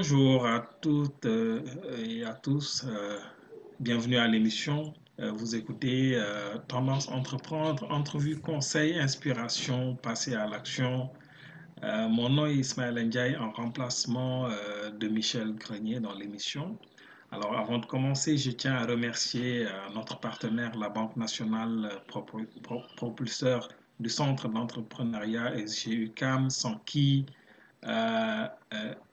Bonjour 0.00 0.46
à 0.46 0.60
toutes 0.80 1.26
euh, 1.26 1.60
et 1.98 2.22
à 2.22 2.32
tous. 2.32 2.86
euh, 2.86 3.18
bienvenue 3.80 4.16
à 4.16 4.28
l'émission. 4.28 4.94
Euh, 5.18 5.32
vous 5.32 5.56
écoutez 5.56 6.16
Tendance 6.68 7.08
Entreprendre, 7.08 7.84
entrevue, 7.90 8.38
conseil, 8.38 8.96
inspiration, 8.96 9.96
passer 9.96 10.36
à 10.36 10.46
l'action. 10.46 11.10
Mon 11.82 12.28
nom 12.28 12.46
est 12.46 12.54
Ismaël 12.54 12.94
Ndiaye 13.06 13.36
en 13.38 13.50
remplacement 13.50 14.48
de 14.96 15.08
Michel 15.08 15.56
Grenier 15.56 15.98
dans 15.98 16.14
l'émission. 16.14 16.78
Alors 17.32 17.58
avant 17.58 17.78
de 17.78 17.86
commencer, 17.86 18.36
je 18.38 18.52
tiens 18.52 18.74
à 18.74 18.86
remercier 18.86 19.66
notre 19.96 20.20
partenaire, 20.20 20.78
la 20.78 20.90
Banque 20.90 21.16
nationale 21.16 21.90
propulseur 22.96 23.68
du 23.98 24.08
Centre 24.08 24.46
d'entrepreneuriat 24.46 25.54
SGUCAM, 25.66 26.50
sans 26.50 26.76
qui 26.86 27.26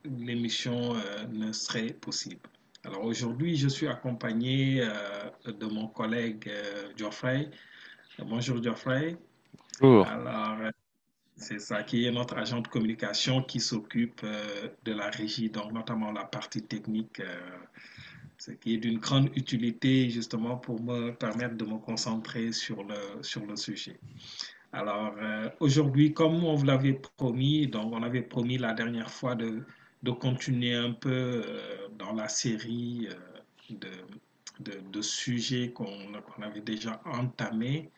l'émission 0.04 0.96
euh, 0.96 1.26
ne 1.32 1.52
serait 1.52 1.94
possible. 1.94 2.50
Alors 2.84 3.04
aujourd'hui, 3.04 3.56
je 3.56 3.68
suis 3.68 3.88
accompagné 3.88 4.82
euh, 4.82 5.52
de 5.52 5.66
mon 5.66 5.88
collègue 5.88 6.48
euh, 6.48 6.90
Geoffrey. 6.96 7.50
Euh, 8.20 8.24
Bonjour 8.26 8.62
Geoffrey. 8.62 9.18
Bonjour. 9.82 10.08
Alors, 10.08 10.58
euh, 10.62 10.70
c'est 11.36 11.60
ça 11.60 11.84
qui 11.84 12.06
est 12.06 12.12
notre 12.12 12.38
agent 12.38 12.62
de 12.62 12.68
communication 12.68 13.42
qui 13.42 13.60
s'occupe 13.60 14.22
euh, 14.24 14.70
de 14.86 14.94
la 14.94 15.10
régie, 15.10 15.50
donc 15.50 15.72
notamment 15.74 16.12
la 16.12 16.24
partie 16.24 16.62
technique, 16.62 17.20
euh, 17.20 17.40
ce 18.38 18.52
qui 18.52 18.76
est 18.76 18.78
d'une 18.78 19.00
grande 19.00 19.30
utilité 19.36 20.10
justement 20.10 20.58
pour 20.58 20.82
me 20.82 21.12
permettre 21.12 21.56
de 21.56 21.66
me 21.66 21.78
concentrer 21.78 22.52
sur 22.52 22.84
le, 22.84 23.22
sur 23.22 23.46
le 23.46 23.56
sujet. 23.56 24.00
Alors, 24.76 25.16
euh, 25.22 25.50
aujourd'hui, 25.62 26.14
comme 26.14 26.44
on 26.44 26.54
vous 26.56 26.66
l'avait 26.66 27.00
promis, 27.18 27.66
donc 27.66 27.94
on 27.94 28.04
avait 28.04 28.22
promis 28.22 28.58
la 28.58 28.74
dernière 28.74 29.10
fois 29.10 29.34
de, 29.34 29.64
continuer 30.20 30.76
un 30.76 30.92
peu 30.92 31.44
euh, 31.46 31.88
dans 31.98 32.12
la 32.12 32.28
série 32.28 33.08
euh, 33.72 33.90
de, 34.60 35.02
sujets 35.02 35.72
qu'on 35.72 35.88
avait 36.42 36.60
déjà 36.60 37.02
entamés. 37.06 37.90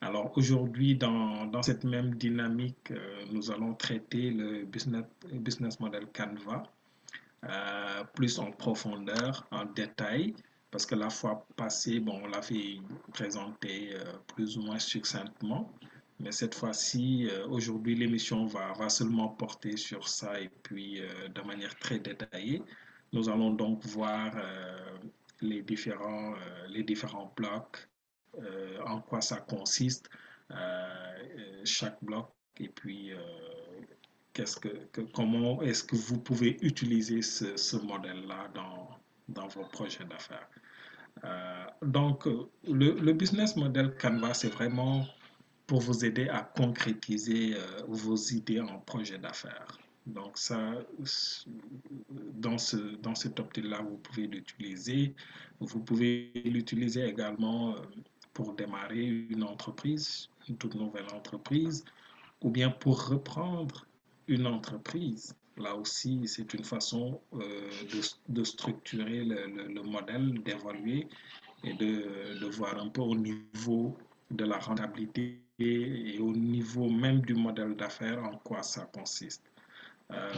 Alors, 0.00 0.32
aujourd'hui, 0.38 0.94
dans, 0.94 1.62
cette 1.62 1.84
même 1.84 2.14
dynamique, 2.14 2.94
nous 3.30 3.50
allons 3.50 3.74
traiter 3.74 4.30
le 4.30 4.64
business, 4.64 5.80
model 5.80 6.06
Canva, 6.14 6.62
plus 8.14 8.38
en 8.38 8.50
profondeur, 8.52 9.46
en 9.50 9.66
détail, 9.66 10.34
parce 10.70 10.86
que 10.86 10.94
la 10.94 11.10
fois 11.10 11.46
passée, 11.56 12.00
bon, 12.00 12.22
on 12.24 12.28
l'avait 12.28 12.78
présenté 13.12 13.94
plus 14.34 14.56
ou 14.56 14.62
moins 14.62 14.78
succinctement. 14.78 15.70
Mais 16.22 16.30
cette 16.30 16.54
fois-ci, 16.54 17.28
euh, 17.28 17.48
aujourd'hui, 17.48 17.96
l'émission 17.96 18.46
va, 18.46 18.72
va 18.74 18.88
seulement 18.88 19.28
porter 19.28 19.76
sur 19.76 20.08
ça 20.08 20.40
et 20.40 20.50
puis 20.62 21.00
euh, 21.00 21.28
de 21.28 21.40
manière 21.42 21.76
très 21.80 21.98
détaillée. 21.98 22.62
Nous 23.12 23.28
allons 23.28 23.50
donc 23.50 23.84
voir 23.86 24.32
euh, 24.36 24.98
les, 25.40 25.62
différents, 25.62 26.34
les 26.68 26.84
différents 26.84 27.32
blocs, 27.36 27.88
en 28.86 29.00
quoi 29.02 29.20
ça 29.20 29.36
consiste, 29.36 30.08
chaque 31.64 32.02
bloc, 32.02 32.30
et 32.58 32.68
puis 32.68 33.10
comment 35.12 35.60
est-ce 35.60 35.84
que 35.84 35.96
vous 35.96 36.18
pouvez 36.18 36.56
utiliser 36.62 37.20
ce, 37.20 37.76
modèle-là 37.76 38.48
dans, 38.54 38.88
dans 39.28 39.48
vos 39.48 39.64
projets 39.64 40.06
d'affaires. 40.06 40.48
Donc, 41.82 42.24
le, 42.24 42.92
le 42.94 43.12
business 43.12 43.56
model 43.56 43.94
Canva, 44.00 44.32
c'est 44.32 44.48
vraiment 44.48 45.04
pour 45.66 45.80
vous 45.80 46.04
aider 46.04 46.28
à 46.28 46.42
concrétiser 46.42 47.54
euh, 47.56 47.82
vos 47.88 48.16
idées 48.16 48.60
en 48.60 48.78
projet 48.80 49.18
d'affaires. 49.18 49.78
Donc 50.06 50.36
ça, 50.36 50.74
dans 52.34 52.58
ce, 52.58 52.76
dans 52.96 53.14
cette 53.14 53.38
optique-là, 53.38 53.82
vous 53.82 53.96
pouvez 53.98 54.26
l'utiliser. 54.26 55.14
Vous 55.60 55.80
pouvez 55.80 56.32
l'utiliser 56.44 57.04
également 57.06 57.76
euh, 57.76 57.80
pour 58.32 58.54
démarrer 58.54 59.04
une 59.04 59.44
entreprise, 59.44 60.28
une 60.48 60.56
toute 60.56 60.74
nouvelle 60.74 61.06
entreprise, 61.14 61.84
ou 62.40 62.50
bien 62.50 62.70
pour 62.70 63.06
reprendre 63.08 63.86
une 64.26 64.46
entreprise. 64.46 65.34
Là 65.56 65.76
aussi, 65.76 66.26
c'est 66.26 66.52
une 66.54 66.64
façon 66.64 67.20
euh, 67.34 67.70
de, 68.28 68.42
structurer 68.44 69.24
le, 69.24 69.46
le- 69.46 69.68
le 69.68 69.82
modèle, 69.82 70.42
d'évaluer 70.42 71.06
et 71.62 71.74
de, 71.74 72.38
de 72.40 72.46
voir 72.46 72.76
un 72.82 72.88
peu 72.88 73.02
au 73.02 73.14
niveau 73.14 73.96
de 74.30 74.44
la 74.46 74.58
rentabilité 74.58 75.38
et 75.62 76.18
au 76.18 76.32
niveau 76.32 76.88
même 76.88 77.20
du 77.20 77.34
modèle 77.34 77.74
d'affaires 77.76 78.22
en 78.22 78.36
quoi 78.38 78.62
ça 78.62 78.82
consiste. 78.92 79.42
Euh, 80.10 80.32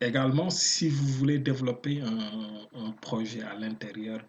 également, 0.00 0.50
si 0.50 0.88
vous 0.88 1.06
voulez 1.06 1.38
développer 1.38 2.00
un, 2.02 2.90
projet 3.00 3.42
à 3.42 3.54
l'intérieur 3.54 4.20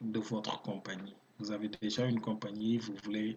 de, 0.00 0.18
votre 0.18 0.62
compagnie, 0.62 1.14
vous 1.38 1.50
avez 1.50 1.68
déjà 1.80 2.06
une 2.06 2.20
compagnie, 2.20 2.78
vous 2.78 2.94
voulez 3.04 3.36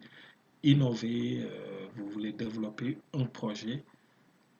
innover, 0.63 1.41
euh, 1.43 1.87
vous 1.95 2.09
voulez 2.09 2.31
développer 2.31 2.97
un 3.13 3.25
projet 3.25 3.83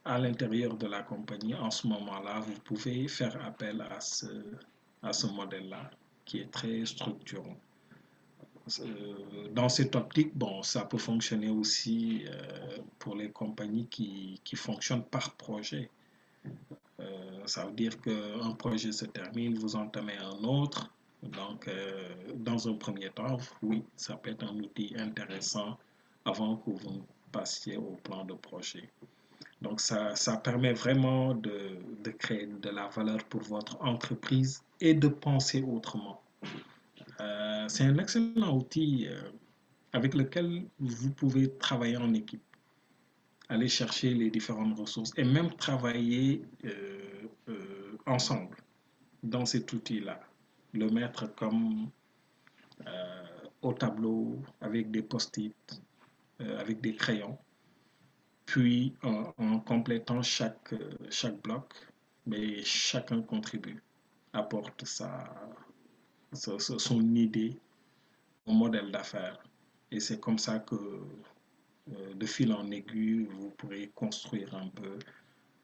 à 0.05 0.17
l'intérieur 0.17 0.75
de 0.75 0.87
la 0.87 1.03
compagnie, 1.03 1.55
en 1.55 1.71
ce 1.71 1.87
moment-là, 1.87 2.39
vous 2.39 2.59
pouvez 2.61 3.07
faire 3.07 3.37
appel 3.45 3.81
à 3.81 3.99
ce 5.13 5.27
modèle-là 5.27 5.91
qui 6.25 6.39
est 6.39 6.51
très 6.51 6.85
structurant. 6.85 7.57
Euh, 8.79 9.47
Dans 9.51 9.69
cette 9.69 9.95
optique, 9.95 10.35
bon, 10.35 10.61
ça 10.63 10.85
peut 10.85 10.97
fonctionner 10.97 11.49
aussi 11.49 12.25
euh, 12.27 12.77
pour 12.99 13.15
les 13.15 13.29
compagnies 13.29 13.87
qui, 13.87 14.39
qui 14.43 14.55
fonctionnent 14.55 15.03
par 15.03 15.31
projet. 15.35 15.89
Euh, 16.99 17.41
ça 17.45 17.65
veut 17.65 17.71
dire 17.71 17.99
qu'un 18.01 18.51
projet 18.53 18.91
se 18.91 19.05
termine, 19.05 19.57
vous 19.57 19.75
entamez 19.75 20.17
un 20.17 20.43
autre. 20.43 20.91
Donc, 21.21 21.69
dans 22.35 22.69
un 22.69 22.75
premier 22.75 23.09
temps, 23.09 23.37
oui, 23.61 23.83
ça 23.97 24.15
peut 24.15 24.29
être 24.29 24.43
un 24.45 24.55
outil 24.57 24.93
intéressant 24.97 25.77
avant 26.23 26.55
que 26.55 26.69
vous 26.71 27.03
passiez 27.33 27.75
au 27.75 27.97
plan 28.03 28.23
de 28.23 28.33
projet. 28.35 28.89
Donc, 29.61 29.81
ça, 29.81 30.15
ça 30.15 30.37
permet 30.37 30.71
vraiment 30.71 31.33
de, 31.33 31.77
de 32.05 32.11
créer 32.11 32.45
de 32.45 32.69
la 32.69 32.87
valeur 32.87 33.21
pour 33.25 33.41
votre 33.41 33.81
entreprise 33.81 34.63
et 34.79 34.93
de 34.93 35.09
penser 35.09 35.61
autrement. 35.61 36.21
Euh, 37.21 37.67
c'est 37.67 37.83
un 37.83 37.97
excellent 37.97 38.55
outil 38.55 39.07
euh, 39.07 39.31
avec 39.93 40.13
lequel 40.13 40.65
vous 40.79 41.11
pouvez 41.11 41.51
travailler 41.57 41.97
en 41.97 42.13
équipe, 42.13 42.43
aller 43.49 43.67
chercher 43.67 44.13
les 44.13 44.29
différentes 44.29 44.77
ressources 44.77 45.11
et 45.17 45.23
même 45.23 45.53
travailler 45.55 46.43
euh, 46.65 47.97
ensemble 48.05 48.57
dans 49.23 49.45
cet 49.45 49.73
outil-là. 49.73 50.19
Le 50.73 50.89
mettre 50.89 51.33
comme 51.35 51.89
au 53.61 53.73
tableau 53.73 54.41
avec 54.61 54.89
des 54.91 55.01
post-it, 55.01 55.81
avec 56.39 56.79
des 56.79 56.95
crayons. 56.95 57.37
Puis, 58.45 58.93
en, 59.03 59.59
complétant 59.59 60.21
chaque, 60.21 60.73
chaque 61.09 61.41
bloc, 61.41 61.73
mais 62.25 62.63
chacun 62.63 63.21
contribue, 63.21 63.83
apporte 64.31 64.85
sa- 64.85 65.49
son 66.33 67.15
idée 67.15 67.57
au 68.45 68.53
modèle 68.53 68.91
d'affaires. 68.91 69.41
Et 69.91 69.99
c'est 69.99 70.19
comme 70.19 70.37
ça 70.37 70.59
que, 70.59 70.75
euh, 70.75 72.13
de 72.13 72.25
fil 72.25 72.53
en 72.53 72.69
aiguille, 72.71 73.25
vous 73.25 73.49
pourrez 73.51 73.91
construire 73.95 74.53
un 74.55 74.67
peu 74.69 74.99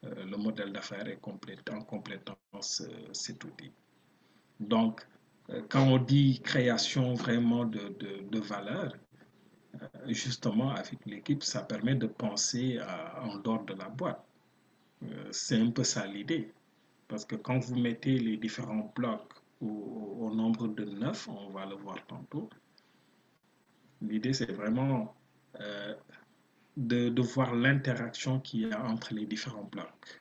euh, 0.04 0.24
le 0.24 0.36
modèle 0.36 0.72
d'affaires 0.72 1.06
et 1.08 1.16
complét- 1.16 1.70
en 1.72 1.82
complétant 1.82 2.36
cet 2.60 3.44
outil. 3.44 3.70
Donc, 4.58 5.06
quand 5.68 5.86
on 5.86 5.98
dit 5.98 6.40
création 6.40 7.14
vraiment 7.14 7.64
de, 7.64 7.88
de, 8.00 8.28
de 8.28 8.38
valeur, 8.40 8.92
justement, 10.06 10.70
avec 10.70 11.04
l'équipe, 11.06 11.42
ça 11.42 11.62
permet 11.62 11.94
de 11.94 12.06
penser 12.06 12.80
en 13.22 13.36
dehors 13.38 13.64
de 13.64 13.74
la 13.74 13.88
boîte. 13.88 14.24
C'est 15.30 15.60
un 15.60 15.70
peu 15.70 15.84
ça 15.84 16.06
l'idée. 16.06 16.52
Parce 17.06 17.24
que 17.24 17.36
quand 17.36 17.58
vous 17.58 17.76
mettez 17.76 18.18
les 18.18 18.36
différents 18.38 18.92
blocs 18.96 19.34
au, 19.60 20.30
nombre 20.34 20.68
de 20.68 20.84
neuf, 20.84 21.28
on 21.28 21.50
va 21.50 21.66
le 21.66 21.76
voir 21.76 22.04
tantôt, 22.06 22.48
l'idée 24.02 24.32
c'est 24.32 24.52
vraiment 24.52 25.14
euh, 25.60 25.94
de, 26.76 27.22
voir 27.22 27.54
l'interaction 27.54 28.40
qu'il 28.40 28.68
y 28.68 28.72
a 28.72 28.84
entre 28.84 29.14
les 29.14 29.24
différents 29.24 29.64
blocs. 29.64 30.20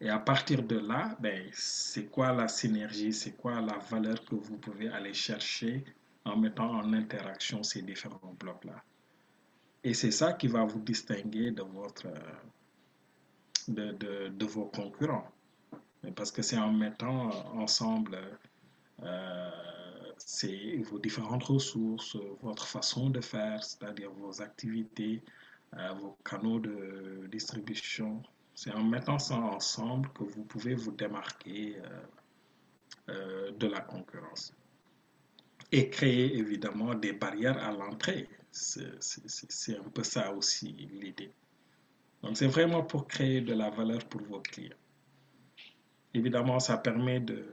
Et 0.00 0.08
à 0.08 0.18
partir 0.18 0.62
de 0.62 0.78
là, 0.78 1.16
ben, 1.20 1.48
c'est 1.52 2.06
quoi 2.06 2.32
la 2.32 2.48
synergie, 2.48 3.12
c'est 3.12 3.36
quoi 3.36 3.60
la 3.60 3.78
valeur 3.78 4.24
que 4.24 4.34
vous 4.34 4.56
pouvez 4.56 4.88
aller 4.88 5.12
chercher 5.12 5.84
en 6.24 6.36
mettant 6.36 6.70
en 6.70 6.92
interaction 6.92 7.62
ces 7.62 7.82
différents 7.82 8.34
blocs-là. 8.38 8.82
Et 9.84 9.94
c'est 9.94 10.10
ça 10.10 10.32
qui 10.32 10.48
va 10.48 10.64
vous 10.64 10.80
distinguer 10.80 11.50
de, 11.50 11.62
votre, 11.62 12.08
de, 13.68 13.92
de, 13.92 14.28
de 14.28 14.46
vos 14.46 14.66
concurrents. 14.66 15.30
Parce 16.16 16.32
que 16.32 16.42
c'est 16.42 16.58
en 16.58 16.72
mettant 16.72 17.30
ensemble 17.54 18.18
euh, 19.02 19.50
vos 20.90 20.98
différentes 20.98 21.44
ressources, 21.44 22.16
votre 22.42 22.66
façon 22.66 23.10
de 23.10 23.20
faire, 23.20 23.62
c'est-à-dire 23.62 24.10
vos 24.12 24.40
activités, 24.40 25.22
euh, 25.76 25.92
vos 25.94 26.18
canaux 26.24 26.58
de 26.58 27.28
distribution. 27.30 28.22
C'est 28.54 28.72
en 28.72 28.82
mettant 28.82 29.18
ça 29.18 29.36
ensemble 29.36 30.08
que 30.12 30.24
vous 30.24 30.44
pouvez 30.44 30.74
vous 30.74 30.92
démarquer 30.92 31.76
euh, 31.78 32.00
euh, 33.10 33.50
de 33.52 33.66
la 33.66 33.80
concurrence. 33.80 34.52
Et 35.72 35.88
créer 35.88 36.36
évidemment 36.36 36.94
des 36.94 37.12
barrières 37.12 37.58
à 37.58 37.72
l'entrée. 37.72 38.28
C'est 38.50 39.78
un 39.78 39.88
peu 39.94 40.02
ça 40.02 40.32
aussi 40.32 40.72
l'idée. 40.72 41.30
Donc 42.22 42.36
c'est 42.36 42.48
vraiment 42.48 42.82
pour 42.82 43.06
créer 43.06 43.40
de 43.40 43.54
la 43.54 43.70
valeur 43.70 44.04
pour 44.08 44.22
vos 44.22 44.40
clients. 44.40 44.76
Évidemment, 46.14 46.58
ça 46.58 46.76
permet 46.76 47.20
de, 47.20 47.44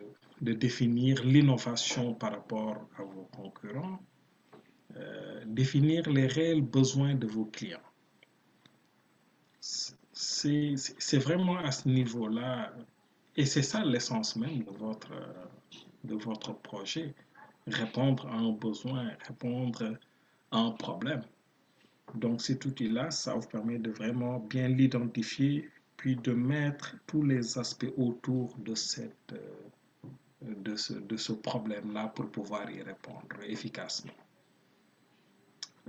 définir 0.42 1.24
l'innovation 1.24 2.13
par 2.13 2.31
rapport 2.31 2.88
à 2.98 3.04
vos 3.04 3.27
concurrents, 3.36 4.00
euh, 4.95 5.44
définir 5.45 6.09
les 6.09 6.27
réels 6.27 6.62
besoins 6.62 7.15
de 7.15 7.27
vos 7.27 7.45
clients. 7.45 7.80
C'est 9.59 11.18
vraiment 11.18 11.57
à 11.57 11.71
ce 11.71 11.88
niveau-là, 11.88 12.74
et 13.36 13.45
c'est 13.45 13.63
ça 13.63 13.83
l'essence 13.83 14.36
même 14.36 14.63
de 14.63 14.71
votre, 14.71 15.12
de 16.03 16.15
votre 16.15 16.53
projet, 16.53 17.13
répondre 17.68 18.27
à 18.27 18.36
un 18.36 18.51
besoin, 18.51 19.12
répondre 19.27 19.98
à 20.51 20.57
un 20.57 20.71
problème. 20.71 21.24
Donc 22.15 22.42
cet 22.42 22.65
outil-là, 22.65 23.12
ça 23.12 23.33
vous 23.33 23.48
permet 23.48 23.80
de 23.80 23.92
vraiment 23.92 24.39
bien 24.39 24.68
l'identifier 24.68 25.69
puis 25.98 26.16
de 26.16 26.32
mettre 26.32 26.96
tous 27.08 27.24
les 27.24 27.58
aspects 27.58 27.92
autour 27.98 28.56
de, 28.60 28.76
cette, 28.76 29.34
de 30.42 30.76
ce, 30.76 30.94
de 30.94 31.18
ce 31.18 31.34
problème-là 31.34 32.08
pour 32.10 32.30
pouvoir 32.30 32.70
y 32.70 32.82
répondre 32.82 33.36
efficacement. 33.44 34.14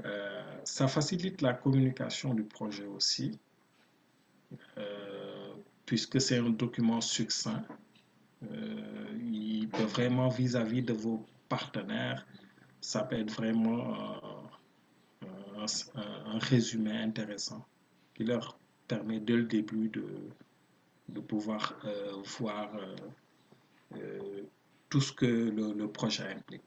Euh, 0.04 0.42
ça 0.64 0.88
facilite 0.88 1.42
la 1.42 1.54
communication 1.54 2.34
du 2.34 2.44
projet 2.44 2.86
aussi, 2.86 3.38
euh, 4.78 5.54
puisque 5.86 6.20
c'est 6.20 6.38
un 6.38 6.50
document 6.50 7.00
succinct. 7.00 7.64
Euh, 8.50 9.18
il 9.20 9.68
peut 9.68 9.82
vraiment 9.84 10.28
vis-à-vis 10.28 10.82
-vis 10.82 10.84
de 10.84 10.92
vos 10.92 11.26
partenaires, 11.48 12.26
ça 12.80 13.02
peut 13.02 13.18
être 13.18 13.32
vraiment 13.32 13.96
un 15.94 16.38
résumé 16.38 16.92
intéressant 16.92 17.66
qui 18.14 18.24
leur 18.24 18.58
permet 18.88 19.20
dès 19.20 19.36
le 19.36 19.44
début 19.44 19.88
de, 19.88 20.04
de 21.08 21.20
pouvoir 21.20 21.78
euh, 21.84 22.12
voir 22.38 22.74
euh, 22.74 22.96
euh, 23.96 24.42
tout 24.88 25.00
ce 25.00 25.12
que 25.12 25.26
le, 25.26 25.88
projet 25.88 26.32
implique. 26.32 26.62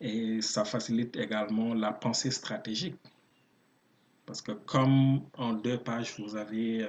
Et 0.00 0.40
ça 0.40 0.64
facilite 0.64 1.16
également 1.16 1.74
la 1.74 1.92
pensée 1.92 2.30
stratégique. 2.30 2.96
Parce 4.24 4.40
que 4.40 4.52
comme 4.52 5.22
en 5.36 5.52
deux 5.52 5.78
pages, 5.78 6.14
vous 6.18 6.36
avez, 6.36 6.88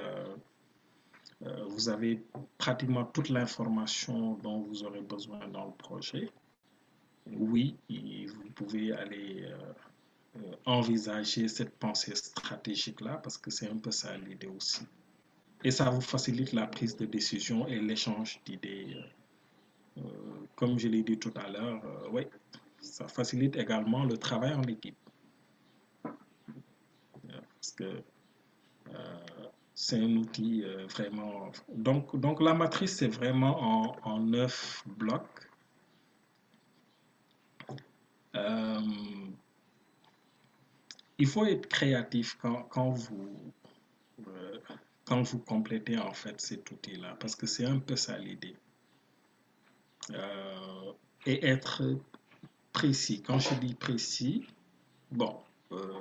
vous 1.68 1.88
avez 1.88 2.22
pratiquement 2.56 3.04
toute 3.04 3.28
l'information 3.28 4.34
dont 4.44 4.60
vous 4.60 4.84
aurez 4.84 5.00
besoin 5.00 5.40
dans 5.48 5.66
le 5.66 5.72
projet, 5.72 6.30
oui, 7.26 7.76
vous 7.90 8.50
pouvez 8.54 8.92
aller 8.92 9.52
envisager 10.64 11.48
cette 11.48 11.76
pensée 11.78 12.14
stratégique-là, 12.14 13.16
parce 13.18 13.38
que 13.38 13.50
c'est 13.50 13.68
un 13.68 13.76
peu 13.76 13.90
ça 13.90 14.16
l'idée 14.16 14.46
aussi. 14.46 14.86
Et 15.64 15.70
ça 15.70 15.90
vous 15.90 16.00
facilite 16.00 16.52
la 16.52 16.66
prise 16.66 16.96
de 16.96 17.06
décision 17.06 17.66
et 17.68 17.78
l'échange 17.78 18.40
d'idées. 18.44 18.96
Euh, 19.98 20.00
comme 20.56 20.78
je 20.78 20.88
l'ai 20.88 21.02
dit 21.02 21.18
tout 21.18 21.32
à 21.36 21.48
l'heure, 21.48 21.84
euh, 21.84 22.08
oui, 22.10 22.26
ça 22.80 23.06
facilite 23.06 23.56
également 23.56 24.04
le 24.04 24.16
travail 24.16 24.54
en 24.54 24.62
équipe. 24.62 24.96
Parce 26.02 27.72
que 27.72 28.02
c'est 29.74 29.98
un 29.98 30.16
outil 30.16 30.64
vraiment... 30.90 31.52
Donc, 31.68 32.18
donc 32.18 32.40
la 32.42 32.54
matrice, 32.54 32.96
c'est 32.96 33.08
vraiment 33.08 33.96
en, 34.04 34.18
neuf 34.18 34.82
blocs. 34.86 35.48
Euh, 38.34 38.80
il 41.22 41.28
faut 41.28 41.44
être 41.44 41.68
créatif 41.68 42.36
quand, 42.40 42.90
vous, 42.90 43.52
euh, 44.26 44.58
quand 45.04 45.22
vous 45.22 45.38
complétez 45.38 45.96
en 45.96 46.12
fait 46.12 46.40
cet 46.40 46.68
outil-là, 46.72 47.16
parce 47.20 47.36
que 47.36 47.46
c'est 47.46 47.64
un 47.64 47.78
peu 47.78 47.94
ça 47.94 48.18
l'idée. 48.18 48.56
Euh, 50.10 50.92
et 51.24 51.46
être 51.46 51.80
précis. 52.72 53.22
Quand 53.22 53.38
je 53.38 53.54
dis 53.54 53.74
précis, 53.74 54.48
bon, 55.12 55.36
euh, 55.70 56.00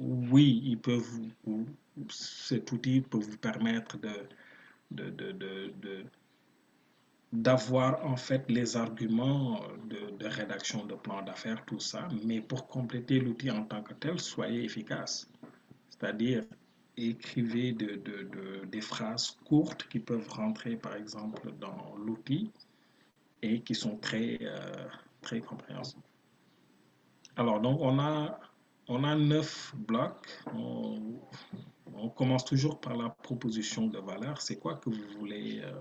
oui, 0.00 0.60
il 0.64 0.78
peut 0.78 1.00
vous, 1.44 1.64
cet 2.10 2.72
outil 2.72 3.02
peut 3.02 3.18
vous 3.20 3.36
permettre 3.36 3.98
de, 3.98 5.10
de 5.10 6.04
d'avoir 7.32 8.04
en 8.04 8.16
fait 8.16 8.44
les 8.50 8.76
arguments 8.76 9.60
de, 9.86 10.26
rédaction 10.26 10.84
de 10.84 10.94
plan 10.94 11.22
d'affaires, 11.22 11.64
tout 11.64 11.80
ça, 11.80 12.06
mais 12.24 12.40
pour 12.40 12.68
compléter 12.68 13.18
l'outil 13.18 13.50
en 13.50 13.64
tant 13.64 13.82
que 13.82 13.94
tel, 13.94 14.20
soyez 14.20 14.64
efficace. 14.64 15.28
C'est-à-dire, 15.90 16.44
écrivez 16.96 17.72
de, 17.72 17.96
de, 17.96 18.64
des 18.66 18.80
phrases 18.80 19.30
courtes 19.44 19.88
qui 19.88 19.98
peuvent 19.98 20.28
rentrer, 20.28 20.76
par 20.76 20.94
exemple, 20.94 21.52
dans 21.58 21.94
l'outil 21.96 22.50
et 23.40 23.60
qui 23.60 23.74
sont 23.74 23.96
très, 23.96 24.38
euh, 24.42 24.86
très 25.20 25.40
compréhensibles. 25.40 26.02
Alors, 27.36 27.60
donc, 27.60 27.80
on 27.80 27.98
a, 27.98 28.38
on 28.88 29.04
a 29.04 29.16
neuf 29.16 29.74
blocs. 29.76 30.28
On, 30.54 31.18
on 31.94 32.08
commence 32.10 32.44
toujours 32.44 32.78
par 32.80 32.96
la 32.96 33.08
proposition 33.08 33.86
de 33.86 33.98
valeur. 33.98 34.40
C'est 34.40 34.56
quoi 34.56 34.74
que 34.76 34.90
vous 34.90 35.18
voulez... 35.18 35.60
Euh, 35.64 35.72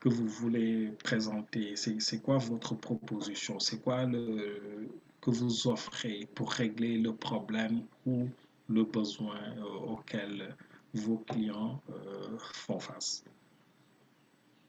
que 0.00 0.08
vous 0.08 0.26
voulez 0.26 0.92
présenter 1.02 1.74
C'est 1.76 2.22
quoi 2.22 2.38
votre 2.38 2.74
proposition? 2.74 3.58
C'est 3.58 3.80
quoi 3.80 4.04
le, 4.04 4.88
que 5.20 5.30
vous 5.30 5.68
offrez 5.68 6.28
pour 6.34 6.52
régler 6.52 6.98
le 6.98 7.14
problème 7.14 7.82
ou 8.06 8.28
le 8.68 8.84
besoin 8.84 9.40
euh, 9.58 9.92
auquel 9.92 10.54
vos 10.94 11.18
clients 11.18 11.80
euh, 11.90 12.38
font 12.38 12.78
face? 12.78 13.24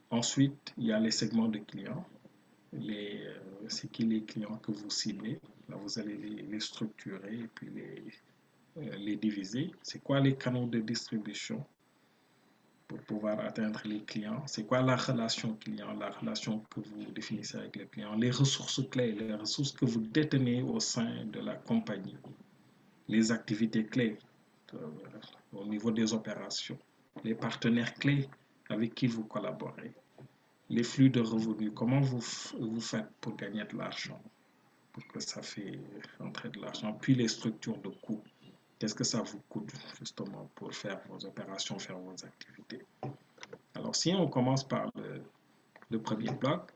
Ensuite, 0.10 0.74
il 0.78 0.86
y 0.88 0.92
a 0.92 1.00
les 1.00 1.12
segments 1.12 1.50
de 1.50 1.60
clients. 1.60 2.06
Euh, 2.74 3.40
c'est 3.68 3.92
qui 3.92 4.04
les 4.04 4.24
clients 4.24 4.58
que 4.58 4.72
vous 4.72 4.90
ciblez? 4.90 5.40
Là, 5.68 5.76
vous 5.76 6.00
allez 6.00 6.18
les, 6.18 6.42
les 6.44 6.60
structurer 6.60 7.36
et 7.36 7.48
puis 7.54 7.70
les, 7.70 8.98
les 8.98 9.16
diviser. 9.16 9.72
C'est 9.84 10.02
quoi 10.02 10.20
les 10.20 10.36
canaux 10.36 10.66
de 10.66 10.80
distribution? 10.80 11.64
Pour 12.90 13.00
pouvoir 13.02 13.40
atteindre 13.40 13.80
les 13.86 14.02
clients? 14.02 14.44
C'est 14.48 14.66
quoi 14.66 14.82
la 14.82 14.98
relation 14.98 15.54
client, 15.54 15.94
la 15.94 16.10
relation 16.10 16.60
que 16.72 16.80
vous 16.82 17.06
définissez 17.12 17.58
avec 17.58 17.76
les 17.76 17.86
clients 17.86 18.16
Les 18.16 18.32
ressources 18.32 18.82
clés, 18.90 19.14
les 19.14 19.34
ressources 19.36 19.72
que 19.72 19.86
vous 19.86 20.02
détenez 20.02 20.64
au 20.64 20.80
sein 20.80 21.26
de 21.26 21.40
la 21.40 21.56
compagnie, 21.56 22.18
les 23.08 23.32
activités 23.32 23.86
clés 23.86 24.18
euh, 24.74 24.78
au 25.54 25.66
niveau 25.66 25.92
des 25.92 26.14
opérations, 26.14 26.80
les 27.24 27.36
partenaires 27.36 27.94
clés 27.94 28.28
avec 28.70 28.96
qui 28.96 29.06
vous 29.06 29.24
collaborez, 29.24 29.94
les 30.70 30.84
flux 30.84 31.12
de 31.12 31.22
revenus, 31.22 31.72
comment 31.76 32.02
vous, 32.02 32.24
vous 32.60 32.82
faites 32.82 33.10
pour 33.22 33.36
gagner 33.36 33.66
de 33.66 33.78
l'argent, 33.78 34.22
pour 34.94 35.06
que 35.08 35.20
ça 35.20 35.44
fait 35.44 35.80
entrer 36.20 36.50
de 36.50 36.60
l'argent, 36.60 36.94
puis 36.94 37.14
les 37.14 37.28
structures 37.28 37.78
de 37.78 37.90
coûts 37.90 38.24
Qu'est-ce 38.80 38.96
que 38.96 39.04
ça 39.04 39.22
vous 39.22 39.42
coûte 39.50 39.72
justement 40.00 40.50
pour 40.56 40.74
faire 40.74 41.02
vos 41.10 41.26
opérations, 41.26 41.78
faire 41.78 41.98
vos 42.00 42.16
activités? 42.24 42.86
Alors, 43.76 43.94
si 43.94 44.14
on 44.14 44.28
commence 44.28 44.66
par 44.66 44.90
le, 45.90 46.00
premier 46.00 46.32
bloc, 46.32 46.72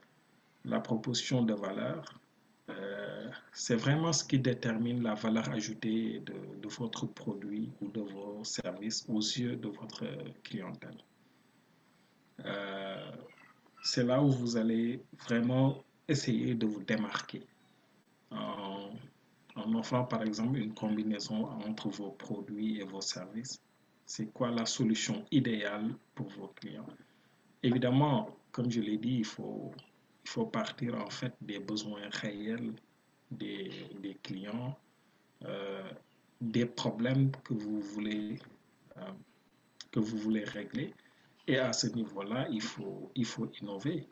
la 0.66 0.80
proposition 0.80 1.42
de 1.42 1.54
valeur, 1.54 2.20
euh, 2.68 3.30
c'est 3.52 3.76
vraiment 3.76 4.12
ce 4.12 4.22
qui 4.22 4.38
détermine 4.38 5.02
la 5.02 5.14
valeur 5.14 5.48
ajoutée 5.50 6.20
de, 6.20 6.68
votre 6.68 7.06
produit 7.06 7.70
ou 7.80 7.88
de 7.88 8.00
vos 8.00 8.44
services 8.44 9.06
aux 9.08 9.20
yeux 9.20 9.56
de 9.56 9.68
votre 9.68 10.04
clientèle. 10.42 10.96
Euh, 12.44 13.12
c'est 13.82 14.04
là 14.04 14.22
où 14.22 14.30
vous 14.30 14.56
allez 14.56 15.02
vraiment 15.26 15.82
essayer 16.08 16.54
de 16.54 16.66
vous 16.66 16.82
démarquer 16.82 17.46
en 19.56 19.74
offrant 19.74 20.04
par 20.04 20.22
exemple 20.22 20.58
une 20.58 20.74
combinaison 20.74 21.46
entre 21.66 21.88
vos 21.88 22.10
produits 22.10 22.80
et 22.80 22.84
vos 22.84 23.00
services. 23.00 23.60
C'est 24.06 24.26
quoi 24.32 24.50
la 24.50 24.66
solution 24.66 25.24
idéale 25.30 25.94
pour 26.14 26.28
vos 26.30 26.48
clients? 26.48 26.86
Évidemment, 27.62 28.36
comme 28.52 28.70
je 28.70 28.80
l'ai 28.80 28.98
dit, 28.98 29.18
il 29.18 29.24
faut, 29.24 29.72
partir 30.52 30.94
en 30.96 31.10
fait 31.10 31.34
des 31.40 31.58
besoins 31.58 32.08
réels 32.10 32.72
des, 33.30 33.70
des 34.00 34.14
clients, 34.22 34.76
euh, 35.44 35.82
des 36.40 36.66
problèmes 36.66 37.30
que 37.44 37.54
vous 37.54 37.80
voulez, 37.80 38.38
euh, 38.98 39.12
que 39.90 40.00
vous 40.00 40.18
voulez 40.18 40.44
régler. 40.44 40.92
Et 41.46 41.58
à 41.58 41.72
ce 41.72 41.86
niveau-là, 41.88 42.48
il 42.50 42.62
faut, 42.62 43.10
il 43.14 43.24
faut 43.24 43.50
innover 43.60 44.06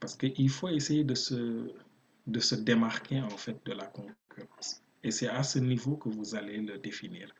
parce 0.00 0.16
qu'il 0.16 0.50
faut 0.50 0.68
essayer 0.68 1.04
de 1.04 1.14
se, 1.14 1.72
de 2.26 2.40
se 2.40 2.54
démarquer 2.54 3.20
en 3.20 3.30
fait 3.30 3.58
de 3.64 3.72
la 3.72 3.86
concurrence. 3.86 4.82
Et 5.06 5.12
c'est 5.12 5.28
à 5.28 5.44
ce 5.44 5.60
niveau 5.60 5.96
que 5.96 6.08
vous 6.08 6.34
allez 6.34 6.58
le 6.58 6.78
définir. 6.78 7.32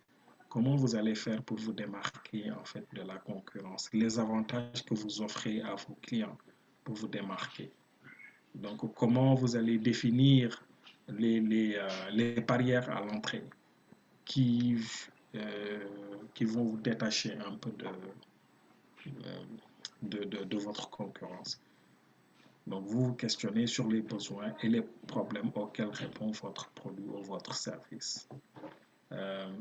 Comment 0.48 0.76
vous 0.76 0.94
allez 0.94 1.16
faire 1.16 1.42
pour 1.42 1.58
vous 1.58 1.72
démarquer 1.72 2.52
en 2.52 2.64
fait 2.64 2.86
de 2.94 3.02
la 3.02 3.16
concurrence 3.16 3.90
Les 3.92 4.20
avantages 4.20 4.84
que 4.84 4.94
vous 4.94 5.20
offrez 5.20 5.60
à 5.62 5.74
vos 5.74 5.96
clients 6.00 6.38
pour 6.84 6.94
vous 6.94 7.08
démarquer. 7.08 7.72
Donc, 8.54 8.94
comment 8.94 9.34
vous 9.34 9.56
allez 9.56 9.78
définir 9.78 10.64
les, 11.08 11.40
les, 11.40 11.74
euh, 11.74 11.88
les 12.12 12.40
barrières 12.40 12.88
à 12.88 13.00
l'entrée 13.00 13.42
qui, 14.24 14.76
euh, 15.34 15.84
qui 16.34 16.44
vont 16.44 16.62
vous 16.62 16.76
détacher 16.76 17.32
un 17.34 17.56
peu 17.56 17.72
de, 17.72 17.86
euh, 19.06 19.44
de, 20.02 20.22
de, 20.22 20.44
de 20.44 20.56
votre 20.58 20.88
concurrence. 20.88 21.60
Donc, 22.66 22.84
vous 22.86 23.06
vous 23.06 23.14
questionnez 23.14 23.66
sur 23.66 23.86
les 23.88 24.02
besoins 24.02 24.52
et 24.62 24.68
les 24.68 24.82
problèmes 25.06 25.50
auxquels 25.54 25.90
répond 25.90 26.30
votre 26.32 26.68
produit 26.70 27.04
ou 27.06 27.22
votre 27.22 27.54
service. 27.54 28.28
Euh, 29.12 29.52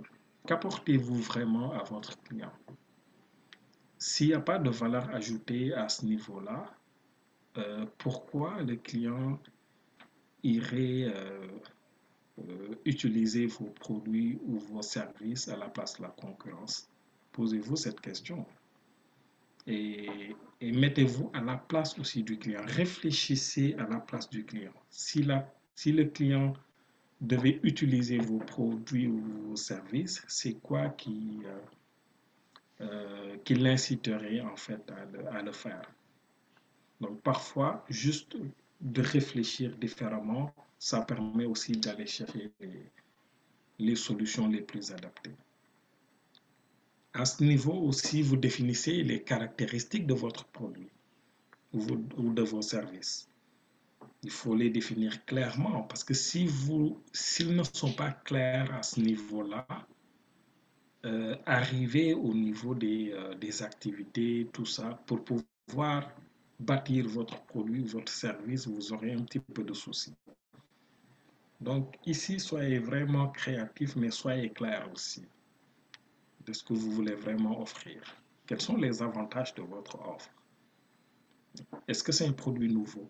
Qu'apportez-vous 0.47 1.21
vraiment 1.21 1.73
à 1.73 1.83
votre 1.83 2.21
client? 2.21 2.51
S'il 3.97 4.27
n'y 4.27 4.33
a 4.33 4.39
pas 4.39 4.59
de 4.59 4.69
valeur 4.69 5.09
ajoutée 5.09 5.73
à 5.73 5.89
ce 5.89 6.05
niveau-là, 6.05 6.71
euh, 7.57 7.85
pourquoi 7.97 8.61
le 8.61 8.75
client 8.75 9.39
irait 10.43 11.11
euh, 11.15 11.47
utiliser 12.85 13.47
vos 13.47 13.65
produits 13.65 14.37
ou 14.45 14.59
vos 14.59 14.83
services 14.83 15.47
à 15.47 15.57
la 15.57 15.67
place 15.67 15.97
de 15.97 16.03
la 16.03 16.09
concurrence? 16.09 16.87
Posez-vous 17.31 17.75
cette 17.75 18.01
question 18.01 18.45
et, 19.67 20.35
mettez-vous 20.61 21.29
à 21.33 21.41
la 21.41 21.57
place 21.57 21.97
aussi 21.99 22.23
du 22.23 22.37
client. 22.37 22.61
Réfléchissez 22.65 23.75
à 23.77 23.87
la 23.87 23.99
place 23.99 24.29
du 24.29 24.45
client. 24.45 24.73
Si, 24.89 25.23
la, 25.23 25.51
si 25.75 25.91
le 25.91 26.05
client 26.05 26.53
devait 27.21 27.59
utiliser 27.63 28.17
vos 28.17 28.39
produits 28.39 29.07
ou 29.07 29.19
vos 29.49 29.55
services, 29.55 30.23
c'est 30.27 30.53
quoi 30.53 30.89
qui, 30.89 31.39
euh, 31.45 32.81
euh, 32.81 33.37
qui 33.43 33.55
l'inciterait 33.55 34.41
en 34.41 34.55
fait 34.55 34.91
à 35.31 35.41
le, 35.41 35.51
faire? 35.51 35.89
Donc 37.01 37.21
parfois, 37.21 37.85
juste 37.89 38.37
de 38.81 39.01
réfléchir 39.01 39.75
différemment, 39.77 40.53
ça 40.77 41.01
permet 41.01 41.45
aussi 41.45 41.73
d'aller 41.73 42.05
chercher 42.05 42.51
les, 42.59 42.91
les 43.79 43.95
solutions 43.95 44.47
les 44.47 44.61
plus 44.61 44.91
adaptées. 44.91 45.35
À 47.17 47.23
ce 47.23 47.41
niveau 47.45 47.71
aussi, 47.71 48.21
vous 48.21 48.35
définissez 48.35 49.01
les 49.01 49.23
caractéristiques 49.23 50.05
de 50.05 50.13
votre 50.13 50.43
produit 50.47 50.89
ou 51.71 52.33
de 52.33 52.41
vos 52.41 52.61
services. 52.61 53.29
Il 54.23 54.31
faut 54.31 54.53
les 54.53 54.69
définir 54.69 55.23
clairement 55.23 55.83
parce 55.83 56.03
que 56.03 56.13
si 56.13 56.45
vous, 56.45 57.01
s'ils 57.13 57.55
ne 57.55 57.63
sont 57.63 57.93
pas 57.93 58.11
clairs 58.11 58.69
à 58.75 58.83
ce 58.83 58.99
niveau-là, 58.99 59.65
euh, 61.05 61.37
arriver 61.45 62.13
au 62.13 62.33
niveau 62.33 62.75
des, 62.75 63.13
euh, 63.13 63.33
des, 63.35 63.63
activités, 63.63 64.49
tout 64.51 64.65
ça, 64.65 64.99
pour 65.05 65.23
pouvoir 65.23 66.11
bâtir 66.59 67.07
votre 67.07 67.39
produit, 67.43 67.85
votre 67.85 68.11
service, 68.11 68.67
vous 68.67 68.91
aurez 68.91 69.13
un 69.13 69.21
petit 69.21 69.39
peu 69.39 69.63
de 69.63 69.73
soucis. 69.73 70.15
Donc 71.61 71.95
ici, 72.05 72.41
soyez 72.41 72.79
vraiment 72.79 73.29
créatif, 73.29 73.95
mais 73.95 74.11
soyez 74.11 74.49
clair 74.49 74.89
aussi 74.93 75.23
de 76.45 76.53
ce 76.53 76.63
que 76.63 76.73
vous 76.73 76.91
voulez 76.91 77.15
vraiment 77.15 77.61
offrir. 77.61 78.01
Quels 78.45 78.61
sont 78.61 78.77
les 78.77 79.01
avantages 79.01 79.53
de 79.55 79.63
votre 79.63 79.99
offre? 80.07 80.29
Est-ce 81.87 82.03
que 82.03 82.11
c'est 82.11 82.27
un 82.27 82.33
produit 82.33 82.71
nouveau? 82.71 83.07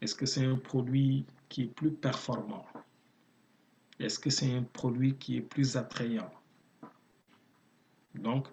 Est-ce 0.00 0.14
que 0.14 0.26
c'est 0.26 0.44
un 0.44 0.56
produit 0.56 1.24
qui 1.48 1.62
est 1.62 1.74
plus 1.74 1.92
performant? 1.92 2.66
Est-ce 3.98 4.18
que 4.18 4.30
c'est 4.30 4.52
un 4.52 4.64
produit 4.64 5.14
qui 5.16 5.36
est 5.36 5.40
plus 5.40 5.76
attrayant? 5.76 6.30
Donc, 8.14 8.48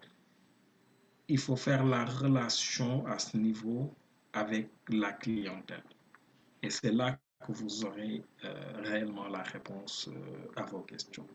il 1.27 1.37
faut 1.37 1.55
faire 1.55 1.83
la 1.83 2.05
relation 2.05 3.05
à 3.07 3.17
ce 3.19 3.37
niveau 3.37 3.93
avec 4.33 4.69
la 4.89 5.11
clientèle. 5.13 5.83
Et 6.61 6.69
c'est 6.69 6.91
là 6.91 7.17
que 7.45 7.51
vous 7.51 7.85
aurez 7.85 8.23
euh, 8.43 8.81
réellement 8.83 9.27
la 9.27 9.41
réponse 9.41 10.07
euh, 10.09 10.47
à 10.55 10.63
vos 10.63 10.81
questions 10.81 11.27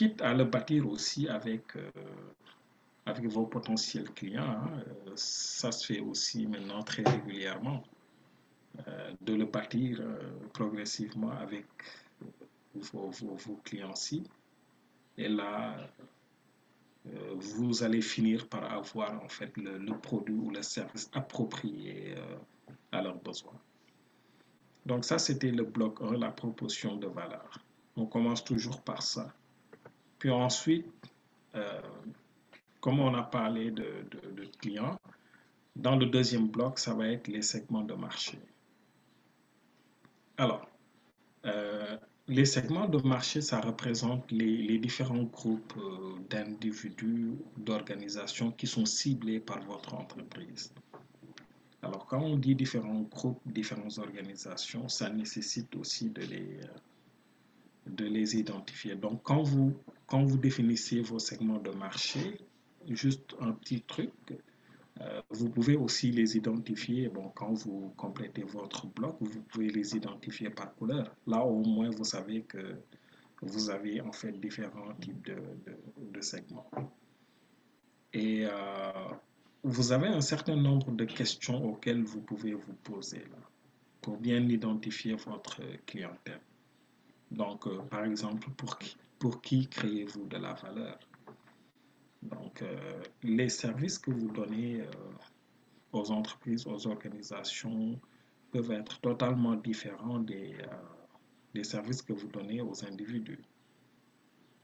quitte 0.00 0.22
à 0.22 0.32
le 0.32 0.44
bâtir 0.44 0.88
aussi 0.88 1.28
avec, 1.28 1.76
euh, 1.76 1.90
avec 3.04 3.26
vos 3.26 3.44
potentiels 3.44 4.10
clients. 4.14 4.42
Hein. 4.42 4.82
Euh, 4.88 5.12
ça 5.14 5.70
se 5.70 5.84
fait 5.84 6.00
aussi 6.00 6.46
maintenant 6.46 6.82
très 6.82 7.02
régulièrement, 7.02 7.82
euh, 8.88 9.12
de 9.20 9.34
le 9.34 9.44
bâtir 9.44 10.02
progressivement 10.54 11.32
avec 11.32 11.66
vos, 12.74 13.10
vos, 13.10 13.56
clients-ci. 13.62 14.24
Et 15.18 15.28
là, 15.28 15.76
vous 17.36 17.82
allez 17.82 18.00
finir 18.00 18.48
par 18.48 18.72
avoir 18.72 19.22
en 19.22 19.28
fait 19.28 19.54
le, 19.58 19.76
le 19.76 19.98
produit 19.98 20.34
ou 20.34 20.48
le 20.48 20.62
service 20.62 21.10
approprié 21.12 22.14
à 22.90 23.02
leurs 23.02 23.20
besoins. 23.20 23.60
Donc 24.86 25.04
ça, 25.04 25.18
c'était 25.18 25.50
le 25.50 25.64
bloc 25.64 26.00
1, 26.00 26.16
la 26.16 26.30
proposition 26.30 26.96
de 26.96 27.06
valeur. 27.06 27.50
On 27.96 28.06
commence 28.06 28.42
toujours 28.42 28.80
par 28.80 29.02
ça. 29.02 29.34
Puis 30.20 30.30
ensuite, 30.30 30.86
euh, 31.56 31.80
comme 32.80 33.00
on 33.00 33.14
a 33.14 33.22
parlé 33.22 33.70
de, 33.70 34.04
clients, 34.60 34.96
dans 35.74 35.96
le 35.96 36.06
deuxième 36.06 36.48
bloc, 36.48 36.78
ça 36.78 36.94
va 36.94 37.08
être 37.08 37.26
les 37.26 37.42
segments 37.42 37.82
de 37.82 37.94
marché. 37.94 38.38
Alors, 40.36 40.68
euh, 41.46 41.96
les 42.28 42.44
segments 42.44 42.86
de 42.86 42.98
marché, 42.98 43.40
ça 43.40 43.60
représente 43.60 44.30
les, 44.30 44.58
les 44.58 44.78
différents 44.78 45.22
groupes 45.22 45.72
euh, 45.78 46.18
d'individus, 46.28 47.32
d'organisations 47.56 48.52
qui 48.52 48.66
sont 48.66 48.84
ciblés 48.84 49.40
par 49.40 49.62
votre 49.62 49.94
entreprise. 49.94 50.72
Alors, 51.82 52.06
quand 52.06 52.20
on 52.20 52.36
dit 52.36 52.54
différents 52.54 53.00
groupes, 53.10 53.40
différentes 53.46 53.96
organisations, 53.98 54.86
ça 54.88 55.08
nécessite 55.08 55.74
aussi 55.76 56.10
de 56.10 56.20
les, 56.20 56.60
de 57.86 58.04
les 58.04 58.36
identifier. 58.36 58.96
Donc, 58.96 59.22
quand 59.22 59.42
vous, 59.42 59.74
quand 60.10 60.24
vous 60.24 60.38
définissez 60.38 61.00
vos 61.00 61.20
segments 61.20 61.60
de 61.60 61.70
marché, 61.70 62.40
juste 62.88 63.36
un 63.40 63.52
petit 63.52 63.80
truc, 63.82 64.12
euh, 65.00 65.22
vous 65.30 65.48
pouvez 65.48 65.76
aussi 65.76 66.10
les 66.10 66.36
identifier. 66.36 67.08
Bon, 67.08 67.28
quand 67.28 67.52
vous 67.52 67.94
complétez 67.96 68.42
votre 68.42 68.88
bloc, 68.88 69.16
vous 69.20 69.40
pouvez 69.42 69.68
les 69.70 69.94
identifier 69.94 70.50
par 70.50 70.74
couleur. 70.74 71.14
Là, 71.28 71.44
au 71.44 71.62
moins, 71.62 71.90
vous 71.90 72.04
savez 72.04 72.42
que 72.42 72.76
vous 73.40 73.70
avez 73.70 74.00
en 74.00 74.10
fait 74.10 74.32
différents 74.32 74.92
types 75.00 75.24
de, 75.24 76.20
segments. 76.20 76.68
Et 78.12 78.44
euh, 78.44 78.50
vous 79.62 79.92
avez 79.92 80.08
un 80.08 80.20
certain 80.20 80.56
nombre 80.56 80.90
de 80.90 81.04
questions 81.04 81.64
auxquelles 81.64 82.02
vous 82.02 82.20
pouvez 82.20 82.52
vous 82.52 82.74
poser 82.82 83.22
pour 84.02 84.16
bien 84.16 84.40
identifier 84.48 85.14
votre 85.14 85.60
clientèle. 85.86 86.40
Donc, 87.30 87.66
euh, 87.66 87.78
par 87.90 88.04
exemple, 88.04 88.48
pour 89.18 89.40
qui, 89.40 89.68
créez-vous 89.68 90.26
de 90.26 90.36
la 90.36 90.54
valeur? 90.54 90.98
Donc, 92.22 92.62
euh, 92.62 93.02
les 93.22 93.48
services 93.48 93.98
que 93.98 94.10
vous 94.10 94.30
donnez 94.30 94.82
euh, 94.82 94.90
aux 95.92 96.10
entreprises, 96.10 96.66
aux 96.66 96.86
organisations 96.86 98.00
peuvent 98.50 98.72
être 98.72 99.00
totalement 99.00 99.54
différents 99.54 100.18
des, 100.18 100.56
services 101.62 102.02
que 102.02 102.12
vous 102.12 102.28
donnez 102.28 102.60
aux 102.60 102.84
individus. 102.84 103.42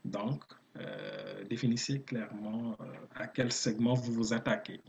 Donc, 0.04 0.42
définissez 1.48 2.02
clairement 2.02 2.76
à 3.14 3.26
quel 3.28 3.50
segment 3.50 3.94
vous 3.94 4.12
vous 4.12 4.32
attaquez. 4.32 4.80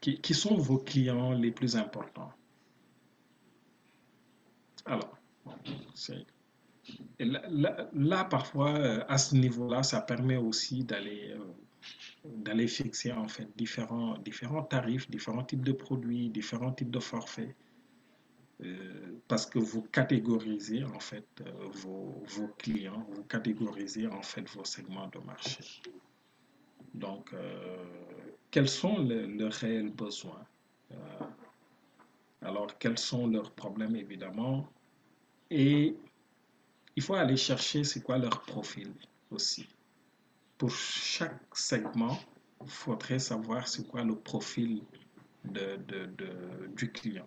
qui 0.00 0.34
sont 0.34 0.56
vos 0.56 0.78
clients 0.78 1.32
les 1.32 1.50
plus 1.50 1.76
importants? 1.76 2.32
Alors, 4.86 5.18
là, 7.18 7.88
là, 7.94 8.24
parfois, 8.24 8.74
à 9.08 9.18
ce 9.18 9.34
niveau-là, 9.34 9.82
ça 9.82 10.00
permet 10.00 10.36
aussi 10.36 10.84
d'aller 10.84 11.34
d'aller 12.24 12.66
fixer 12.66 13.12
en 13.12 13.28
fait 13.28 13.48
différents, 13.56 14.16
différents 14.18 14.62
tarifs, 14.62 15.10
différents 15.10 15.44
types 15.44 15.64
de 15.64 15.72
produits, 15.72 16.30
différents 16.30 16.72
types 16.72 16.90
de 16.90 17.00
forfaits. 17.00 17.54
Euh, 18.62 19.18
parce 19.26 19.46
que 19.46 19.58
vous 19.58 19.82
catégorisez 19.82 20.84
en 20.84 21.00
fait 21.00 21.26
euh, 21.40 21.50
vos, 21.72 22.48
clients, 22.56 23.04
vous 23.10 23.24
catégorisez 23.24 24.06
en 24.06 24.22
fait 24.22 24.48
vos 24.50 24.64
segments 24.64 25.08
de 25.08 25.18
marché. 25.18 25.82
Donc, 26.94 27.32
euh, 27.32 27.84
quels 28.52 28.68
sont 28.68 28.98
leurs 28.98 29.52
réels 29.52 29.90
besoins 29.90 30.46
Alors, 32.44 32.78
quels 32.78 32.98
sont 32.98 33.26
leurs 33.26 33.50
problèmes 33.50 33.96
évidemment? 33.96 34.68
Et 35.50 35.96
il 36.96 37.02
faut 37.02 37.14
aller 37.14 37.36
chercher 37.36 37.84
c'est 37.84 38.02
quoi 38.02 38.18
leur 38.18 38.42
profil 38.42 38.92
aussi 39.30 39.66
pour 40.58 40.70
chaque 40.70 41.54
segment, 41.54 42.18
il 42.62 42.70
faudrait 42.70 43.18
savoir 43.18 43.66
c'est 43.68 43.86
quoi 43.86 44.04
le 44.04 44.14
profil 44.14 44.82
de, 45.44 45.76
de, 45.76 46.08
du 46.74 46.90
client. 46.90 47.26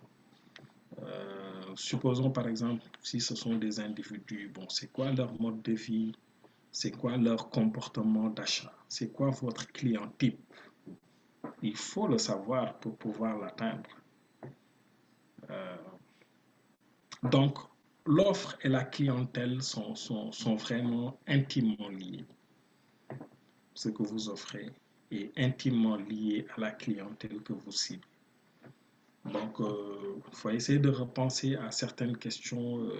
Euh, 1.02 1.62
supposons 1.76 2.30
par 2.30 2.48
exemple 2.48 2.82
si 3.02 3.20
ce 3.20 3.34
sont 3.34 3.56
des 3.56 3.78
individus, 3.78 4.50
bon, 4.52 4.68
c'est 4.68 4.90
quoi 4.90 5.12
leur 5.12 5.40
mode 5.40 5.62
de 5.62 5.72
vie, 5.72 6.12
c'est 6.72 6.90
quoi 6.90 7.16
leur 7.16 7.50
comportement 7.50 8.28
d'achat, 8.30 8.74
c'est 8.88 9.12
quoi 9.12 9.30
votre 9.30 9.70
client 9.72 10.10
type. 10.18 10.40
Il 11.62 11.76
faut 11.76 12.08
le 12.08 12.18
savoir 12.18 12.78
pour 12.78 12.96
pouvoir 12.96 13.38
l'atteindre. 13.38 13.88
Euh, 15.50 15.76
donc, 17.22 17.58
l'offre 18.06 18.56
et 18.62 18.68
la 18.68 18.84
clientèle 18.84 19.62
sont, 19.62 19.94
vraiment 20.56 21.18
intimement 21.26 21.88
liées 21.88 22.24
ce 23.74 23.88
que 23.90 24.02
vous 24.02 24.28
offrez 24.28 24.70
est 25.10 25.30
intimement 25.38 25.96
lié 25.96 26.46
à 26.56 26.60
la 26.60 26.70
clientèle 26.72 27.40
que 27.42 27.52
vous 27.52 27.70
ciblez. 27.70 28.02
Donc, 29.24 29.56
il 29.60 29.64
euh, 29.64 30.20
faut 30.32 30.50
essayer 30.50 30.78
de 30.78 30.90
repenser 30.90 31.54
à 31.56 31.70
certaines 31.70 32.16
questions 32.16 32.80
euh, 32.80 32.92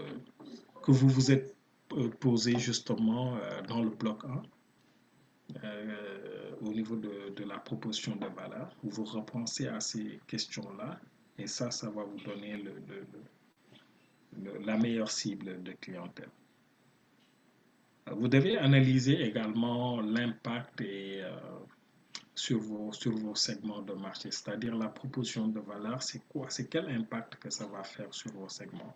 que 0.83 0.93
vous 0.93 1.09
vous 1.09 1.33
êtes 1.33 1.55
posées 2.21 2.59
justement 2.59 3.39
dans 3.67 3.83
le 3.83 3.89
bloc 3.89 4.23
1 4.25 4.43
au 6.61 6.71
niveau 6.71 6.97
de, 6.97 7.31
de, 7.35 7.45
la 7.45 7.59
proposition 7.59 8.15
de 8.17 8.27
valeur. 8.27 8.77
Vous 8.83 9.05
repensez 9.05 9.69
à 9.69 9.81
ces 9.81 10.21
questions-là 10.27 11.01
et 11.39 11.47
ça, 11.47 11.71
ça 11.71 11.89
va 11.91 12.05
vous 12.05 12.19
donner 12.21 12.63
la 14.65 14.77
meilleure 14.77 15.11
cible 15.11 15.63
de 15.63 15.73
clientèle. 15.73 16.31
Vous 18.17 18.29
devez 18.29 18.57
analyser 18.57 19.21
également 19.23 20.01
l'impact 20.01 20.81
euh, 20.81 21.31
sur, 22.35 22.59
vos, 22.59 22.91
segments 23.35 23.83
de 23.83 23.93
marché, 23.95 24.31
c'est-à-dire 24.31 24.75
la 24.77 24.89
proposition 24.89 25.49
de 25.49 25.61
valeur, 25.61 26.03
c'est 26.03 26.23
quoi? 26.29 26.47
C'est 26.49 26.69
quel 26.69 26.89
impact 26.89 27.37
que 27.37 27.51
ça 27.51 27.67
va 27.67 27.83
faire 27.85 28.13
sur 28.15 28.33
vos 28.33 28.49
segments? 28.49 28.95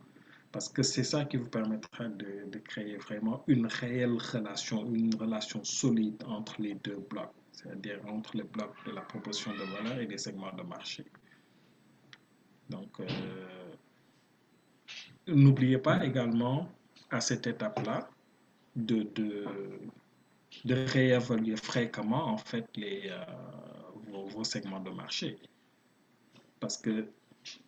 Parce 0.51 0.69
que 0.69 0.83
c'est 0.83 1.05
ça 1.05 1.25
qui 1.25 1.37
vous 1.37 1.49
permettra 1.49 2.09
de, 2.09 2.59
créer 2.59 2.97
vraiment 2.97 3.43
une 3.47 3.67
réelle 3.67 4.17
relation, 4.33 4.87
une 4.95 5.15
relation 5.15 5.63
solide 5.65 6.23
entre 6.27 6.61
les 6.61 6.75
deux 6.75 7.05
blocs, 7.11 7.35
c'est-à-dire 7.53 8.01
entre 8.07 8.37
le 8.37 8.45
bloc 8.45 8.75
de 8.87 8.93
la 8.93 9.03
proposition 9.03 9.53
de 9.53 9.65
valeur 9.77 9.99
et 9.99 10.07
les 10.07 10.19
segments 10.19 10.53
de 10.53 10.63
marché. 10.63 11.05
Donc, 12.73 13.01
euh, 13.01 13.07
n'oubliez 15.27 15.79
pas 15.79 16.05
également 16.05 16.69
à 17.11 17.21
cette 17.21 17.47
étape-là 17.47 18.09
de, 18.75 19.03
de, 19.15 19.45
réévaluer 20.65 21.57
fréquemment 21.57 22.25
en 22.29 22.39
fait 22.39 22.67
les, 22.77 23.11
euh, 23.11 23.25
vos, 24.35 24.45
segments 24.45 24.81
de 24.81 24.91
marché. 24.91 25.39
Parce 26.61 26.79
que 26.79 27.09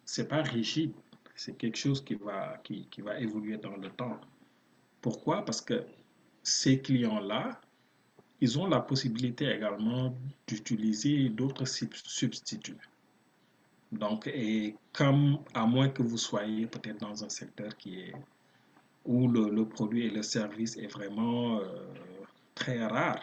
c'est 0.06 0.28
pas 0.28 0.40
rigide, 0.42 0.94
c'est 1.34 1.56
quelque 1.56 1.76
chose 1.76 2.02
qui 2.02 2.14
va, 2.14 2.58
qui 2.64 3.00
va 3.02 3.20
évoluer 3.20 3.58
dans 3.58 3.76
le 3.76 3.90
temps. 3.90 4.18
Pourquoi? 5.02 5.44
Parce 5.44 5.60
que 5.60 5.84
ces 6.42 6.80
clients-là, 6.80 7.60
ils 8.40 8.58
ont 8.58 8.66
la 8.66 8.80
possibilité 8.80 9.50
également 9.50 10.16
d'utiliser 10.46 11.28
d'autres 11.28 11.66
substituts. 11.66 12.93
Donc, 13.94 14.26
et 14.26 14.74
comme, 14.92 15.38
à 15.54 15.66
moins 15.66 15.88
que 15.88 16.02
vous 16.02 16.18
soyez 16.18 16.66
peut-être 16.66 16.98
dans 16.98 17.22
un 17.24 17.28
secteur 17.28 17.76
qui 17.76 18.00
est 18.00 18.12
où 19.04 19.28
le, 19.28 19.64
produit 19.64 20.06
et 20.06 20.10
le 20.10 20.22
service 20.22 20.76
est 20.76 20.88
vraiment 20.88 21.60
euh, 21.60 21.64
très 22.54 22.84
rare. 22.84 23.22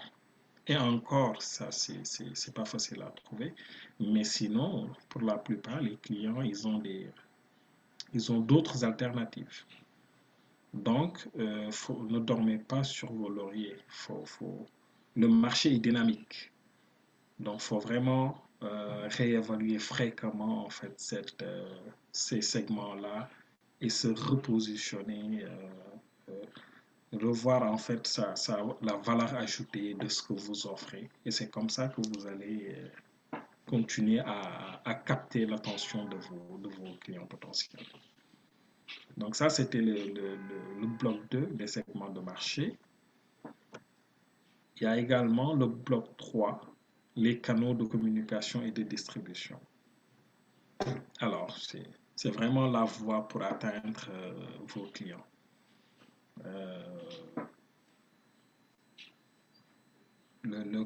Et 0.68 0.78
encore, 0.78 1.42
ça, 1.42 1.70
c'est 1.72 2.54
pas 2.54 2.66
facile 2.66 3.02
à 3.02 3.10
trouver. 3.10 3.54
Mais 4.00 4.24
sinon, 4.24 4.90
pour 5.10 5.22
la 5.22 5.38
plupart, 5.38 5.82
les 5.82 5.98
clients, 5.98 6.42
ils 6.42 6.66
ont 6.68 6.78
des, 6.78 7.10
ils 8.14 8.32
ont 8.32 8.40
d'autres 8.40 8.86
alternatives. 8.86 9.66
Donc, 10.74 11.28
euh, 11.38 11.70
ne 12.10 12.20
dormez 12.20 12.60
pas 12.60 12.84
sur 12.84 13.12
vos 13.12 13.28
lauriers. 13.28 13.76
Faut, 13.90 14.24
faut, 14.26 14.66
le 15.18 15.28
marché 15.28 15.74
est 15.74 15.80
dynamique. 15.80 16.52
Donc, 17.40 17.56
il 17.56 17.64
faut 17.64 17.80
vraiment 17.80 18.42
euh, 18.63 19.08
réévaluer 19.10 19.80
fréquemment 19.80 20.65
en 20.65 20.69
fait 20.69 20.93
cette, 20.97 21.41
euh, 21.41 21.67
ces 22.12 22.41
segments-là 22.41 23.30
et 23.80 23.89
se 23.89 24.08
repositionner, 24.08 25.43
euh, 25.45 26.43
revoir 27.13 27.63
en 27.63 27.78
fait 27.78 28.06
ça, 28.06 28.36
ça, 28.36 28.63
la 28.84 28.97
valeur 28.97 29.34
ajoutée 29.34 29.95
de 29.95 30.08
ce 30.08 30.21
que 30.21 30.34
vous 30.34 30.67
offrez. 30.67 31.10
Et 31.26 31.32
c'est 31.32 31.50
comme 31.50 31.69
ça 31.69 31.88
que 31.88 32.02
vous 32.02 32.28
allez 32.28 32.76
continuer 33.65 34.19
à, 34.19 34.82
à 34.86 34.93
capter 34.93 35.45
l'attention 35.47 36.06
de 36.06 36.17
vos, 36.17 36.58
de 36.60 36.69
vos 36.69 36.93
clients 37.00 37.26
potentiels. 37.26 37.86
Donc 39.17 39.36
ça, 39.36 39.50
c'était 39.50 39.82
le, 39.82 39.95
le, 40.13 40.38
le, 40.80 40.88
bloc 40.88 41.17
2 41.32 41.47
des 41.47 41.67
segments 41.67 42.10
de 42.10 42.19
marché. 42.19 42.78
Il 44.78 44.84
y 44.84 44.86
a 44.86 44.97
également 44.97 45.54
le 45.54 45.67
bloc 45.67 46.15
3, 46.17 46.62
les 47.15 47.39
canaux 47.39 47.74
de 47.74 47.84
communication 47.84 48.62
et 48.63 48.71
de 48.71 48.84
distribution. 48.84 49.60
Alors, 51.19 51.56
c'est 52.15 52.30
vraiment 52.30 52.67
la 52.67 52.84
voie 52.84 53.28
pour 53.28 53.43
atteindre 53.43 54.08
euh, 54.10 54.34
vos 54.67 54.86
clients. 54.88 55.26
Euh, 56.45 57.02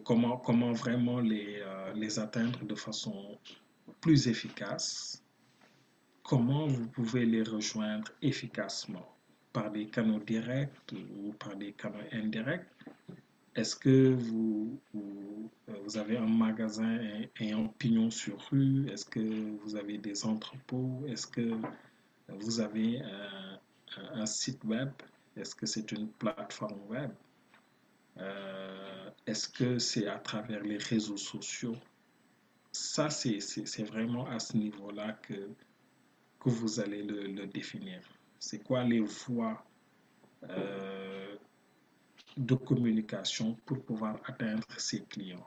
comment, 0.03 0.71
vraiment 0.73 1.19
euh, 1.19 1.93
les 1.93 2.19
atteindre 2.19 2.65
de 2.65 2.75
façon 2.75 3.38
plus 4.01 4.27
efficace, 4.27 5.23
comment 6.23 6.67
vous 6.67 6.88
pouvez 6.88 7.25
les 7.25 7.43
rejoindre 7.43 8.11
efficacement? 8.21 9.11
Par 9.53 9.71
des 9.71 9.88
canaux 9.88 10.19
directs 10.19 10.93
ou 11.17 11.31
par 11.33 11.55
des 11.55 11.71
canaux 11.71 12.03
indirects? 12.11 12.67
Est-ce 13.55 13.75
que 13.75 14.13
vous, 14.13 14.79
avez 15.95 16.17
un 16.17 16.27
magasin 16.27 16.99
un 17.39 17.67
pignon 17.79 18.11
sur 18.11 18.39
rue? 18.49 18.89
Est-ce 18.89 19.05
que 19.05 19.57
vous 19.63 19.75
avez 19.75 19.97
des 19.97 20.25
entrepôts? 20.25 21.03
Est-ce 21.07 21.25
que 21.25 21.55
vous 22.27 22.59
avez 22.59 23.01
un, 24.13 24.25
site 24.25 24.63
web? 24.65 24.89
Est-ce 25.37 25.55
que 25.55 25.65
c'est 25.65 25.91
une 25.91 26.09
plateforme 26.09 26.81
web? 26.89 27.11
Euh, 28.17 29.09
Est-ce 29.25 29.47
que 29.47 29.79
c'est 29.79 30.07
à 30.07 30.17
travers 30.17 30.61
les 30.61 30.77
réseaux 30.77 31.17
sociaux? 31.17 31.77
Ça, 32.73 33.09
c'est 33.09 33.83
vraiment 33.83 34.27
à 34.27 34.39
ce 34.39 34.57
niveau-là 34.57 35.13
que, 35.13 35.49
vous 36.47 36.79
allez 36.79 37.01
le, 37.01 37.23
le 37.23 37.47
définir. 37.47 38.01
C'est 38.37 38.59
quoi 38.59 38.83
les 38.83 38.99
voies 38.99 39.65
euh, 40.49 41.35
de 42.38 42.56
communication 42.56 43.56
pour 43.65 43.82
pouvoir 43.84 44.19
atteindre 44.26 44.67
ses 44.78 45.02
clients. 45.04 45.45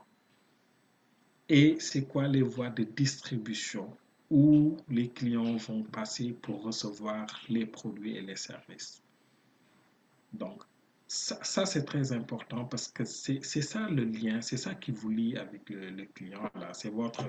Et 1.49 1.79
c'est 1.81 2.07
quoi 2.07 2.29
les 2.29 2.43
voies 2.43 2.71
de 2.71 2.85
distribution 2.85 3.97
où 4.31 4.77
les 4.89 5.09
clients 5.09 5.57
vont 5.57 5.83
passer 5.85 6.33
pour 6.33 6.63
recevoir 6.63 7.27
les 7.49 7.67
produits 7.67 8.17
et 8.17 8.21
les 8.21 8.37
services? 8.37 9.03
Donc, 10.33 10.63
ça, 11.07 11.65
c'est 11.65 11.85
très 11.85 12.13
important 12.13 12.67
parce 12.67 12.89
que 12.89 13.05
c'est 13.05 13.43
ça 13.43 13.89
le 13.89 14.05
lien, 14.05 14.43
c'est 14.43 14.59
ça 14.59 14.75
qui 14.75 14.91
vous 14.93 15.09
lie 15.09 15.39
avec 15.39 15.71
le, 15.71 15.89
le 15.89 16.05
client. 16.05 16.51
C'est 16.75 16.91
votre, 16.91 17.25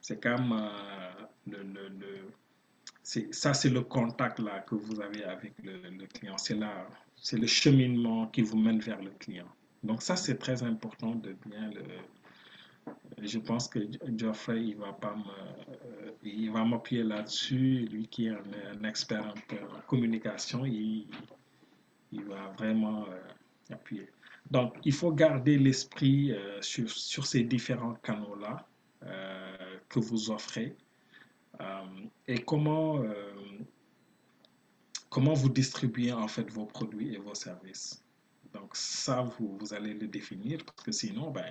c'est 0.00 0.20
comme 0.20 0.52
euh, 0.52 1.26
le, 1.46 1.62
le, 1.62 1.88
le 1.88 2.32
ça 3.32 3.54
c'est 3.54 3.70
le 3.70 3.82
contact 3.82 4.40
là 4.40 4.60
que 4.60 4.74
vous 4.74 5.00
avez 5.00 5.24
avec 5.24 5.54
le 5.62 6.06
client. 6.06 6.36
C'est 6.38 6.56
là, 6.56 6.88
c'est 7.20 7.38
le 7.38 7.46
cheminement 7.46 8.26
qui 8.28 8.42
vous 8.42 8.58
mène 8.58 8.80
vers 8.80 9.00
le 9.00 9.10
client. 9.10 9.48
Donc 9.82 10.02
ça, 10.02 10.16
c'est 10.16 10.38
très 10.38 10.62
important 10.62 11.14
de 11.14 11.34
bien 11.46 11.70
le, 11.70 11.82
je 13.22 13.38
pense 13.38 13.68
que 13.68 13.80
Geoffrey, 14.16 14.62
il 14.62 14.76
va 14.76 14.92
pas 14.92 15.14
il 16.22 16.50
va 16.50 16.64
m'appuyer 16.64 17.02
là-dessus. 17.02 17.86
Lui 17.90 18.06
qui 18.08 18.26
est 18.26 18.30
un, 18.30 18.84
expert 18.84 19.26
en, 19.26 19.80
communication, 19.86 20.64
il, 20.64 21.06
va 22.12 22.52
vraiment 22.58 23.06
appuyer. 23.70 24.08
Donc, 24.50 24.74
il 24.84 24.92
faut 24.92 25.12
garder 25.12 25.58
l'esprit 25.58 26.34
sur, 26.60 26.90
sur, 26.90 27.26
ces 27.26 27.44
différents 27.44 27.94
canaux-là 27.94 28.66
que 29.88 30.00
vous 30.00 30.30
offrez 30.30 30.76
et 32.26 32.38
comment 32.42 33.02
comment 35.10 35.34
vous 35.34 35.50
distribuez 35.50 36.12
en 36.12 36.28
fait 36.28 36.50
vos 36.50 36.64
produits 36.64 37.14
et 37.14 37.18
vos 37.18 37.34
services. 37.34 38.02
Donc 38.54 38.74
ça, 38.74 39.22
vous, 39.22 39.56
vous 39.58 39.74
allez 39.74 39.94
le 39.94 40.06
définir 40.08 40.64
parce 40.64 40.84
que 40.86 40.92
sinon, 40.92 41.30
ben, 41.30 41.44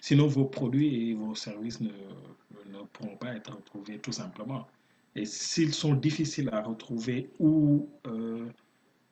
sinon, 0.00 0.26
vos 0.26 0.44
produits 0.44 1.10
et 1.10 1.14
vos 1.14 1.34
services 1.34 1.80
ne, 1.80 1.90
ne 1.90 2.82
pourront 2.92 3.16
pas 3.16 3.34
être 3.34 3.54
retrouvés 3.54 3.98
tout 3.98 4.12
simplement. 4.12 4.66
Et 5.14 5.24
s'ils 5.24 5.74
sont 5.74 5.94
difficiles 5.94 6.50
à 6.52 6.62
retrouver 6.62 7.30
ou 7.38 7.88
euh, 8.06 8.46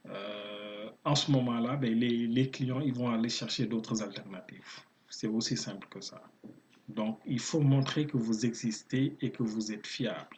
euh, 0.06 0.90
en 1.04 1.14
ce 1.14 1.30
moment-là, 1.32 1.76
ben, 1.76 1.92
les, 1.98 2.26
les, 2.26 2.50
clients 2.50 2.80
ils 2.80 2.94
vont 2.94 3.10
aller 3.10 3.30
chercher 3.30 3.66
d'autres 3.66 4.02
alternatives. 4.02 4.80
C'est 5.08 5.28
aussi 5.28 5.56
simple 5.56 5.86
que 5.88 6.00
ça. 6.00 6.22
Donc, 6.88 7.18
il 7.26 7.40
faut 7.40 7.60
montrer 7.60 8.06
que 8.06 8.16
vous 8.16 8.44
existez 8.44 9.16
et 9.20 9.30
que 9.30 9.42
vous 9.42 9.72
êtes 9.72 9.86
fiable. 9.86 10.36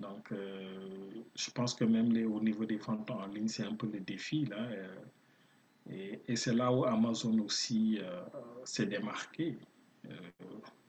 Donc, 0.00 0.32
euh, 0.32 1.22
je 1.36 1.50
pense 1.50 1.74
que 1.74 1.84
même 1.84 2.10
au 2.32 2.40
niveau 2.40 2.64
des 2.64 2.76
ventes 2.76 3.10
en 3.10 3.26
ligne, 3.26 3.48
c'est 3.48 3.64
un 3.64 3.74
peu 3.74 3.86
le 3.86 4.00
défi. 4.00 4.46
Là, 4.46 4.58
euh, 4.58 6.16
et, 6.26 6.36
c'est 6.36 6.54
là 6.54 6.72
où 6.72 6.84
Amazon 6.84 7.38
aussi 7.40 7.98
euh, 8.00 8.22
s'est 8.64 8.86
démarqué. 8.86 9.58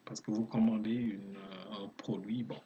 parce 0.06 0.22
que 0.22 0.32
vous 0.32 0.46
commandez 0.46 1.20
un 1.72 1.88
produit, 1.98 2.44
bon, 2.44 2.60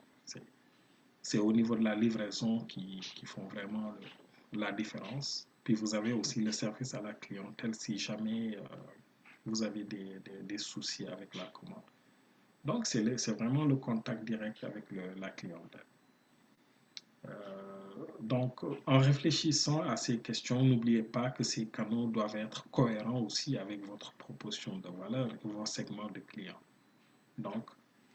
c'est 1.21 1.37
au 1.37 1.53
niveau 1.53 1.75
de 1.75 1.83
la 1.83 1.95
livraison 1.95 2.59
qui, 2.65 3.01
font 3.25 3.47
vraiment 3.47 3.93
la 4.53 4.71
différence. 4.71 5.47
Puis 5.63 5.75
vous 5.75 5.93
avez 5.93 6.13
aussi 6.13 6.41
le 6.41 6.51
service 6.51 6.93
à 6.93 7.01
la 7.01 7.13
clientèle 7.13 7.75
si 7.75 7.97
jamais 7.97 8.57
vous 9.45 9.61
avez 9.63 9.83
des, 9.83 10.57
soucis 10.57 11.05
avec 11.07 11.35
la 11.35 11.45
commande. 11.45 11.89
Donc, 12.65 12.85
c'est 12.87 13.31
vraiment 13.31 13.65
le 13.65 13.75
contact 13.75 14.23
direct 14.25 14.63
avec 14.63 14.85
la 15.17 15.29
clientèle. 15.29 15.85
Euh, 17.27 17.31
donc, 18.21 18.63
en 18.85 18.97
réfléchissant 18.99 19.81
à 19.81 19.97
ces 19.97 20.19
questions, 20.19 20.63
n'oubliez 20.63 21.03
pas 21.03 21.29
que 21.31 21.43
ces 21.43 21.67
canaux 21.67 22.07
doivent 22.07 22.35
être 22.35 22.69
cohérents 22.69 23.21
aussi 23.21 23.57
avec 23.57 23.85
votre 23.85 24.13
proposition 24.13 24.77
de 24.77 24.89
valeur 24.89 25.27
et 25.27 25.47
vos 25.47 25.65
segments 25.65 26.09
de 26.09 26.19
clients. 26.19 26.59
Donc, 27.37 27.69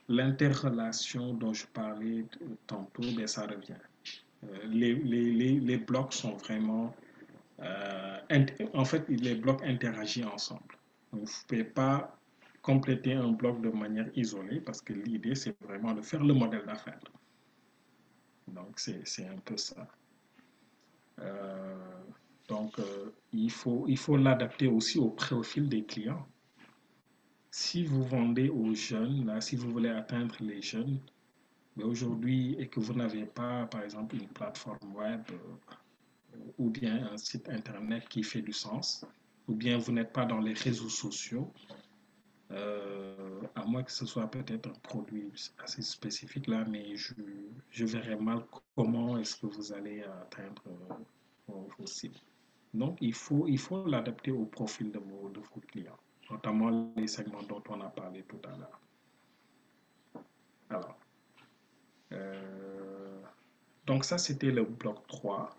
l'interrelation 0.07 1.33
dont 1.33 1.53
je 1.53 1.65
parlais 1.67 2.25
tantôt, 2.67 3.03
ben, 3.15 3.27
ça 3.27 3.47
revient. 3.47 3.73
Euh, 4.43 4.47
les, 4.67 4.93
les, 4.93 5.59
les, 5.59 5.77
blocs 5.77 6.13
sont 6.13 6.35
vraiment... 6.35 6.95
Euh, 7.61 8.17
en 8.73 8.85
fait, 8.85 9.05
les 9.09 9.35
blocs 9.35 9.63
interagissent 9.63 10.25
ensemble. 10.25 10.77
vous 11.11 11.21
ne 11.21 11.47
pouvez 11.47 11.63
pas 11.63 12.17
compléter 12.61 13.13
un 13.13 13.31
bloc 13.31 13.61
de 13.61 13.69
manière 13.69 14.09
isolée 14.15 14.59
parce 14.59 14.81
que 14.81 14.93
l'idée, 14.93 15.35
c'est 15.35 15.55
vraiment 15.61 15.93
de 15.93 16.01
faire 16.01 16.23
le 16.23 16.33
modèle 16.33 16.65
d'affaires. 16.65 16.99
Donc, 18.47 18.79
c'est 18.79 19.27
un 19.27 19.37
peu 19.43 19.57
ça. 19.57 19.87
Euh, 21.19 22.03
donc, 22.47 22.77
euh, 22.79 23.09
il 23.33 23.51
faut 23.51 23.85
il 23.87 23.97
faut 23.97 24.17
l'adapter 24.17 24.67
aussi 24.67 24.99
au 24.99 25.09
profil 25.09 25.67
des 25.69 25.83
clients. 25.83 26.27
Si 27.51 27.85
vous 27.85 28.03
vendez 28.03 28.49
aux 28.49 28.73
jeunes, 28.75 29.25
là, 29.25 29.41
si 29.41 29.55
vous 29.55 29.71
voulez 29.71 29.89
atteindre 29.89 30.35
les 30.41 30.61
jeunes, 30.61 30.99
mais 31.75 31.83
aujourd'hui, 31.83 32.55
et 32.59 32.67
que 32.67 32.79
vous 32.79 32.93
n'avez 32.93 33.25
pas, 33.25 33.65
par 33.65 33.81
exemple, 33.83 34.15
une 34.15 34.27
plateforme 34.27 34.93
web 34.93 35.21
euh, 35.31 36.37
ou 36.57 36.69
bien 36.69 37.07
un 37.11 37.17
site 37.17 37.49
internet 37.49 38.07
qui 38.09 38.23
fait 38.23 38.41
du 38.41 38.53
sens, 38.53 39.05
ou 39.47 39.55
bien 39.55 39.77
vous 39.77 39.91
n'êtes 39.91 40.13
pas 40.13 40.25
dans 40.25 40.39
les 40.39 40.53
réseaux 40.53 40.89
sociaux, 40.89 41.51
euh, 42.51 43.41
à 43.55 43.65
moins 43.65 43.83
que 43.83 43.91
ce 43.91 44.05
soit 44.05 44.27
peut-être 44.27 44.69
un 44.69 44.73
produit 44.83 45.31
assez 45.63 45.81
spécifique 45.81 46.47
là, 46.47 46.63
mais 46.65 46.95
je, 46.95 47.13
je 47.71 47.85
verrais 47.85 48.17
mal 48.17 48.43
comment 48.75 49.17
est-ce 49.17 49.37
que 49.37 49.47
vous 49.47 49.73
allez 49.73 50.03
atteindre 50.03 50.61
euh, 50.67 51.53
vos, 51.77 51.87
cibles. 51.87 52.19
Donc, 52.73 52.97
il 53.01 53.13
faut 53.13 53.47
il 53.47 53.57
faut 53.57 53.85
l'adapter 53.87 54.31
au 54.31 54.45
profil 54.45 54.91
de 54.91 54.99
vos, 54.99 55.29
de 55.29 55.39
vos 55.39 55.61
clients, 55.67 55.97
notamment 56.29 56.93
les 56.95 57.07
segments 57.07 57.43
dont 57.43 57.63
on 57.69 57.81
a 57.81 57.89
parlé 57.89 58.23
tout 58.23 58.41
à 58.43 58.57
l'heure. 58.57 58.81
Alors, 60.69 60.97
euh, 62.11 63.21
donc 63.85 64.05
ça, 64.05 64.17
c'était 64.17 64.51
le 64.51 64.65
bloc 64.65 65.05
3, 65.07 65.49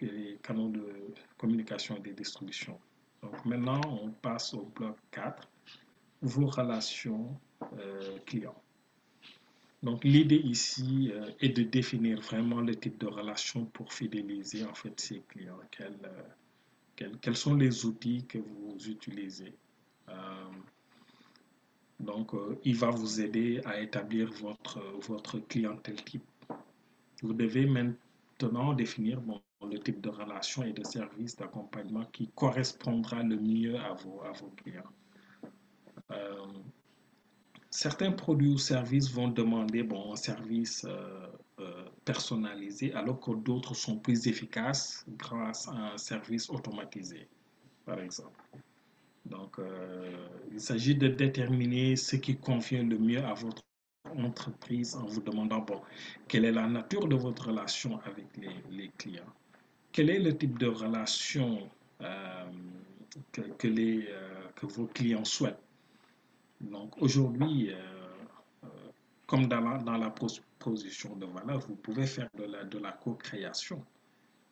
les 0.00 0.38
canaux 0.42 0.68
de 0.70 1.14
communication 1.38 1.96
et 1.96 2.00
de 2.00 2.12
distribution. 2.12 2.78
Donc 3.22 3.44
maintenant, 3.44 3.80
on 4.02 4.10
passe 4.10 4.54
au 4.54 4.62
bloc 4.74 4.96
4, 5.10 5.48
vos 6.22 6.46
relations 6.46 7.38
euh, 7.78 8.18
clients. 8.26 8.60
Donc 9.82 10.04
l'idée 10.04 10.36
ici 10.36 11.10
euh, 11.12 11.30
est 11.40 11.50
de 11.50 11.62
définir 11.62 12.20
vraiment 12.20 12.60
le 12.60 12.74
type 12.76 12.98
de 12.98 13.06
relation 13.06 13.64
pour 13.66 13.92
fidéliser 13.92 14.64
en 14.64 14.74
fait 14.74 14.98
ces 15.00 15.22
clients. 15.28 15.58
Quels, 15.70 15.98
euh, 16.04 16.22
quels, 16.96 17.16
quels 17.18 17.36
sont 17.36 17.54
les 17.54 17.86
outils 17.86 18.24
que 18.26 18.38
vous 18.38 18.76
utilisez 18.88 19.54
donc, 22.00 22.32
il 22.64 22.74
va 22.76 22.90
vous 22.90 23.20
aider 23.20 23.60
à 23.66 23.78
établir 23.80 24.32
votre, 24.40 24.80
votre 25.06 25.38
clientèle 25.38 26.02
type. 26.02 26.24
Vous 27.22 27.34
devez 27.34 27.66
maintenant 27.66 28.72
définir 28.72 29.20
bon, 29.20 29.40
le 29.68 29.78
type 29.78 30.00
de 30.00 30.08
relation 30.08 30.62
et 30.62 30.72
de 30.72 30.82
service 30.84 31.36
d'accompagnement 31.36 32.04
qui 32.06 32.28
correspondra 32.34 33.22
le 33.22 33.36
mieux 33.36 33.78
à 33.78 33.92
vos, 33.92 34.22
à 34.22 34.32
vos 34.32 34.48
clients. 34.56 34.90
Euh, 36.10 36.46
certains 37.70 38.12
produits 38.12 38.48
ou 38.48 38.58
services 38.58 39.10
vont 39.10 39.28
demander 39.28 39.82
bon, 39.82 40.12
un 40.12 40.16
service 40.16 40.84
euh, 40.88 41.26
euh, 41.60 41.84
personnalisé 42.04 42.92
alors 42.94 43.20
que 43.20 43.32
d'autres 43.32 43.74
sont 43.74 43.98
plus 43.98 44.26
efficaces 44.26 45.04
grâce 45.16 45.68
à 45.68 45.92
un 45.92 45.98
service 45.98 46.50
automatisé, 46.50 47.28
par 47.84 48.00
exemple. 48.00 48.40
Donc, 49.26 49.58
il 50.50 50.60
s'agit 50.60 50.94
de 50.94 51.06
déterminer 51.06 51.94
ce 51.94 52.16
qui 52.16 52.36
convient 52.36 52.82
le 52.82 52.98
mieux 52.98 53.22
à 53.22 53.34
votre 53.34 53.62
entreprise 54.16 54.96
en 54.96 55.04
vous 55.04 55.20
demandant 55.20 55.60
bon, 55.60 55.82
quelle 56.26 56.46
est 56.46 56.52
la 56.52 56.66
nature 56.66 57.06
de 57.06 57.14
votre 57.14 57.48
relation 57.48 58.00
avec 58.06 58.26
les, 58.70 58.88
clients, 58.96 59.32
quel 59.92 60.08
est 60.10 60.18
le 60.18 60.36
type 60.36 60.58
de 60.58 60.66
relation 60.66 61.68
que, 63.30 63.68
les, 63.68 64.08
que 64.56 64.66
vos 64.66 64.86
clients 64.86 65.24
souhaitent? 65.24 65.69
Donc 66.60 67.00
aujourd'hui, 67.00 67.70
euh, 67.70 67.76
euh, 68.64 68.68
comme 69.26 69.46
dans 69.46 69.60
la, 69.60 69.78
dans 69.78 70.10
proposition 70.10 71.16
de 71.16 71.26
valeur, 71.26 71.60
vous 71.60 71.76
pouvez 71.76 72.06
faire 72.06 72.28
de 72.36 72.78
la, 72.78 72.92
co-création, 72.92 73.82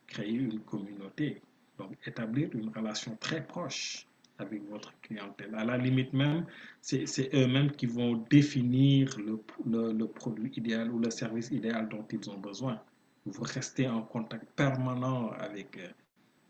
créer 0.07 0.33
une 0.33 0.59
communauté, 0.61 1.41
donc 1.77 1.95
établir 2.05 2.49
une 2.53 2.69
relation 2.69 3.15
très 3.19 3.45
proche 3.45 4.07
avec 4.39 4.63
votre 4.69 4.91
clientèle. 5.01 5.53
À 5.53 5.65
la 5.65 5.77
limite 5.77 6.13
même, 6.13 6.45
c'est 6.81 7.29
eux-mêmes 7.33 7.71
qui 7.71 7.85
vont 7.85 8.15
définir 8.29 9.15
le, 9.19 9.39
le, 9.65 10.05
produit 10.07 10.51
idéal 10.55 10.91
ou 10.91 10.99
le 10.99 11.11
service 11.11 11.51
idéal 11.51 11.89
dont 11.89 12.05
ils 12.11 12.29
ont 12.29 12.39
besoin. 12.39 12.81
Vous 13.25 13.43
restez 13.43 13.87
en 13.87 14.01
contact 14.01 14.49
permanent 14.55 15.29
avec 15.31 15.77
eux. 15.77 15.93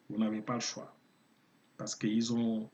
Vous 0.10 0.18
n'avez 0.20 0.42
pas 0.42 0.54
le 0.54 0.60
choix. 0.60 0.96
Parce 1.78 1.96
qu'ils 1.96 2.32
ont 2.34 2.70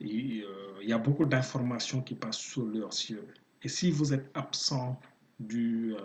euh, 0.00 0.78
il 0.82 0.88
y 0.88 0.92
a 0.92 0.98
beaucoup 0.98 1.24
d'informations 1.24 2.02
qui 2.02 2.14
passent 2.14 2.38
sous 2.38 2.66
leurs 2.66 2.90
yeux. 2.90 3.26
Et 3.62 3.68
si 3.68 3.90
vous 3.90 4.12
êtes 4.14 4.30
absent 4.34 5.00
du, 5.40 5.94
euh, 5.94 6.00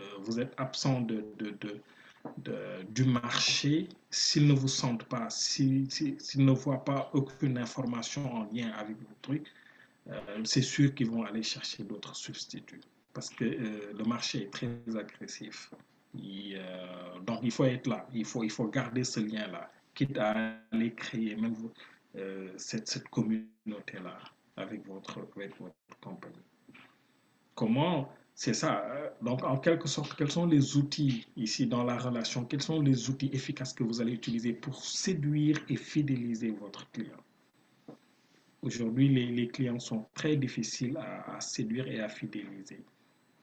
euh, 0.00 0.04
vous 0.24 0.40
êtes 0.40 0.52
absent 0.56 1.00
de, 1.02 1.24
de, 1.38 1.56
de, 2.38 2.82
du 2.90 3.04
marché, 3.04 3.88
s'ils 4.10 4.46
ne 4.46 4.52
vous 4.52 4.68
sentent 4.68 5.04
pas, 5.04 5.30
s'ils 5.30 5.88
ne 6.36 6.52
voient 6.52 6.84
pas 6.84 7.10
aucune 7.12 7.58
information 7.58 8.32
en 8.34 8.44
lien 8.52 8.70
avec 8.72 8.96
votre 8.98 9.20
truc, 9.22 9.46
c'est 10.44 10.60
sûr 10.62 10.94
qu'ils 10.94 11.08
vont 11.08 11.24
aller 11.24 11.42
chercher 11.42 11.82
d'autres 11.82 12.14
substituts 12.14 12.82
parce 13.14 13.30
que 13.30 13.44
le 13.44 14.04
marché 14.04 14.42
est 14.42 14.50
très 14.50 14.68
agressif. 14.98 15.70
Donc 17.24 17.40
il 17.42 17.50
faut 17.50 17.64
être 17.64 17.86
là, 17.86 18.06
il 18.12 18.26
faut, 18.26 18.44
il 18.44 18.50
faut 18.50 18.68
garder 18.68 19.02
ce 19.02 19.20
lien-là, 19.20 19.70
quitte 19.94 20.18
à 20.18 20.58
aller 20.72 20.92
créer 20.92 21.36
même 21.36 21.54
euh, 22.16 22.52
cette, 22.56 22.88
cette 22.88 23.08
communauté-là 23.08 24.18
avec 24.56 24.86
votre, 24.86 25.18
avec 25.36 25.58
votre 25.58 25.74
compagnie. 26.00 26.42
Comment 27.54 28.10
c'est 28.34 28.54
ça. 28.54 28.84
Euh, 28.90 29.10
donc, 29.22 29.44
en 29.44 29.56
quelque 29.58 29.88
sorte, 29.88 30.16
quels 30.16 30.30
sont 30.30 30.46
les 30.46 30.76
outils 30.76 31.26
ici 31.36 31.66
dans 31.66 31.84
la 31.84 31.96
relation? 31.96 32.44
Quels 32.44 32.62
sont 32.62 32.80
les 32.80 33.08
outils 33.08 33.30
efficaces 33.32 33.72
que 33.72 33.84
vous 33.84 34.00
allez 34.00 34.12
utiliser 34.12 34.52
pour 34.52 34.84
séduire 34.84 35.58
et 35.68 35.76
fidéliser 35.76 36.50
votre 36.50 36.90
client? 36.90 37.16
Aujourd'hui, 38.62 39.08
les, 39.08 39.48
clients 39.48 39.78
sont 39.78 40.06
très 40.14 40.36
difficiles 40.36 40.96
à, 40.96 41.40
séduire 41.40 41.86
et 41.86 42.00
à 42.00 42.08
fidéliser. 42.08 42.82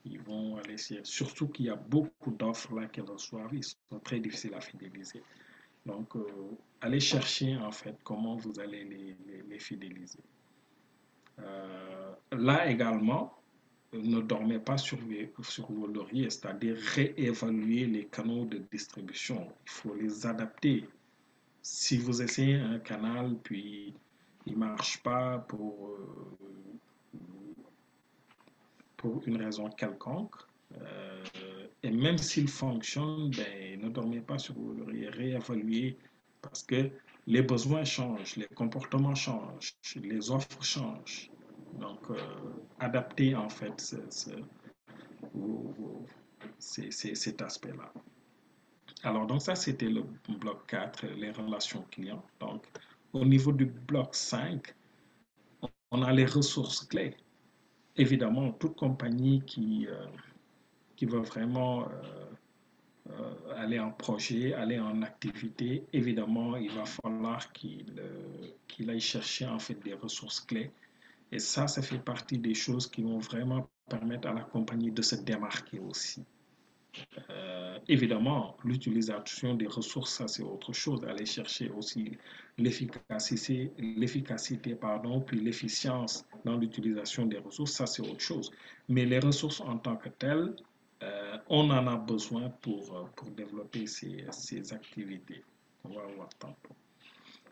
Ils 0.03 0.19
vont 0.19 0.57
aller, 0.57 0.77
surtout 1.03 1.47
qu'il 1.47 1.67
y 1.67 1.69
a 1.69 1.75
beaucoup 1.75 2.31
d'offres 2.31 2.73
là 2.77 2.87
qu'ils 2.87 3.03
reçoivent, 3.03 3.53
ils 3.53 3.63
sont 3.63 3.99
très 4.03 4.19
difficiles 4.19 4.55
à 4.55 4.61
fidéliser. 4.61 5.21
Donc, 5.85 6.15
euh, 6.15 6.25
allez 6.81 6.99
chercher 6.99 7.55
en 7.57 7.71
fait 7.71 7.95
comment 8.03 8.35
vous 8.35 8.59
allez 8.59 8.83
les, 8.83 9.59
fidéliser. 9.59 10.19
Euh, 11.39 12.13
là 12.31 12.69
également, 12.69 13.37
ne 13.93 14.21
dormez 14.21 14.57
pas 14.57 14.77
sur, 14.77 14.97
vos 14.97 15.87
lauriers, 15.87 16.29
c'est-à-dire 16.29 16.75
réévaluer 16.95 17.85
les 17.85 18.05
canaux 18.05 18.45
de 18.45 18.59
distribution. 18.71 19.47
Il 19.65 19.69
faut 19.69 19.93
les 19.93 20.25
adapter. 20.25 20.87
Si 21.61 21.97
vous 21.97 22.21
essayez 22.21 22.55
un 22.55 22.79
canal, 22.79 23.35
puis 23.43 23.93
il 24.47 24.53
ne 24.53 24.57
marche 24.57 25.03
pas 25.03 25.39
pour, 25.39 25.89
euh, 25.89 27.17
pour 28.97 29.21
une 29.27 29.37
raison 29.37 29.69
quelconque, 29.69 30.35
euh, 30.81 31.23
et 31.83 31.91
même 31.91 32.17
s'il 32.17 32.47
fonctionne, 32.47 33.29
ben, 33.31 33.81
ne 33.81 33.89
dormez 33.89 34.21
pas 34.21 34.39
sur 34.39 34.55
vos 34.55 34.73
lauriers, 34.73 35.09
réévaluez 35.09 35.97
parce 36.41 36.63
que 36.63 36.89
les 37.27 37.41
besoins 37.41 37.83
changent, 37.83 38.35
les 38.35 38.47
comportements 38.47 39.15
changent, 39.15 39.75
les 39.95 40.31
offres 40.31 40.63
changent. 40.63 41.29
Donc, 41.79 42.09
euh, 42.09 42.17
adapter 42.79 43.35
en 43.35 43.49
fait 43.49 43.95
cet 46.59 47.41
aspect-là. 47.41 47.93
Alors, 49.03 49.25
donc 49.25 49.41
ça, 49.41 49.55
c'était 49.55 49.89
le 49.89 50.03
bloc 50.39 50.67
4, 50.67 51.07
les 51.17 51.31
relations 51.31 51.85
clients. 51.91 52.23
Donc, 52.39 52.65
au 53.13 53.25
niveau 53.25 53.51
du 53.51 53.65
bloc 53.65 54.13
5, 54.13 54.75
on 55.91 56.03
a 56.03 56.11
les 56.11 56.25
ressources 56.25 56.85
clés. 56.85 57.15
Évidemment, 57.95 58.51
toute 58.53 58.75
compagnie 58.75 59.41
qui, 59.45 59.87
euh, 59.87 60.05
qui 60.95 61.05
veut 61.05 61.19
vraiment 61.19 61.83
euh, 61.83 62.30
aller 63.55 63.79
en 63.79 63.91
projet, 63.91 64.53
aller 64.53 64.79
en 64.79 65.01
activité, 65.01 65.83
évidemment, 65.93 66.55
il 66.57 66.71
va 66.71 66.85
falloir 66.85 67.51
qu'il 67.53 68.01
qu'il 68.67 68.89
aille 68.89 69.01
chercher 69.01 69.45
en 69.45 69.59
fait 69.59 69.75
des 69.83 69.93
ressources 69.93 70.39
clés 70.39 70.71
et 71.31 71.39
ça, 71.39 71.67
ça 71.67 71.81
fait 71.81 71.99
partie 71.99 72.37
des 72.37 72.53
choses 72.53 72.87
qui 72.87 73.01
vont 73.03 73.19
vraiment 73.19 73.69
permettre 73.89 74.27
à 74.27 74.33
la 74.33 74.41
compagnie 74.41 74.91
de 74.91 75.01
se 75.01 75.15
démarquer 75.15 75.79
aussi. 75.79 76.23
Euh, 77.29 77.79
évidemment, 77.87 78.57
l'utilisation 78.65 79.55
des 79.55 79.67
ressources, 79.67 80.13
ça 80.13 80.27
c'est 80.27 80.43
autre 80.43 80.73
chose. 80.73 81.05
Aller 81.05 81.25
chercher 81.25 81.69
aussi 81.69 82.17
l'efficacité, 82.57 83.71
l'efficacité 83.77 84.75
pardon, 84.75 85.21
puis 85.21 85.39
l'efficience 85.39 86.25
dans 86.43 86.57
l'utilisation 86.57 87.25
des 87.25 87.37
ressources, 87.37 87.71
ça 87.71 87.85
c'est 87.85 88.01
autre 88.01 88.19
chose. 88.19 88.51
Mais 88.89 89.05
les 89.05 89.19
ressources 89.19 89.61
en 89.61 89.77
tant 89.77 89.95
que 89.95 90.09
telles, 90.09 90.53
euh, 91.03 91.37
on 91.49 91.69
en 91.71 91.87
a 91.87 91.95
besoin 91.95 92.49
pour, 92.61 92.95
euh, 92.95 93.03
pour 93.15 93.31
développer 93.31 93.87
ces, 93.87 94.25
ces 94.31 94.73
activités. 94.73 95.43
On 95.83 95.89
va. 95.89 96.07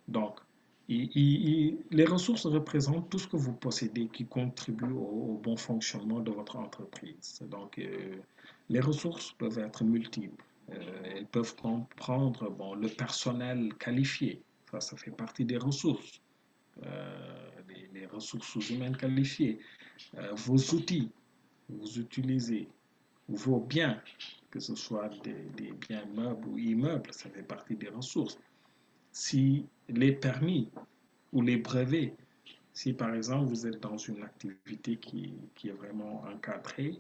Donc, 0.08 0.40
les 0.88 2.06
ressources 2.06 2.46
représentent 2.46 3.10
tout 3.10 3.20
ce 3.20 3.28
que 3.28 3.38
vous 3.38 3.54
possédez 3.54 4.08
qui 4.08 4.26
contribue 4.26 4.92
au, 4.92 5.40
bon 5.44 5.56
fonctionnement 5.56 6.20
de 6.20 6.32
votre 6.32 6.58
entreprise. 6.58 7.42
Donc, 7.50 7.78
euh, 7.80 8.18
les 8.70 8.80
ressources 8.80 9.32
peuvent 9.34 9.60
être 9.60 9.84
multiples. 9.84 10.44
Elles 10.72 11.26
peuvent 11.26 11.56
comprendre 11.56 12.52
bon, 12.52 12.76
le 12.76 12.88
personnel 12.90 13.74
qualifié. 13.80 14.44
Ça, 14.70 14.80
ça 14.80 14.96
fait 14.98 15.12
partie 15.12 15.44
des 15.44 15.58
ressources. 15.58 16.22
Euh, 16.86 17.52
les, 17.94 18.06
ressources 18.06 18.70
humaines 18.70 18.96
qualifiées. 18.96 19.60
vos 20.36 20.58
outils, 20.76 21.10
vous 21.68 22.00
utilisez. 22.00 22.68
Vos 23.30 23.60
biens, 23.60 24.02
que 24.50 24.60
ce 24.60 24.76
soit 24.76 25.10
des, 25.24 25.72
biens 25.88 26.06
meubles 26.16 26.48
ou 26.48 26.58
immeubles, 26.58 27.14
ça 27.14 27.30
fait 27.30 27.44
partie 27.44 27.76
des 27.76 27.90
ressources 27.90 28.40
si 29.12 29.66
les 29.88 30.14
permis 30.14 30.70
ou 31.34 31.42
les 31.42 31.58
brevets, 31.58 32.14
si 32.74 32.94
par 32.94 33.14
exemple 33.14 33.46
vous 33.46 33.68
êtes 33.68 33.80
dans 33.82 33.98
une 33.98 34.24
activité 34.24 34.98
qui, 34.98 35.34
est 35.66 35.72
vraiment 35.72 36.24
encadrée, 36.24 36.98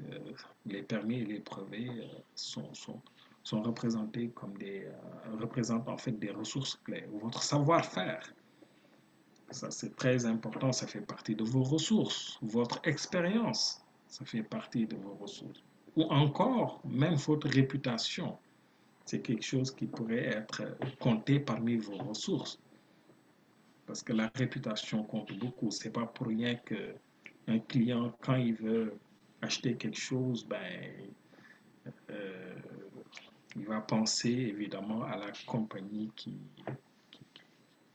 euh, 0.00 0.18
les 0.66 0.82
permis 0.82 1.20
et 1.20 1.24
les 1.24 1.40
brevets 1.40 1.88
euh, 1.88 2.06
sont, 2.34 3.62
représentés 3.62 4.28
comme 4.30 4.56
des, 4.56 4.84
euh, 4.86 5.36
représentent 5.40 5.88
en 5.88 5.98
fait 5.98 6.12
des 6.12 6.30
ressources 6.30 6.76
clés. 6.84 7.06
Votre 7.20 7.42
savoir-faire, 7.42 8.32
ça 9.50 9.70
c'est 9.70 9.96
très 9.96 10.26
important, 10.26 10.72
ça 10.72 10.86
fait 10.86 11.00
partie 11.00 11.34
de 11.34 11.44
vos 11.44 11.62
ressources. 11.62 12.38
Votre 12.42 12.80
expérience, 12.84 13.82
ça 14.08 14.24
fait 14.24 14.42
partie 14.42 14.86
de 14.86 14.96
vos 14.96 15.14
ressources. 15.14 15.62
Ou 15.96 16.02
encore, 16.04 16.80
même 16.84 17.14
votre 17.14 17.48
réputation 17.48 18.38
c'est 19.04 19.20
quelque 19.20 19.44
chose 19.44 19.74
qui 19.74 19.86
pourrait 19.86 20.24
être 20.26 20.62
compté 21.00 21.40
parmi 21.40 21.76
vos 21.76 21.96
ressources. 21.96 22.58
Parce 23.86 24.02
que 24.02 24.12
la 24.12 24.30
réputation 24.34 25.02
compte 25.02 25.32
beaucoup. 25.38 25.70
C'est 25.70 25.90
pas 25.90 26.06
pour 26.06 26.28
rien 26.28 26.54
que 26.56 26.94
un 27.48 27.58
client, 27.58 28.16
quand 28.20 28.36
il 28.36 28.54
veut 28.54 28.94
acheter 29.40 29.76
quelque 29.76 29.98
chose, 29.98 30.46
ben, 30.46 30.62
euh, 32.10 32.54
il 33.56 33.66
va 33.66 33.80
penser 33.80 34.30
évidemment 34.30 35.02
à 35.02 35.16
la 35.16 35.32
compagnie 35.46 36.12
qui, 36.14 36.38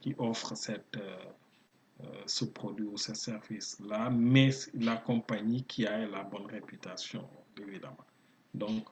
qui, 0.01 0.13
offre 0.17 0.55
cette, 0.55 0.97
euh, 0.97 1.17
euh, 2.03 2.23
ce 2.25 2.43
produit 2.43 2.85
ou 2.85 2.97
ce 2.97 3.13
service-là, 3.13 4.09
mais 4.09 4.49
la 4.73 4.97
compagnie 4.97 5.63
qui 5.63 5.87
a 5.87 6.05
la 6.05 6.23
bonne 6.23 6.45
réputation, 6.47 7.27
évidemment. 7.61 8.05
Donc, 8.53 8.85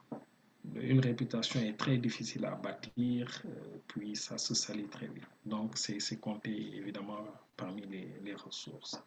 une 0.74 1.00
réputation 1.00 1.60
est 1.60 1.76
très 1.76 1.96
difficile 1.96 2.44
à 2.44 2.54
bâtir, 2.54 3.42
euh, 3.44 3.78
puis 3.86 4.16
ça 4.16 4.38
se 4.38 4.54
salit 4.54 4.88
très 4.88 5.06
vite. 5.06 5.28
Donc, 5.44 5.76
c'est 5.76 6.20
compté 6.20 6.50
évidemment 6.76 7.24
parmi 7.56 7.82
les, 7.86 8.34
ressources. 8.34 9.02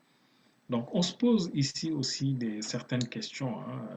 Donc, 0.69 0.93
on 0.93 1.01
se 1.01 1.13
pose 1.13 1.51
ici 1.53 1.91
aussi 1.91 2.33
des, 2.33 2.61
certaines 2.61 3.07
questions. 3.07 3.59
Hein. 3.59 3.87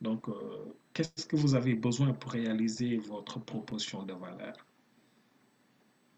Donc, 0.00 0.28
euh, 0.28 0.76
qu'est-ce 0.92 1.26
que 1.26 1.36
vous 1.36 1.54
avez 1.54 1.74
besoin 1.74 2.12
pour 2.12 2.32
réaliser 2.32 2.96
votre 2.98 3.38
proposition 3.40 4.02
de 4.02 4.12
valeur? 4.12 4.54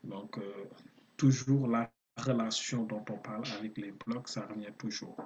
Donc, 0.03 0.39
euh, 0.39 0.65
toujours 1.17 1.69
la 1.69 1.91
relation 2.17 2.85
dont 2.85 3.05
on 3.11 3.19
parle 3.19 3.45
avec 3.59 3.77
les 3.79 3.93
blocs, 3.93 4.29
ça 4.29 4.47
revient 4.47 4.73
toujours 4.79 5.17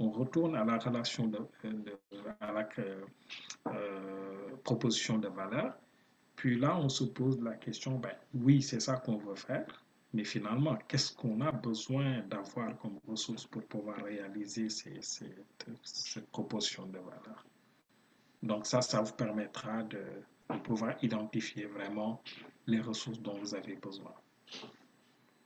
on 0.00 0.10
retourne 0.10 0.56
à 0.56 0.64
la 0.64 0.78
relation 0.78 1.26
de, 1.26 1.38
à 2.40 2.52
la 2.52 2.68
euh, 2.78 4.56
proposition 4.64 5.18
de 5.18 5.28
valeur. 5.28 5.74
Puis 6.36 6.58
là, 6.58 6.76
on 6.78 6.88
se 6.88 7.04
pose 7.04 7.40
la 7.42 7.54
question, 7.54 7.98
ben, 7.98 8.14
oui, 8.34 8.62
c'est 8.62 8.80
ça 8.80 8.96
qu'on 8.96 9.18
veut 9.18 9.34
faire, 9.34 9.84
mais 10.14 10.24
finalement, 10.24 10.76
qu'est-ce 10.88 11.14
qu'on 11.14 11.42
a 11.42 11.52
besoin 11.52 12.20
d'avoir 12.22 12.76
comme 12.78 12.98
ressource 13.06 13.44
pour 13.44 13.62
pouvoir 13.64 14.02
réaliser 14.02 14.70
cette, 14.70 16.30
proposition 16.32 16.86
de 16.86 16.98
valeur? 16.98 17.44
Donc 18.42 18.64
ça, 18.64 18.80
ça 18.80 19.02
vous 19.02 19.12
permettra 19.12 19.82
de, 19.82 20.02
pouvoir 20.64 20.96
identifier 21.04 21.66
vraiment 21.66 22.20
les 22.66 22.80
ressources 22.80 23.20
dont 23.20 23.38
vous 23.38 23.54
avez 23.54 23.76
besoin. 23.76 24.14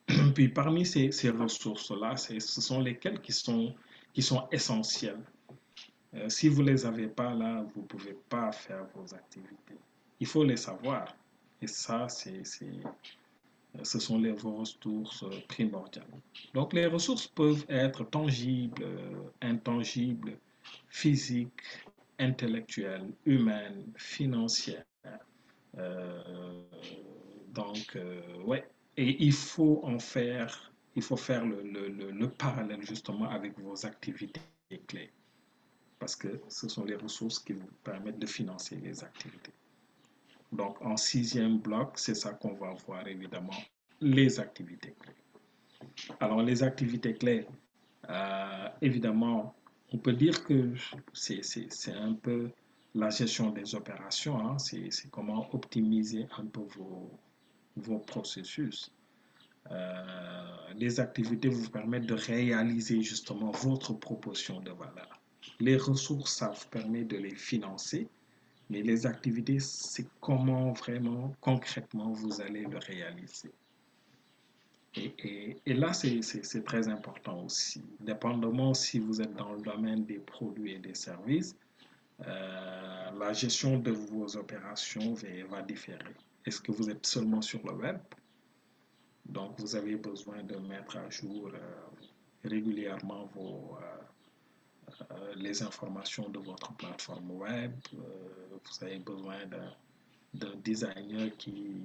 Puis 0.35 0.49
parmi 0.49 0.87
ces, 0.87 1.11
ces 1.11 1.29
ressources-là, 1.29 2.17
ce 2.17 2.39
sont 2.41 2.81
lesquelles 2.81 3.21
qui 3.21 3.33
sont 3.33 3.75
qui 4.15 4.23
sont 4.23 4.49
essentiels. 4.51 5.21
Euh, 6.15 6.29
si 6.29 6.49
vous 6.49 6.63
ne 6.63 6.71
les 6.71 6.87
avez 6.87 7.09
pas 7.09 7.35
là, 7.35 7.67
vous 7.75 7.83
ne 7.83 7.87
pouvez 7.87 8.17
pas 8.29 8.53
faire 8.53 8.87
vos 8.95 9.13
activités. 9.13 9.79
Il 10.21 10.27
faut 10.27 10.45
les 10.45 10.57
savoir. 10.57 11.15
Et 11.61 11.67
ça, 11.67 12.09
c'est, 12.09 12.43
euh, 12.63 13.83
ce 13.83 13.99
sont 13.99 14.19
les, 14.19 14.31
ressources 14.31 15.25
primordiales. 15.49 16.07
Donc, 16.55 16.73
les 16.73 16.87
ressources 16.87 17.27
peuvent 17.27 17.67
être 17.69 18.05
tangibles, 18.05 18.87
intangibles, 19.43 20.39
physiques, 20.89 21.63
intellectuelles, 22.21 23.11
humaines, 23.27 23.85
financières. 23.97 24.85
Euh, 25.77 26.63
donc, 27.49 27.99
ouais. 28.45 28.65
Et 28.97 29.25
il 29.25 29.33
faut 29.33 29.81
en 29.83 29.99
faire 29.99 30.73
il 30.97 31.03
faut 31.03 31.17
faire 31.17 31.45
le, 31.45 31.63
le, 31.63 32.11
le, 32.11 32.29
parallèle 32.29 32.83
justement 32.83 33.29
avec 33.29 33.59
vos 33.59 33.85
activités 33.85 34.41
clés. 34.87 35.11
Parce 35.99 36.17
que 36.17 36.41
ce 36.49 36.69
sont 36.69 36.85
les 36.85 36.97
ressources 36.97 37.39
qui 37.39 37.55
vous 37.55 37.69
permettent 37.83 38.19
de 38.19 38.27
financer 38.27 38.77
les 38.77 39.03
activités. 39.03 39.53
Donc, 40.53 40.81
en 40.83 40.97
sixième 40.97 41.59
bloc, 41.59 41.99
c'est 41.99 42.15
ça 42.15 42.33
qu'on 42.33 42.55
va 42.55 42.75
voir 42.87 43.07
évidemment, 43.09 43.55
les 44.01 44.39
activités 44.39 44.95
clés. 45.01 45.15
Alors, 46.21 46.43
les 46.43 46.63
activités 46.63 47.15
clés, 47.15 47.47
euh, 48.09 48.69
évidemment, 48.81 49.55
on 49.93 49.99
peut 49.99 50.13
dire 50.13 50.45
que 50.45 50.73
c'est 51.13 51.93
un 51.93 52.15
peu 52.15 52.51
la 52.95 53.11
gestion 53.11 53.51
des 53.51 53.75
opérations, 53.75 54.39
hein. 54.39 54.59
c'est 54.59 55.11
comment 55.11 55.53
optimiser 55.53 56.27
un 56.39 56.47
peu 56.47 56.61
vos, 56.77 57.11
vos 57.77 57.99
processus. 57.99 58.93
Les 60.77 61.01
activités 61.01 61.49
vous 61.49 61.71
permettent 61.71 62.07
de 62.07 62.15
réaliser 62.15 63.01
justement 63.03 63.51
votre 63.51 63.93
proposition 63.95 64.61
de 64.61 64.71
valeur. 64.71 65.21
Les 65.61 65.77
ressources, 65.77 66.37
ça 66.37 66.49
vous 66.49 66.69
permet 66.69 67.05
de 67.05 67.17
les 67.17 67.35
financer, 67.35 68.09
mais 68.71 68.83
les 68.83 69.07
activités, 69.07 69.61
c'est 69.61 70.07
comment 70.21 70.73
vraiment, 70.73 71.35
concrètement, 71.41 72.11
vous 72.13 72.41
allez 72.41 72.65
le 72.65 72.79
réaliser. 72.79 73.53
Et, 74.97 75.57
et, 75.67 75.75
là, 75.75 75.93
c'est 75.93 76.65
très 76.65 76.89
important 76.89 77.45
aussi. 77.45 77.83
Dépendamment 78.01 78.75
si 78.75 79.01
vous 79.01 79.21
êtes 79.21 79.35
dans 79.35 79.53
le 79.53 79.61
domaine 79.61 80.05
des 80.05 80.19
produits 80.19 80.75
et 80.75 80.79
des 80.79 80.95
services, 80.95 81.57
euh, 82.27 83.11
la 83.19 83.33
gestion 83.33 83.79
de 83.79 83.91
vos 83.91 84.37
opérations 84.37 85.15
va, 85.51 85.63
différer. 85.63 86.15
Est-ce 86.47 86.61
que 86.61 86.71
vous 86.71 86.89
êtes 86.89 87.05
seulement 87.05 87.43
sur 87.43 87.61
le 87.67 87.75
web? 87.75 87.99
Donc, 89.27 89.59
vous 89.59 89.75
avez 89.75 89.97
besoin 89.97 90.43
de 90.43 90.57
mettre 90.57 90.97
à 90.97 91.09
jour 91.11 91.51
euh, 91.55 92.49
régulièrement 92.49 93.27
vos, 93.35 93.79
euh, 95.01 95.35
les 95.37 95.63
informations 95.63 96.29
de 96.29 96.39
votre 96.39 96.75
plateforme 96.75 97.31
web. 97.31 97.73
vous 97.93 98.85
avez 98.85 98.99
besoin 98.99 99.39
d'un 100.35 100.57
designer 100.57 101.35
qui, 101.37 101.83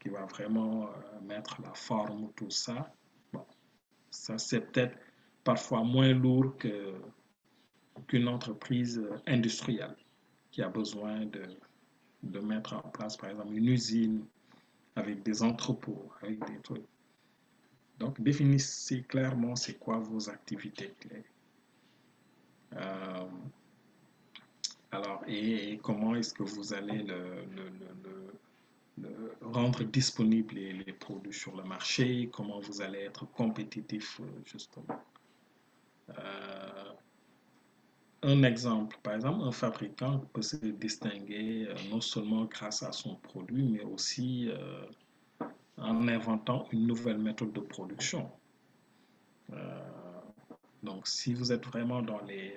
qui 0.00 0.08
va 0.08 0.26
vraiment 0.26 0.90
mettre 1.22 1.60
la 1.62 1.72
forme, 1.74 2.30
tout 2.36 2.50
ça. 2.50 2.92
Bon, 3.32 3.44
ça, 4.10 4.38
c'est 4.38 4.60
peut-être 4.60 4.96
parfois 5.44 5.82
moins 5.82 6.12
lourd 6.12 6.54
qu'une 8.06 8.28
entreprise 8.28 9.02
industrielle 9.26 9.96
qui 10.50 10.62
a 10.62 10.68
besoin 10.68 11.24
de, 11.26 11.42
de 12.22 12.40
mettre 12.40 12.74
en 12.74 12.88
place, 12.90 13.16
par 13.16 13.30
exemple, 13.30 13.54
une 13.54 13.68
usine 13.68 14.24
avec 14.98 15.22
des 15.22 15.42
entrepôts, 15.42 16.10
avec 16.22 16.38
des 16.46 16.60
trucs. 16.62 16.84
Donc, 17.98 18.20
définissez 18.20 19.02
clairement 19.02 19.56
c'est 19.56 19.78
quoi 19.78 19.98
vos 19.98 20.28
activités 20.28 20.94
clés. 21.00 21.24
Euh, 22.76 23.26
alors, 24.92 25.22
et, 25.26 25.78
comment 25.82 26.14
est-ce 26.14 26.32
que 26.32 26.42
vous 26.42 26.72
allez 26.72 27.02
le, 27.02 27.44
rendre 29.42 29.84
disponible 29.84 30.54
les, 30.54 30.92
produits 30.92 31.32
sur 31.32 31.56
le 31.56 31.62
marché, 31.64 32.28
comment 32.32 32.60
vous 32.60 32.80
allez 32.82 33.00
être 33.00 33.24
compétitif, 33.32 34.20
justement? 34.44 35.00
Euh, 36.10 36.77
un 38.22 38.42
exemple, 38.42 38.96
par 39.02 39.14
exemple, 39.14 39.44
un 39.44 39.52
fabricant 39.52 40.18
peut 40.32 40.42
se 40.42 40.56
distinguer 40.56 41.66
euh, 41.68 41.74
non 41.90 42.00
seulement 42.00 42.44
grâce 42.46 42.82
à 42.82 42.92
son 42.92 43.14
produit, 43.16 43.62
mais 43.62 43.84
aussi 43.84 44.48
euh, 44.50 44.86
en 45.76 46.08
inventant 46.08 46.66
une 46.72 46.86
nouvelle 46.86 47.18
méthode 47.18 47.52
de 47.52 47.60
production. 47.60 48.30
Euh, 49.52 49.80
donc, 50.82 51.06
si 51.06 51.34
vous 51.34 51.52
êtes 51.52 51.64
vraiment 51.66 52.02
dans 52.02 52.20
les, 52.22 52.54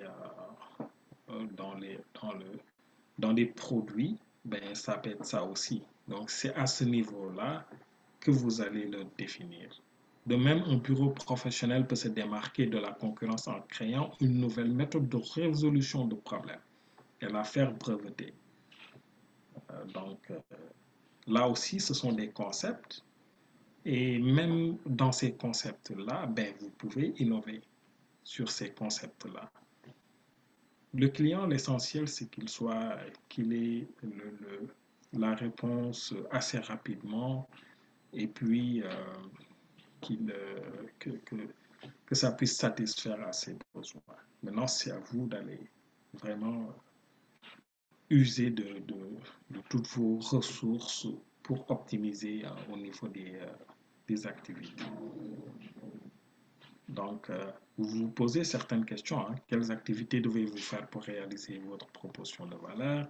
produits, 3.46 4.18
ben, 4.44 4.74
ça 4.74 4.98
peut 4.98 5.10
être 5.10 5.24
ça 5.24 5.44
aussi. 5.44 5.82
Donc, 6.08 6.30
c'est 6.30 6.54
à 6.54 6.66
ce 6.66 6.84
niveau-là 6.84 7.64
que 8.20 8.30
vous 8.30 8.60
allez 8.60 8.86
le 8.86 9.04
définir. 9.16 9.80
De 10.26 10.36
même, 10.36 10.62
un 10.66 10.76
bureau 10.76 11.10
professionnel 11.10 11.86
peut 11.86 11.96
se 11.96 12.08
démarquer 12.08 12.66
de 12.66 12.78
la 12.78 12.92
concurrence 12.92 13.48
en 13.48 13.60
créant 13.62 14.12
une 14.20 14.38
nouvelle 14.38 14.70
méthode 14.70 15.08
de 15.08 15.16
résolution 15.16 16.06
de 16.06 16.14
problèmes 16.14 16.60
et 17.20 17.26
la 17.26 17.42
faire 17.42 17.72
breveter. 17.74 18.32
Euh, 19.70 19.84
donc, 19.86 20.30
euh, 20.30 20.38
là 21.26 21.48
aussi, 21.48 21.80
ce 21.80 21.92
sont 21.92 22.12
des 22.12 22.30
concepts. 22.30 23.04
Et 23.84 24.20
même 24.20 24.76
dans 24.86 25.10
ces 25.10 25.32
concepts-là, 25.34 26.26
ben, 26.26 26.54
vous 26.60 26.70
pouvez 26.70 27.14
innover 27.18 27.62
sur 28.22 28.48
ces 28.48 28.70
concepts-là. 28.70 29.50
Le 30.94 31.08
client, 31.08 31.46
l'essentiel, 31.46 32.06
c'est 32.06 32.30
qu'il 32.30 32.48
soit, 32.48 32.96
qu'il 33.28 33.52
ait 33.54 33.88
la 35.12 35.34
réponse 35.34 36.14
assez 36.30 36.58
rapidement 36.58 37.48
et 38.12 38.26
puis 38.26 38.82
euh, 38.82 38.88
euh, 40.10 40.86
que, 40.98 42.14
ça 42.14 42.32
puisse 42.32 42.56
satisfaire 42.56 43.20
à 43.26 43.32
ses 43.32 43.56
besoins. 43.74 44.02
Maintenant, 44.42 44.66
c'est 44.66 44.90
à 44.90 44.98
vous 44.98 45.26
d'aller 45.26 45.60
vraiment 46.14 46.74
user 48.10 48.50
de, 48.50 48.80
de, 48.80 49.60
toutes 49.68 49.88
vos 49.88 50.18
ressources 50.18 51.06
pour 51.42 51.70
optimiser 51.70 52.44
euh, 52.44 52.72
au 52.72 52.76
niveau 52.76 53.08
des, 53.08 53.32
euh, 53.36 53.46
des 54.06 54.26
activités. 54.26 54.84
Donc, 56.88 57.30
vous 57.78 57.84
vous 57.84 58.08
posez 58.08 58.44
certaines 58.44 58.84
questions. 58.84 59.26
Hein. 59.26 59.34
Quelles 59.46 59.72
activités 59.72 60.20
devez-vous 60.20 60.58
faire 60.58 60.86
pour 60.88 61.02
réaliser 61.04 61.58
votre 61.60 61.86
proposition 61.86 62.44
de 62.46 62.56
valeur? 62.56 63.08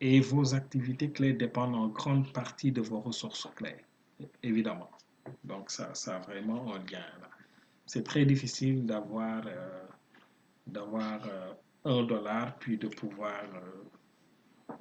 Et 0.00 0.20
vos 0.20 0.54
activités 0.54 1.10
clés 1.10 1.32
dépendent 1.32 1.74
en 1.74 1.88
grande 1.88 2.30
partie 2.34 2.70
de 2.70 2.82
vos 2.82 3.00
ressources 3.00 3.48
clés, 3.56 3.78
évidemment. 4.42 4.90
Donc, 5.44 5.70
ça, 5.70 5.94
ça 5.94 6.16
a 6.16 6.18
vraiment 6.20 6.74
un 6.74 6.78
lien. 6.78 7.04
C'est 7.86 8.04
très 8.04 8.24
difficile 8.24 8.84
d'avoir 8.84 9.46
euh, 9.46 9.84
d'avoir 10.66 11.26
euh, 11.26 11.54
un 11.84 12.02
dollar 12.02 12.58
puis 12.58 12.76
de 12.76 12.88
pouvoir 12.88 13.44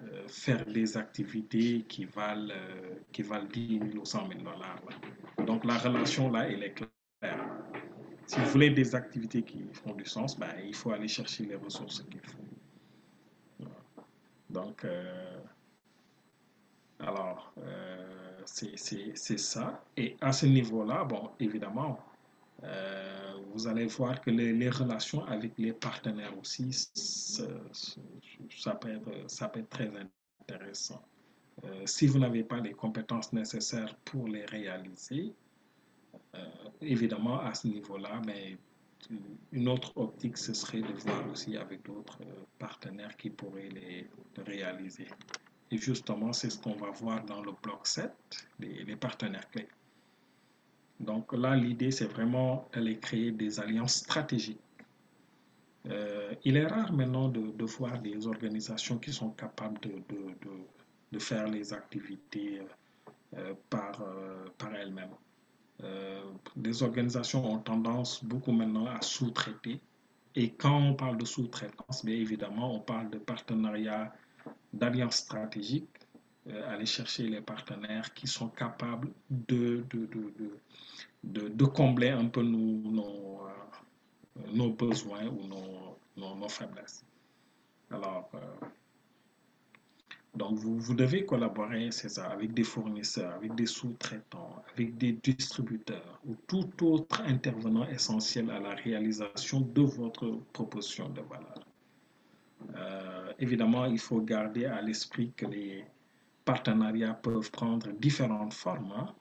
euh, 0.01 0.27
faire 0.27 0.65
des 0.65 0.97
activités 0.97 1.83
qui 1.83 2.03
valent, 2.05 2.53
qui 3.13 3.21
valent 3.21 3.47
10 3.47 3.79
000 3.93 4.01
ou 4.01 4.05
100 4.05 4.27
000 4.27 4.41
dollars. 4.41 4.81
Donc, 5.45 5.63
la 5.63 5.77
relation 5.77 6.29
là, 6.29 6.49
elle 6.49 6.63
est 6.63 6.73
claire. 6.73 7.47
Si 8.25 8.37
vous 8.41 8.47
voulez 8.47 8.69
des 8.71 8.93
activités 8.93 9.41
qui 9.43 9.63
font 9.71 9.93
du 9.93 10.05
sens, 10.05 10.37
ben, 10.37 10.51
il 10.65 10.75
faut 10.75 10.91
aller 10.91 11.07
chercher 11.07 11.45
les 11.45 11.55
ressources 11.55 12.03
qu'il 12.03 12.19
faut. 12.19 13.67
Donc, 14.49 14.85
alors, 16.99 17.53
c'est 18.47 19.37
ça. 19.37 19.83
Et 19.95 20.15
à 20.21 20.31
ce 20.31 20.45
niveau-là, 20.45 21.03
bon, 21.03 21.29
évidemment, 21.39 21.99
euh, 22.63 23.33
vous 23.53 23.67
allez 23.67 23.85
voir 23.87 24.19
que 24.21 24.31
les, 24.31 24.69
relations 24.69 25.23
avec 25.25 25.51
les 25.57 25.73
partenaires 25.73 26.37
aussi, 26.39 26.71
ça, 26.71 27.45
peut, 28.75 28.89
être, 28.89 29.29
ça 29.29 29.47
peut 29.49 29.59
être 29.59 29.69
très 29.69 29.91
intéressant. 30.41 31.03
Euh, 31.65 31.85
si 31.85 32.07
vous 32.07 32.19
n'avez 32.19 32.43
pas 32.43 32.59
les 32.59 32.73
compétences 32.73 33.33
nécessaires 33.33 33.95
pour 34.05 34.27
les 34.27 34.45
réaliser, 34.45 35.33
euh, 36.35 36.45
évidemment, 36.81 37.39
à 37.39 37.53
ce 37.53 37.67
niveau-là, 37.67 38.21
mais 38.25 38.57
une 39.51 39.67
autre 39.67 39.95
optique, 39.95 40.37
ce 40.37 40.53
serait 40.53 40.81
de 40.81 40.93
voir 40.93 41.29
aussi 41.31 41.57
avec 41.57 41.83
d'autres 41.85 42.19
partenaires 42.57 43.15
qui 43.17 43.29
pourraient 43.29 43.69
les 43.69 44.07
réaliser. 44.37 45.07
Et 45.71 45.77
justement, 45.77 46.31
c'est 46.33 46.49
ce 46.49 46.59
qu'on 46.59 46.75
va 46.75 46.91
voir 46.91 47.23
dans 47.25 47.41
le 47.41 47.51
bloc 47.61 47.87
7, 47.87 48.11
les, 48.59 48.95
partenaires 48.95 49.49
clés. 49.49 49.67
Donc 50.99 51.33
là, 51.33 51.55
l'idée, 51.55 51.91
c'est 51.91 52.05
vraiment 52.05 52.67
d'aller 52.73 52.97
créer 52.97 53.31
des 53.31 53.59
alliances 53.59 53.95
stratégiques. 53.95 54.59
Euh, 55.89 56.33
il 56.43 56.57
est 56.57 56.65
rare 56.67 56.91
maintenant 56.91 57.29
de, 57.29 57.65
voir 57.65 57.99
des 58.01 58.27
organisations 58.27 58.97
qui 58.97 59.13
sont 59.13 59.29
capables 59.31 59.79
de, 59.81 60.01
de, 61.11 61.19
faire 61.19 61.47
les 61.47 61.73
activités 61.73 62.61
euh, 63.35 63.53
par, 63.69 64.01
euh, 64.01 64.45
par 64.57 64.73
elles-mêmes. 64.75 65.15
les 66.55 66.83
organisations 66.83 67.45
ont 67.51 67.59
tendance 67.59 68.23
beaucoup 68.23 68.51
maintenant 68.51 68.87
à 68.87 69.01
sous-traiter. 69.01 69.79
Et 70.35 70.51
quand 70.51 70.77
on 70.77 70.93
parle 70.93 71.17
de 71.17 71.25
sous-traitance, 71.25 72.05
bien 72.05 72.15
évidemment, 72.15 72.75
on 72.75 72.79
parle 72.79 73.09
de 73.09 73.17
partenariat 73.17 74.13
d'alliances 74.77 75.17
stratégiques, 75.17 75.89
euh, 76.49 76.73
aller 76.73 76.85
chercher 76.85 77.23
les 77.23 77.41
partenaires 77.41 78.13
qui 78.13 78.27
sont 78.27 78.47
capables 78.47 79.09
de, 79.29 79.83
de, 79.89 80.07
de, 81.23 81.49
de, 81.49 81.65
combler 81.65 82.09
un 82.09 82.27
peu 82.27 82.41
nos, 82.41 82.89
nos, 82.89 83.41
euh, 83.47 84.41
nos 84.53 84.69
besoins 84.71 85.27
ou 85.27 85.45
nos, 85.45 86.35
nos, 86.35 86.47
faiblesses. 86.47 87.03
Alors, 87.91 88.29
euh, 88.35 88.65
donc 90.35 90.57
vous, 90.57 90.79
vous, 90.79 90.93
devez 90.93 91.25
collaborer, 91.25 91.91
c'est 91.91 92.09
ça, 92.09 92.29
avec 92.29 92.53
des 92.53 92.63
fournisseurs, 92.63 93.33
avec 93.33 93.53
des 93.55 93.65
sous-traitants, 93.65 94.63
avec 94.73 94.97
des 94.97 95.13
distributeurs 95.13 96.21
ou 96.25 96.35
tout 96.47 96.69
autre 96.85 97.21
intervenant 97.23 97.87
essentiel 97.87 98.49
à 98.51 98.59
la 98.59 98.75
réalisation 98.75 99.61
de 99.61 99.81
votre 99.81 100.29
proposition 100.53 101.09
de 101.09 101.21
valeur. 101.21 101.56
Évidemment, 103.39 103.85
il 103.85 103.99
faut 103.99 104.21
garder 104.21 104.65
à 104.65 104.81
l'esprit 104.81 105.31
que 105.35 105.45
les 105.45 105.85
partenariats 106.45 107.13
peuvent 107.13 107.51
prendre 107.51 107.91
différentes 107.91 108.53
formes. 108.53 108.91
Hein. 108.91 109.15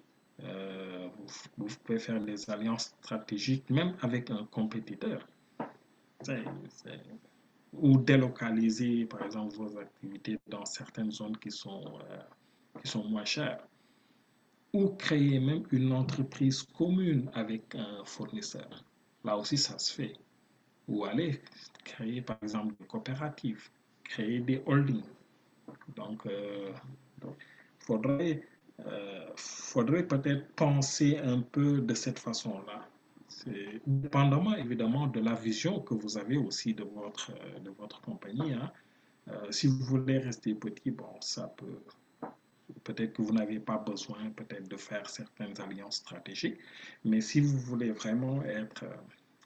Euh, 0.44 1.08
vous, 1.56 1.68
pouvez 1.84 1.98
faire 1.98 2.20
des 2.20 2.48
alliances 2.50 2.94
stratégiques 3.02 3.68
même 3.70 3.96
avec 4.00 4.30
un 4.30 4.44
compétiteur. 4.50 5.26
ou 7.72 7.98
délocaliser, 7.98 9.04
par 9.04 9.22
exemple, 9.22 9.56
vos 9.56 9.78
activités 9.78 10.38
dans 10.48 10.64
certaines 10.64 11.10
zones 11.10 11.36
qui 11.36 11.50
sont, 11.50 11.84
euh, 12.10 12.18
qui 12.80 12.88
sont 12.88 13.04
moins 13.04 13.24
chères. 13.24 13.66
ou 14.72 14.88
créer 14.90 15.40
même 15.40 15.64
une 15.70 15.92
entreprise 15.92 16.62
commune 16.62 17.30
avec 17.32 17.74
un 17.74 18.04
fournisseur. 18.04 18.84
Là 19.24 19.36
aussi, 19.38 19.56
ça 19.56 19.78
se 19.78 19.92
fait. 19.92 20.14
Ou 20.86 21.04
aller 21.04 21.40
créer, 21.84 22.20
par 22.20 22.36
exemple, 22.42 22.74
des 22.78 22.86
coopératives, 22.86 23.70
créer 24.08 24.40
des 24.40 24.62
holdings. 24.66 25.04
Donc, 25.94 26.22
il 26.26 27.28
faudrait, 27.78 28.42
faudrait 29.36 30.06
peut-être 30.06 30.46
penser 30.54 31.18
un 31.18 31.40
peu 31.40 31.80
de 31.80 31.94
cette 31.94 32.18
façon-là. 32.18 32.88
Dépendamment 33.86 34.56
évidemment 34.56 35.06
de 35.06 35.20
la 35.20 35.34
vision 35.34 35.80
que 35.80 35.94
vous 35.94 36.18
avez 36.18 36.36
aussi 36.36 36.74
de 36.74 36.84
votre, 36.84 37.32
de 37.60 37.70
votre 37.70 38.00
compagnie. 38.00 38.52
Hein. 38.52 38.72
Euh, 39.28 39.50
si 39.50 39.66
vous 39.66 39.78
voulez 39.84 40.18
rester 40.18 40.54
petit, 40.54 40.90
bon, 40.90 41.20
ça 41.20 41.48
peut. 41.56 41.80
Peut-être 42.84 43.14
que 43.14 43.22
vous 43.22 43.32
n'avez 43.32 43.60
pas 43.60 43.78
besoin 43.78 44.30
peut-être 44.30 44.68
de 44.68 44.76
faire 44.76 45.08
certaines 45.08 45.60
alliances 45.60 45.96
stratégiques, 45.96 46.58
mais 47.04 47.20
si 47.20 47.40
vous 47.40 47.58
voulez 47.58 47.90
vraiment 47.92 48.42
être, 48.42 48.84
euh, 48.84 48.96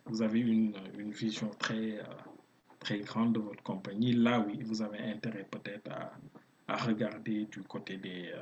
vous 0.07 0.23
avez 0.23 0.41
une, 0.41 0.75
une 0.99 1.11
vision 1.11 1.51
très, 1.59 1.99
euh, 1.99 2.05
très 2.81 2.99
grande 3.01 3.35
de 3.35 3.41
votre 3.41 3.63
compagnie, 3.63 4.13
là 4.13 4.45
oui, 4.47 4.63
vous 4.63 4.83
avez 4.83 4.99
intérêt 4.99 5.47
peut-être 5.51 5.91
à, 5.91 6.13
à, 6.69 6.77
regarder 6.77 7.45
du 7.47 7.63
côté 7.63 7.97
des, 7.97 8.33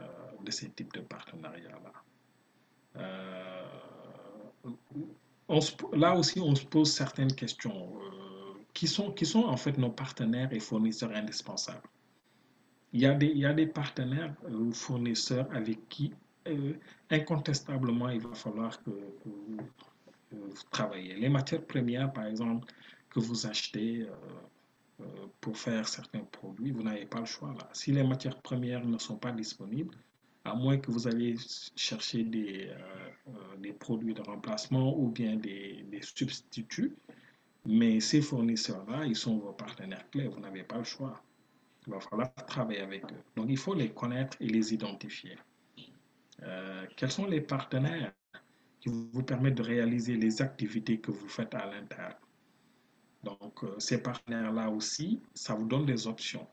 de 0.43 0.51
ces 0.51 0.71
types 0.71 0.95
de 0.95 1.01
partenariats-là. 1.01 1.93
là 5.93 6.15
aussi, 6.15 6.41
on 6.41 6.55
se 6.55 6.65
pose 6.65 6.91
certaines 6.93 7.35
questions 7.35 7.93
qui 8.79 8.87
sont, 8.87 9.11
qui 9.11 9.27
sont 9.27 9.43
en 9.43 9.57
fait 9.57 9.77
nos 9.77 9.91
partenaires 9.91 10.53
et 10.53 10.61
fournisseurs 10.61 11.11
indispensables. 11.13 11.89
Il 12.93 13.01
y 13.01 13.07
a 13.07 13.15
des, 13.15 13.27
il 13.27 13.39
y 13.39 13.47
a 13.47 13.53
des 13.53 13.67
partenaires 13.67 14.33
ou 14.49 14.73
fournisseurs 14.73 15.49
avec 15.53 15.89
qui, 15.89 16.15
euh, 16.47 16.75
incontestablement, 17.11 18.09
il 18.09 18.21
va 18.21 18.35
falloir 18.35 18.81
que, 18.85 18.91
vous, 19.25 19.59
travaillez. 20.71 21.17
Les 21.17 21.29
matières 21.29 21.65
premières, 21.65 22.13
par 22.13 22.27
exemple, 22.27 22.73
que 23.11 23.21
vous 23.21 23.47
achetez 23.47 24.03
euh, 24.03 24.11
euh, 25.01 25.05
pour 25.41 25.57
faire 25.57 25.89
certains 25.89 26.25
produits, 26.25 26.71
vous 26.71 26.83
n'avez 26.83 27.07
pas 27.07 27.21
le 27.21 27.27
choix 27.27 27.55
là. 27.59 27.69
Si 27.73 27.93
les 27.93 28.05
matières 28.05 28.41
premières 28.43 28.85
ne 28.85 28.99
sont 28.99 29.17
pas 29.17 29.33
disponibles, 29.33 29.97
à 30.45 30.55
moins 30.55 30.79
que 30.79 30.91
vous 30.91 31.07
alliez 31.07 31.37
chercher 31.77 32.25
des, 32.25 32.71
des 33.59 33.73
produits 33.73 34.15
de 34.15 34.23
remplacement 34.23 34.97
ou 34.99 35.09
bien 35.11 35.37
des, 35.37 35.85
des 35.91 36.01
substituts, 36.01 36.97
mais 37.67 38.01
ces 38.01 38.23
fournisseurs-là, 38.23 39.05
ils 39.05 39.17
sont 39.17 39.39
vos 39.39 39.53
partenaires 39.53 40.09
clés, 40.11 40.27
vous 40.29 40.41
n'avez 40.41 40.63
pas 40.63 40.79
le 40.79 40.85
choix. 40.85 41.23
Il 41.87 41.93
va 41.93 42.01
falloir 42.01 42.35
travailler 42.35 42.81
avec 42.81 43.05
eux. 43.05 43.23
Donc, 43.37 43.47
il 43.51 43.59
faut 43.59 43.75
les 43.75 43.91
connaître 43.91 44.37
et 44.41 44.47
les 44.47 44.73
identifier. 44.73 45.37
Euh, 46.43 46.87
quels 46.97 47.11
sont 47.11 47.27
les 47.27 47.41
partenaires 47.41 48.13
qui 48.81 48.89
vous 48.89 49.23
permettent 49.23 49.57
de 49.57 49.63
réaliser 49.63 50.17
les 50.17 50.41
activités 50.41 50.99
que 50.99 51.11
vous 51.11 51.29
faites 51.29 51.55
à 51.55 51.67
l'interne 51.67 52.15
Donc, 53.23 53.65
euh, 53.65 53.75
ces 53.79 54.03
partenaires-là 54.03 54.71
aussi, 54.71 55.21
ça 55.35 55.55
vous 55.55 55.67
donne 55.67 55.87
des 55.87 56.07
options. 56.07 56.47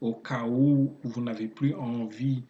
Au 0.00 0.14
cas 0.14 0.44
où 0.44 0.96
vous 1.02 1.20
n'avez 1.20 1.48
plus 1.48 1.74
envie 1.74 2.44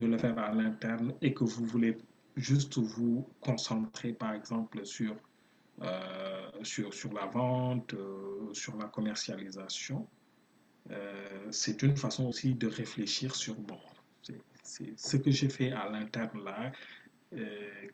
de 0.00 0.06
le 0.06 0.18
faire 0.18 0.38
à 0.38 0.52
l'interne 0.52 1.14
et 1.22 1.32
que 1.32 1.44
vous 1.44 1.64
voulez 1.64 1.96
juste 2.36 2.78
vous 2.78 3.26
concentrer, 3.40 4.12
par 4.12 4.34
exemple, 4.34 4.84
sur 4.84 5.14
euh, 5.82 6.50
sur, 6.62 6.92
sur 6.92 7.10
la 7.14 7.24
vente, 7.24 7.94
euh, 7.94 8.52
sur 8.52 8.76
la 8.76 8.86
commercialisation. 8.86 10.06
C'est 11.52 11.82
une 11.82 11.96
façon 11.96 12.26
aussi 12.26 12.54
de 12.54 12.66
réfléchir 12.66 13.36
sur, 13.36 13.54
bon, 13.54 13.78
c'est 14.64 14.98
ce 14.98 15.16
que 15.16 15.30
j'ai 15.30 15.48
fait 15.48 15.70
à 15.70 15.88
l'interne 15.88 16.42
là, 16.44 16.72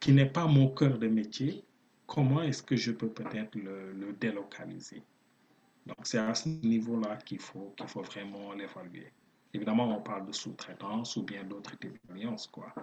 qui 0.01 0.13
n'est 0.13 0.31
pas 0.31 0.47
mon 0.47 0.69
cœur 0.69 0.99
de 0.99 1.07
métier, 1.07 1.63
comment 2.07 2.43
est-ce 2.43 2.63
que 2.63 2.77
je 2.77 2.93
peux 2.93 3.09
peut-être 3.09 3.55
le, 3.55 4.13
délocaliser? 4.21 5.03
Donc 5.87 5.99
c'est 6.05 6.19
à 6.19 6.35
ce 6.35 6.49
niveau-là 6.49 7.17
qu'il 7.17 7.41
faut, 7.41 7.73
qu'il 7.77 7.87
faut 7.87 8.03
vraiment 8.03 8.53
l'évaluer. 8.53 9.13
Évidemment, 9.55 9.97
on 9.97 10.03
parle 10.03 10.27
de 10.27 10.33
sous-traitance 10.33 11.17
ou 11.17 11.23
bien 11.23 11.45
d'autres 11.45 11.79
types 11.79 11.99
d'alliances, 12.09 12.47
quoi. 12.49 12.75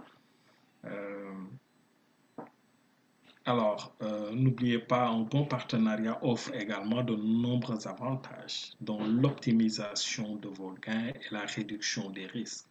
Alors, 3.46 3.94
euh, 4.02 4.32
n'oubliez 4.32 4.80
pas, 4.80 5.10
un 5.10 5.22
bon 5.22 5.46
partenariat 5.46 6.18
offre 6.24 6.54
également 6.54 7.04
de 7.04 7.14
nombreux 7.14 7.86
avantages, 7.88 8.72
dont 8.80 9.04
l'optimisation 9.04 10.38
de 10.38 10.48
vos 10.48 10.72
gains 10.72 11.08
et 11.08 11.30
la 11.30 11.42
réduction 11.42 12.10
des 12.10 12.26
risques. 12.26 12.68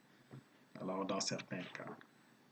Alors, 0.81 1.05
dans 1.05 1.21
certains 1.21 1.63
cas. 1.75 1.85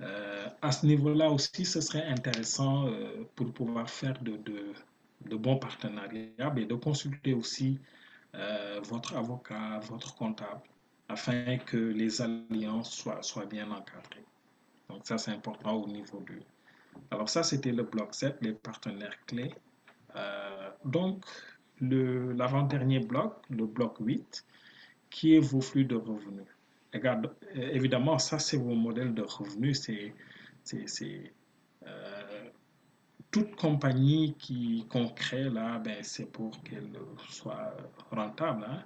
Euh, 0.01 0.49
à 0.63 0.73
ce 0.73 0.87
niveau-là 0.87 1.31
aussi, 1.31 1.65
ce 1.65 1.81
serait 1.81 2.05
intéressant 2.07 2.87
euh, 2.87 3.25
pour 3.37 3.53
pouvoir 3.53 3.89
faire 3.89 4.19
de, 4.23 4.39
bons 5.37 5.59
partenariats, 5.59 6.51
mais 6.55 6.65
de 6.65 6.75
consulter 6.75 7.35
aussi 7.35 7.79
votre 8.85 9.17
avocat, 9.17 9.81
votre 9.81 10.15
comptable, 10.15 10.63
afin 11.09 11.59
que 11.59 11.77
les 11.77 12.23
alliances 12.23 12.93
soient, 12.93 13.23
soient 13.23 13.47
bien 13.47 13.69
encadrées. 13.73 14.25
Donc 14.89 15.01
ça, 15.05 15.19
c'est 15.19 15.33
important 15.33 15.75
au 15.75 15.89
niveau 15.89 16.21
du, 16.21 16.41
alors 17.11 17.29
ça, 17.29 17.43
c'était 17.43 17.73
le 17.73 17.83
bloc 17.85 18.15
7, 18.15 18.39
les 18.41 18.53
partenaires 18.53 19.17
clés. 19.27 19.53
Euh, 20.17 20.71
donc, 20.85 21.25
l'avant-dernier 21.81 23.01
bloc, 23.01 23.35
le 23.51 23.67
bloc 23.67 23.97
8, 24.01 24.45
qui 25.09 25.35
est 25.35 25.41
vos 25.41 25.61
flux 25.61 25.85
de 25.85 25.97
revenus. 25.97 26.47
Euh, 26.95 27.27
évidemment, 27.55 28.19
ça, 28.19 28.39
c'est 28.39 28.57
vos 28.57 28.75
modèles 28.75 29.15
de 29.15 29.23
revenus. 29.23 29.83
C'est 30.65 31.33
euh, 31.87 32.51
toute 33.31 33.55
compagnie 33.57 34.37
qu'on 34.89 35.09
crée 35.09 35.49
là, 35.51 35.79
ben, 35.79 35.99
c'est 36.03 36.31
pour 36.31 36.63
qu'elle 36.63 36.91
soit 37.29 37.77
rentable. 38.11 38.67
Hein. 38.69 38.85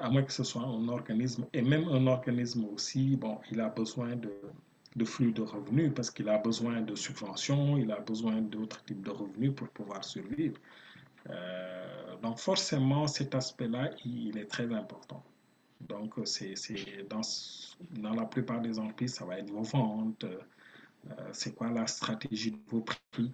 à 0.00 0.10
moins 0.10 0.24
que 0.24 0.32
ce 0.32 0.42
soit 0.42 0.62
un 0.62 0.88
organisme, 0.88 1.46
et 1.52 1.62
même 1.62 1.88
un 1.88 2.06
organisme 2.08 2.64
aussi, 2.74 3.16
bon, 3.16 3.38
il 3.52 3.60
a 3.60 3.68
besoin 3.68 4.16
de, 4.16 5.04
flux 5.04 5.32
de 5.32 5.42
revenus 5.42 5.92
parce 5.94 6.10
qu'il 6.10 6.28
a 6.28 6.38
besoin 6.38 6.80
de 6.80 6.96
subventions, 6.96 7.76
il 7.76 7.92
a 7.92 8.00
besoin 8.00 8.40
d'autres 8.40 8.82
types 8.84 9.02
de 9.02 9.10
revenus 9.10 9.54
pour 9.54 9.68
pouvoir 9.68 10.02
survivre. 10.02 10.58
Euh, 11.30 12.16
donc 12.22 12.38
forcément, 12.38 13.06
cet 13.06 13.34
aspect-là, 13.34 13.90
il, 14.04 14.36
est 14.38 14.46
très 14.46 14.72
important. 14.72 15.22
Donc 15.80 16.14
c'est 16.24 16.54
dans, 17.08 17.20
dans 17.92 18.14
la 18.14 18.24
plupart 18.24 18.60
des 18.60 18.78
entreprises, 18.78 19.14
ça 19.14 19.24
va 19.24 19.38
être 19.38 19.50
vos 19.50 19.62
ventes, 19.62 20.24
euh, 20.24 21.30
c'est 21.32 21.54
quoi 21.54 21.70
la 21.70 21.86
stratégie 21.86 22.50
de 22.50 22.58
vos 22.68 22.80
prix. 22.80 23.32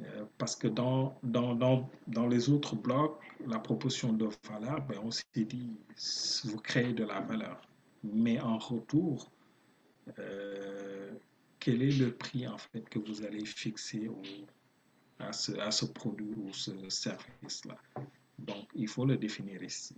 Euh, 0.00 0.24
parce 0.38 0.54
que 0.54 0.68
dans, 0.68 1.18
dans, 1.22 1.54
dans, 1.54 1.90
dans, 2.06 2.28
les 2.28 2.50
autres 2.50 2.76
blocs, 2.76 3.20
la 3.46 3.58
proposition 3.58 4.12
de 4.12 4.28
valeur, 4.48 4.80
ben 4.86 4.98
on 5.02 5.10
s'est 5.10 5.24
dit, 5.34 5.76
vous 6.44 6.60
créez 6.60 6.92
de 6.92 7.04
la 7.04 7.20
valeur. 7.20 7.60
Mais 8.04 8.40
en 8.40 8.58
retour, 8.58 9.30
euh, 10.18 11.12
quel 11.58 11.82
est 11.82 11.98
le 11.98 12.14
prix 12.14 12.46
en 12.46 12.58
fait 12.58 12.88
que 12.88 13.00
vous 13.00 13.24
allez 13.24 13.44
fixer 13.44 14.08
à, 15.18 15.32
ce, 15.32 15.52
à 15.58 15.72
ce 15.72 15.86
produit 15.86 16.32
ou 16.36 16.52
ce 16.52 16.88
service-là? 16.88 17.76
Donc, 18.38 18.68
il 18.74 18.86
faut 18.86 19.04
le 19.04 19.16
définir 19.16 19.62
ici. 19.64 19.96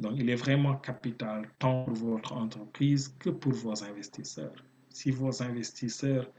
Donc, 0.00 0.14
il 0.16 0.30
est 0.30 0.36
vraiment 0.36 0.76
capital 0.76 1.48
tant 1.58 1.84
pour 1.84 1.94
votre 1.94 2.32
entreprise 2.32 3.08
que 3.18 3.30
pour 3.30 3.52
vos 3.52 3.84
investisseurs. 3.84 4.54
Si 4.88 5.10
vos 5.10 5.42
investisseurs, 5.42 6.30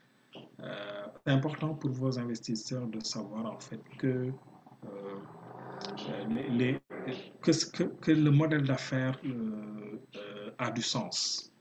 euh, 0.62 1.06
c'est 1.26 1.32
important 1.32 1.76
pour 1.76 1.92
vos 1.92 2.18
investisseurs 2.18 2.88
de 2.88 3.00
savoir 3.06 3.46
en 3.46 3.60
fait 3.60 3.82
que, 3.98 4.32
euh, 4.86 5.20
le 8.08 8.30
modèle 8.30 8.64
d'affaires 8.64 9.20
a 10.58 10.72
du 10.72 10.82
sens 10.82 11.52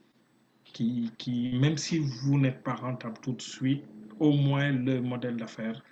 qui, 1.19 1.59
même 1.61 1.77
si 1.77 1.99
vous 1.99 2.39
n'êtes 2.39 2.63
pas 2.63 2.75
rentable 2.75 3.19
tout 3.23 3.33
de 3.33 3.43
suite, 3.43 3.85
au 4.19 4.33
moins 4.33 4.71
le 4.73 5.01
modèle 5.01 5.37
d'affaires 5.37 5.83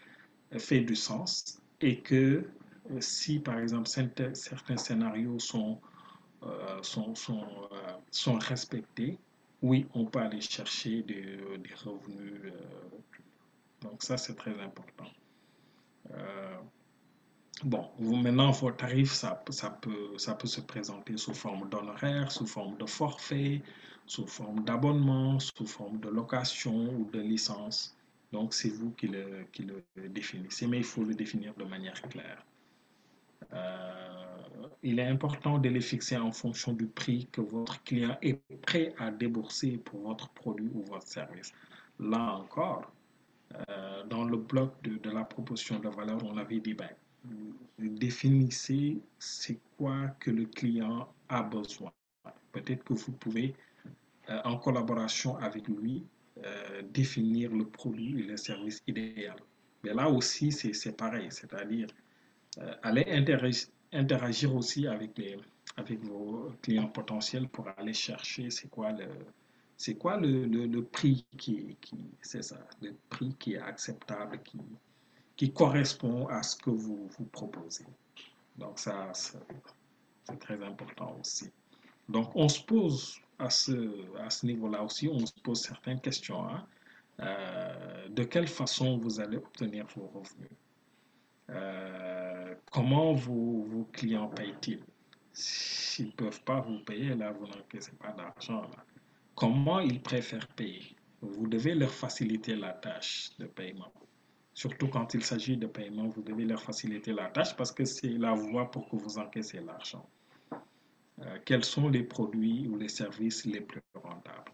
fait 0.57 0.81
du 0.81 0.95
sens 0.97 1.61
et 1.81 2.01
que 2.01 2.45
euh, 2.91 3.01
si 3.01 3.39
par 3.39 3.59
exemple 3.59 3.89
certains 3.89 4.77
scénarios 4.77 5.39
sont, 5.39 5.81
euh, 6.43 6.82
sont, 6.82 7.14
sont, 7.14 7.47
euh, 7.72 8.39
oui, 9.62 9.86
on 9.95 10.05
peut 10.05 10.20
aller 10.20 10.41
chercher 10.41 11.03
des, 11.03 11.39
revenus. 11.84 12.53
donc 13.82 14.03
ça, 14.03 14.16
c'est 14.16 14.36
très 14.36 14.59
important. 14.61 15.07
Bon, 17.64 17.91
maintenant, 17.99 18.53
vos 18.53 18.70
tarifs, 18.70 19.12
ça, 19.12 19.43
ça, 19.51 19.70
peut, 19.70 20.16
ça 20.16 20.34
peut 20.36 20.47
se 20.47 20.61
présenter 20.61 21.16
sous 21.16 21.34
forme 21.34 21.68
d'honoraires, 21.68 22.30
sous 22.30 22.47
forme 22.47 22.76
de 22.76 22.86
forfait, 22.86 23.62
sous 24.07 24.28
forme 24.28 24.64
d'abonnement, 24.64 25.41
sous 25.41 25.66
forme 25.66 25.99
de 25.99 26.09
location 26.09 26.95
ou 26.95 27.11
de 27.11 27.18
licence. 27.20 27.97
Donc, 28.32 28.55
c'est 28.55 28.68
vous 28.68 28.91
qui 28.93 29.09
le, 29.09 29.45
définissez, 30.09 30.68
mais 30.68 30.78
il 30.78 30.84
faut 30.84 31.03
le 31.03 31.14
définir 31.14 31.53
de 31.55 31.64
manière 31.64 32.01
claire. 32.03 32.45
Euh, 33.53 34.67
il 34.83 34.99
est 34.99 35.07
important 35.07 35.59
de 35.59 35.69
les 35.69 35.81
fixer 35.81 36.17
en 36.17 36.33
fonction 36.33 36.73
du 36.73 36.87
prix 36.87 37.29
que 37.33 37.41
votre 37.41 37.83
client 37.85 38.17
est 38.23 38.41
prêt 38.63 38.95
à 38.99 39.11
débourser 39.11 39.79
pour 39.79 40.01
votre 40.01 40.29
produit 40.31 40.71
ou 40.75 40.83
votre 40.85 41.07
service. 41.07 41.53
là 41.99 42.35
encore, 42.35 42.91
euh, 43.69 44.05
dans 44.05 44.25
le 44.25 44.37
bloc 44.37 44.81
de, 44.83 45.11
la 45.11 45.25
proposition 45.25 45.79
de 45.79 45.89
valeur, 45.89 46.23
on 46.25 46.37
avait 46.37 46.61
dit, 46.61 46.75
ben, 46.75 46.91
définissez 47.79 48.99
c'est 49.19 49.59
quoi 49.77 50.09
que 50.21 50.31
le 50.31 50.45
client 50.45 51.09
a 51.29 51.43
besoin. 51.43 51.91
Peut-être 52.53 52.85
que 52.85 52.93
vous 52.95 53.13
pouvez, 53.13 53.55
euh, 54.29 54.41
en 54.45 54.59
collaboration 54.59 55.37
avec 55.39 55.67
lui, 55.69 56.05
définir 56.93 57.51
le 57.53 57.65
produit 57.65 58.21
et 58.21 58.23
le 58.23 58.37
service 58.37 58.81
idéal. 58.87 59.35
Mais 59.83 59.93
là 59.93 60.09
aussi, 60.09 60.53
c'est 60.53 60.97
pareil, 60.97 61.27
c'est-à-dire 61.31 61.89
aller 62.83 63.05
interagir, 63.93 64.55
aussi 64.55 64.87
avec, 64.87 65.17
les, 65.19 65.37
avec 65.77 66.01
vos 66.01 66.53
clients 66.63 66.89
potentiels 66.89 67.49
pour 67.49 67.69
aller 67.77 67.95
chercher 67.95 68.51
c'est 68.51 68.69
quoi 68.69 68.93
le, 68.93 69.07
c'est 69.77 69.95
quoi 69.95 70.17
le, 70.17 70.45
le, 70.47 70.85
prix 70.85 71.25
qui, 71.37 71.77
qui 71.81 71.97
c'est 72.21 72.43
ça, 72.43 72.59
le 72.83 72.95
prix 73.09 73.35
qui 73.39 73.55
est 73.55 73.61
acceptable, 73.61 74.41
qui, 74.43 74.59
qui 75.37 75.53
correspond 75.53 76.27
à 76.27 76.43
ce 76.43 76.57
que 76.57 76.71
vous, 76.71 77.09
vous 77.17 77.25
proposez. 77.27 77.87
Donc 78.57 78.79
ça, 78.79 79.11
c'est 79.15 80.39
très 80.41 80.63
important 80.65 81.17
aussi. 81.21 81.51
Donc 82.09 82.35
on 82.35 82.49
se 82.49 82.61
pose 82.61 83.21
à 83.39 83.51
ce, 83.51 83.73
à 84.19 84.31
ce 84.31 84.47
niveau-là 84.47 84.83
aussi, 84.83 85.09
on 85.09 85.25
se 85.25 85.41
pose 85.43 85.61
certaines 85.61 86.01
questions. 86.01 86.45
Hein. 86.49 86.67
Euh, 87.21 88.09
de 88.09 88.25
quelle 88.25 88.49
façon 88.49 88.99
vous 88.99 89.21
allez 89.21 89.37
obtenir 89.37 89.87
vos 89.97 90.07
revenus? 90.09 90.51
Euh, 91.51 92.18
Comment 92.71 93.13
vos, 93.13 93.89
clients 93.93 94.29
payent-ils? 94.29 94.83
S'ils 95.33 96.07
ne 96.07 96.13
peuvent 96.13 96.43
pas 96.43 96.61
vous 96.61 96.81
payer, 96.81 97.15
là, 97.15 97.33
vous 97.33 97.47
n'encaissez 97.47 97.93
pas 97.93 98.13
d'argent 98.13 98.63
comment 99.39 99.79
ils 99.79 100.03
préfèrent 100.03 100.49
payer? 100.49 100.97
Vous 101.21 101.47
devez 101.47 101.75
leur 101.77 101.93
faciliter 101.93 102.57
la 102.57 102.73
tâche 102.73 103.31
de 103.39 103.47
paiement. 103.47 103.93
Surtout 104.53 104.89
quand 104.89 105.15
il 105.15 105.23
s'agit 105.23 105.57
de 105.57 105.69
paiement, 105.69 106.09
vous 106.09 106.23
devez 106.23 106.45
leur 106.45 106.61
faciliter 106.61 107.13
la 107.13 107.29
tâche 107.29 107.55
parce 107.57 107.71
que 107.71 107.85
c'est 107.85 108.19
la 108.19 108.35
voie 108.35 108.69
pour 108.69 108.89
que 108.89 108.97
vous 108.97 109.17
encaissez 109.17 109.61
l'argent. 109.61 110.09
Euh, 110.53 111.39
quels 111.45 111.65
sont 111.65 111.89
les 111.89 112.03
produits 112.03 112.67
ou 112.67 112.77
les 112.77 112.89
services 112.89 113.45
les 113.47 113.61
plus 113.61 113.81
rentables? 113.95 114.53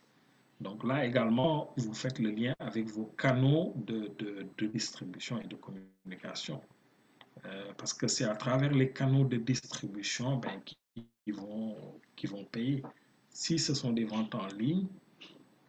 Donc 0.61 0.85
là 0.85 1.07
également, 1.07 1.73
vous 1.79 1.95
faites 1.95 2.19
le 2.19 2.31
lien 2.31 2.55
avec 2.59 2.87
vos 2.89 3.07
canaux 3.07 3.73
de, 3.77 4.67
distribution 4.67 5.41
et 5.41 5.47
de 5.47 5.57
communication. 5.57 6.61
Euh, 7.47 7.73
parce 7.77 7.93
que 7.93 8.07
c'est 8.07 8.25
à 8.25 8.35
travers 8.35 8.73
les 8.73 8.91
canaux 8.91 9.25
de 9.25 9.37
distribution 9.37 10.37
ben, 10.37 10.61
qui, 10.65 11.07
vont, 11.33 11.77
qui 12.17 12.27
vont 12.27 12.45
payer. 12.45 12.83
Si 13.31 13.59
ce 13.59 13.75
sont 13.75 13.93
des 13.93 14.05
ventes 14.05 14.35
en 14.35 14.47
ligne, 14.47 14.87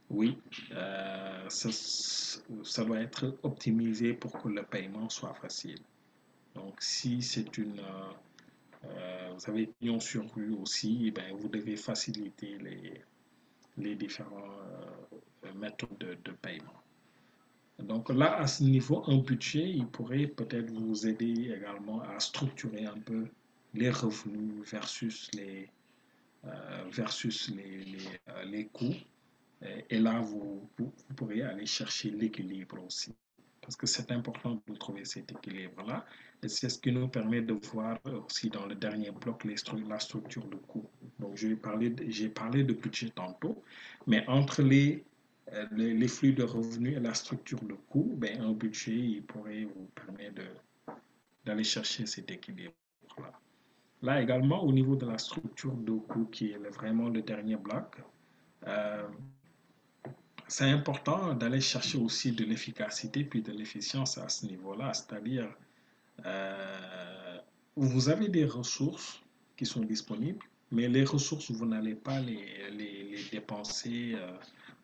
oui, 0.09 0.37
euh, 0.71 1.49
ça, 1.49 2.83
doit 2.85 3.01
être 3.01 3.37
optimisé 3.43 4.13
pour 4.13 4.31
que 4.41 4.47
le 4.47 4.63
paiement 4.63 5.09
soit 5.09 5.33
facile. 5.33 5.79
Donc, 6.53 6.81
si 6.81 7.21
c'est 7.21 7.57
une, 7.57 7.81
euh, 8.85 9.33
vous 9.35 9.49
avez 9.49 9.67
pignon 9.67 9.99
sur 9.99 10.31
rue 10.33 10.53
aussi, 10.53 11.11
ben, 11.11 11.35
vous 11.35 11.49
devez 11.49 11.75
faciliter 11.75 12.57
les, 12.59 13.01
les 13.77 13.95
différentes 13.95 14.43
méthodes 15.55 15.97
de, 15.99 16.17
de, 16.23 16.31
paiement. 16.31 16.84
Donc 17.79 18.09
là, 18.09 18.37
à 18.37 18.47
ce 18.47 18.63
niveau, 18.63 19.03
un 19.07 19.17
budget, 19.17 19.69
il 19.69 19.87
pourrait 19.87 20.27
peut-être 20.27 20.71
vous 20.71 21.07
aider 21.07 21.51
également 21.55 22.01
à 22.01 22.19
structurer 22.19 22.85
un 22.85 22.99
peu 22.99 23.25
les 23.73 23.89
revenus 23.89 24.69
versus 24.69 25.29
les, 25.33 25.69
euh, 26.45 26.83
versus 26.91 27.49
les, 27.49 27.97
euh, 28.29 28.43
les, 28.45 28.65
coûts. 28.67 28.95
Et, 29.89 29.99
là, 29.99 30.19
vous, 30.19 30.69
vous, 30.77 30.93
pourriez 31.15 31.43
aller 31.43 31.65
chercher 31.65 32.11
l'équilibre 32.11 32.81
aussi. 32.85 33.13
Parce 33.61 33.75
que 33.75 33.87
c'est 33.87 34.11
important 34.11 34.61
de 34.67 34.75
trouver 34.75 35.05
cet 35.05 35.31
équilibre-là. 35.31 36.05
Et 36.43 36.47
c'est 36.47 36.69
ce 36.69 36.77
qui 36.77 36.91
nous 36.91 37.07
permet 37.07 37.41
de 37.41 37.53
voir 37.53 37.99
aussi 38.25 38.49
dans 38.49 38.67
le 38.67 38.75
dernier 38.75 39.09
bloc 39.11 39.43
la 39.43 39.99
structure 39.99 40.45
de 40.45 40.57
coûts. 40.57 40.87
Donc, 41.19 41.35
j'ai 41.35 41.55
parlé, 41.55 41.89
de, 41.89 42.73
budget 42.73 43.09
tantôt, 43.09 43.63
mais 44.05 44.23
entre 44.27 44.61
les, 44.61 44.97
euh, 44.97 45.14
les, 45.71 45.93
les, 45.93 46.07
flux 46.07 46.33
de 46.33 46.43
revenus 46.43 46.97
et 46.97 46.99
la 46.99 47.13
structure 47.13 47.61
de 47.63 47.73
coûts, 47.73 48.13
ben, 48.17 48.41
un 48.41 48.51
budget 48.51 48.97
il 48.97 49.23
pourrait 49.23 49.65
vous 49.65 49.89
permettre 49.93 50.41
d'aller 51.45 51.63
chercher 51.63 52.05
cet 52.05 52.31
équilibre-là. 52.31 53.31
Là 54.01 54.21
également, 54.21 54.63
au 54.63 54.71
niveau 54.71 54.95
de 54.95 55.05
la 55.05 55.17
structure 55.17 55.75
de 55.75 55.93
coût, 55.93 56.25
qui 56.25 56.51
est 56.51 56.69
vraiment 56.69 57.09
le 57.09 57.21
dernier 57.21 57.55
bloc, 57.55 57.97
euh, 58.67 59.07
c'est 60.47 60.69
important 60.69 61.33
d'aller 61.33 61.61
chercher 61.61 61.97
aussi 61.97 62.31
de 62.31 62.43
l'efficacité 62.43 63.23
puis 63.23 63.41
de 63.41 63.51
l'efficience 63.51 64.17
à 64.17 64.29
ce 64.29 64.45
niveau-là, 64.45 64.93
c'est-à-dire 64.93 65.47
euh, 66.25 67.37
vous 67.75 68.09
avez 68.09 68.29
des 68.29 68.45
ressources 68.45 69.21
qui 69.57 69.65
sont 69.65 69.81
disponibles, 69.81 70.45
mais 70.71 70.87
les 70.87 71.03
ressources, 71.03 71.51
vous 71.51 71.65
n'allez 71.65 71.95
pas 71.95 72.19
les, 72.19 73.15
dépenser, 73.31 74.13
euh, 74.15 74.31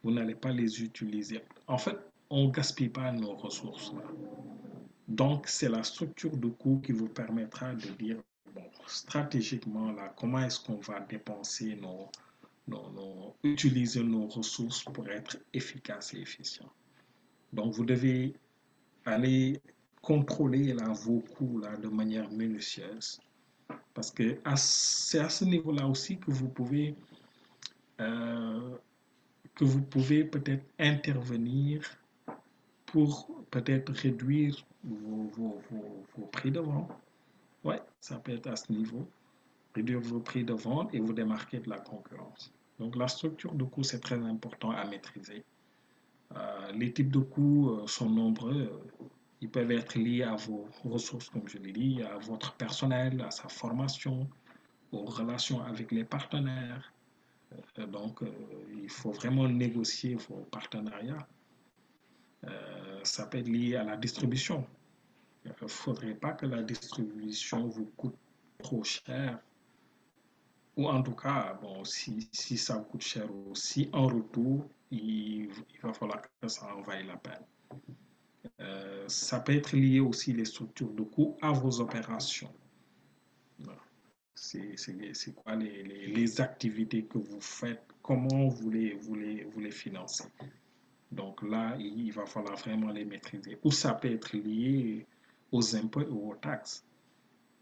vous 0.04 0.12
n'allez 0.12 0.36
pas 0.36 0.52
les 0.52 0.84
utiliser. 0.84 1.42
En 1.68 1.78
fait, 1.78 1.98
on 2.30 2.48
ne 2.48 2.52
gaspille 2.52 2.90
pas 2.90 3.12
nos 3.12 3.36
ressources. 3.36 3.94
Donc, 5.08 5.48
c'est 5.48 5.70
la 5.70 5.84
structure 5.84 6.36
de 6.38 6.48
coût 6.48 6.82
qui 6.84 6.94
vous 6.94 7.10
permettra 7.10 7.74
de 7.74 7.88
dire, 8.00 8.18
stratégiquement, 8.88 9.92
là, 9.92 10.14
comment 10.18 10.40
est-ce 10.40 10.60
qu'on 10.60 10.78
va 10.78 11.02
dépenser 11.02 11.76
nos, 11.76 12.10
nos, 12.68 13.36
utiliser 13.44 14.04
nos 14.04 14.28
ressources 14.28 14.84
pour 14.84 15.08
être 15.10 15.38
efficace 15.54 16.14
et 16.14 16.20
efficient. 16.20 16.72
Donc, 17.54 17.74
vous 17.74 17.86
devez 17.86 18.34
aller 19.06 19.60
contrôler 20.02 20.74
là, 20.74 20.90
vos 20.94 21.20
coûts 21.20 21.60
là, 21.60 21.76
de 21.78 21.88
manière 21.88 22.30
minutieuse. 22.32 23.20
Parce 23.94 24.12
que 24.12 24.40
c'est 24.56 25.20
à 25.20 25.30
ce 25.30 25.46
niveau-là 25.46 25.88
aussi 25.88 26.18
que 26.18 26.32
vous 26.32 26.50
pouvez, 26.50 26.96
euh, 28.00 28.78
que 29.62 29.66
vous 29.66 29.84
pouvez 29.84 30.24
peut-être 30.24 30.66
intervenir 30.80 31.84
pour 32.88 33.30
peut-être 33.52 33.94
réduire 33.94 34.66
vos, 34.84 35.62
prix 36.32 36.50
de 36.50 36.60
vente 36.60 36.90
oui, 37.64 37.76
ça 38.00 38.18
peut 38.18 38.32
être 38.32 38.48
à 38.48 38.56
ce 38.56 38.72
niveau. 38.72 39.08
Réduire 39.76 40.00
vos 40.00 40.20
prix 40.20 40.44
de 40.44 40.54
vente 40.54 40.92
et 40.96 41.00
vous 41.00 41.14
démarquer 41.14 41.60
de 41.60 41.70
la 41.70 41.78
concurrence. 41.78 42.52
Donc 42.80 42.96
la 42.96 43.08
structure 43.08 43.54
de 43.54 43.64
coûts, 43.64 43.84
c'est 43.84 44.00
très 44.00 44.16
important 44.16 44.72
à 44.72 44.84
maîtriser. 44.86 45.44
Euh, 46.36 46.72
les 46.72 46.92
types 46.92 47.12
de 47.12 47.20
coûts 47.20 47.70
euh, 47.70 47.86
sont 47.86 48.10
nombreux. 48.10 48.82
Ils 49.42 49.50
peuvent 49.50 49.72
être 49.72 49.96
liés 50.00 50.24
à 50.24 50.38
vos 50.38 50.68
ressources, 50.84 51.30
comme 51.30 51.48
je 51.48 51.60
l'ai 51.60 51.72
dit, 51.72 52.02
à 52.02 52.18
votre 52.18 52.56
personnel, 52.56 53.22
à 53.22 53.30
sa 53.30 53.48
formation, 53.48 54.28
aux 54.92 55.06
relations 55.06 55.62
avec 55.62 55.92
les 55.92 56.04
partenaires. 56.04 56.92
Euh, 57.54 57.86
donc, 57.88 58.22
il 58.82 58.90
faut 58.90 59.12
vraiment 59.12 59.48
négocier 59.48 60.16
vos 60.16 60.46
partenariats. 60.52 61.28
ça 63.04 63.26
peut 63.28 63.40
être 63.40 63.48
lié 63.48 63.76
à 63.76 63.84
la 63.84 63.98
distribution. 63.98 64.66
Il 65.46 65.52
ne 65.62 65.68
faudrait 65.68 66.16
pas 66.16 66.34
que 66.34 66.46
la 66.46 66.62
distribution 66.62 67.68
vous 67.68 67.86
coûte 67.98 68.18
trop 68.60 68.84
cher. 68.84 69.40
Ou 70.78 70.88
en 70.88 71.02
tout 71.02 71.16
cas, 71.16 71.58
bon, 71.62 71.84
si, 71.84 72.30
ça 72.58 72.78
vous 72.78 72.84
coûte 72.84 73.02
cher 73.02 73.28
aussi, 73.50 73.90
en 73.92 74.08
retour, 74.08 74.70
il, 74.92 75.50
va 75.82 75.94
falloir 75.94 76.22
que 76.22 76.48
ça 76.48 76.74
en 76.76 76.82
vaille 76.82 77.06
la 77.06 77.18
peine. 77.18 77.46
Euh, 78.60 79.06
ça 79.08 79.40
peut 79.40 79.54
être 79.54 79.76
lié 79.76 80.00
aussi 80.00 80.34
les 80.34 80.46
structures 80.46 80.92
de 80.94 81.04
coûts 81.04 81.38
à 81.42 81.52
vos 81.52 81.82
opérations. 81.82 82.54
C'est 84.36 85.36
quoi 85.36 85.56
les, 85.56 86.42
activités 86.42 87.04
que 87.04 87.18
vous 87.18 87.42
faites, 87.42 87.84
comment 88.02 88.48
vous 88.48 88.72
les, 88.72 89.72
financez? 89.72 90.26
Donc 91.12 91.42
là, 91.44 91.76
il 91.78 92.12
va 92.12 92.26
falloir 92.26 92.56
vraiment 92.56 92.92
les 92.92 93.06
maîtriser. 93.06 93.60
Ou 93.64 93.72
ça 93.72 93.94
peut 93.94 94.12
être 94.12 94.36
lié 94.36 95.06
aux 95.52 95.76
impôts 95.76 96.08
ou 96.10 96.32
aux 96.32 96.36
taxes. 96.36 96.86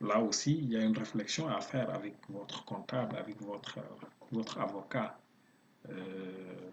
Là 0.01 0.21
aussi, 0.21 0.57
il 0.57 0.71
y 0.71 0.77
a 0.77 0.83
une 0.83 0.97
réflexion 0.97 1.47
à 1.49 1.59
faire 1.59 1.89
avec 1.93 2.15
votre 2.29 2.63
comptable, 2.63 3.17
avec 3.17 3.41
votre, 3.41 4.59
avocat, 4.59 5.19
euh, 5.89 6.71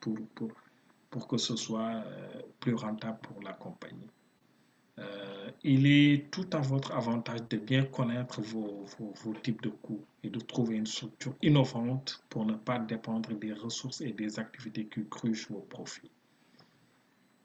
pour, 0.00 1.28
que 1.28 1.36
ce 1.36 1.54
soit 1.54 2.02
euh, 2.06 2.42
plus 2.58 2.74
rentable 2.74 3.18
pour 3.20 3.42
la 3.42 3.52
compagnie. 3.52 4.08
Euh, 4.98 5.50
il 5.62 5.86
est 5.86 6.30
tout 6.30 6.48
à 6.52 6.58
votre 6.58 6.92
avantage 6.92 7.40
de 7.48 7.56
bien 7.56 7.84
connaître 7.84 8.40
vos, 8.42 8.84
types 9.42 9.62
de 9.62 9.68
coûts 9.68 10.04
et 10.22 10.30
de 10.30 10.40
trouver 10.40 10.76
une 10.76 10.86
structure 10.86 11.34
innovante 11.42 12.22
pour 12.28 12.44
ne 12.44 12.54
pas 12.54 12.78
dépendre 12.78 13.32
des 13.34 13.52
ressources 13.52 14.00
et 14.00 14.12
des 14.12 14.38
activités 14.38 14.86
qui 14.86 15.04
cruchent 15.08 15.50
vos 15.50 15.60
profits. 15.60 16.10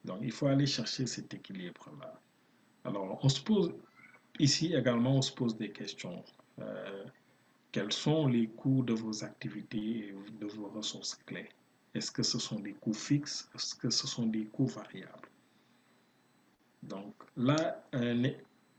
Donc, 0.05 0.19
il 0.21 0.31
faut 0.31 0.47
aller 0.47 0.65
chercher 0.65 1.05
cet 1.05 1.33
équilibre-là. 1.33 2.19
Alors, 2.85 3.19
on 3.23 3.29
se 3.29 3.41
pose, 3.41 3.73
ici 4.39 4.73
également, 4.73 5.17
on 5.17 5.21
se 5.21 5.31
pose 5.31 5.55
des 5.57 5.71
questions. 5.71 6.23
Euh, 6.59 7.05
quels 7.71 7.93
sont 7.93 8.27
les 8.27 8.47
coûts 8.47 8.83
de 8.83 8.93
vos 8.93 9.23
activités 9.23 10.09
et 10.09 10.15
de 10.39 10.45
vos 10.47 10.67
ressources 10.67 11.15
clés? 11.25 11.49
Est-ce 11.93 12.11
que 12.11 12.23
ce 12.23 12.39
sont 12.39 12.59
des 12.59 12.73
coûts 12.73 12.93
fixes? 12.93 13.49
Est-ce 13.55 13.75
que 13.75 13.89
ce 13.89 14.07
sont 14.07 14.25
des 14.25 14.45
coûts 14.45 14.65
variables? 14.65 15.22
Donc 16.83 17.13
là, 17.37 17.83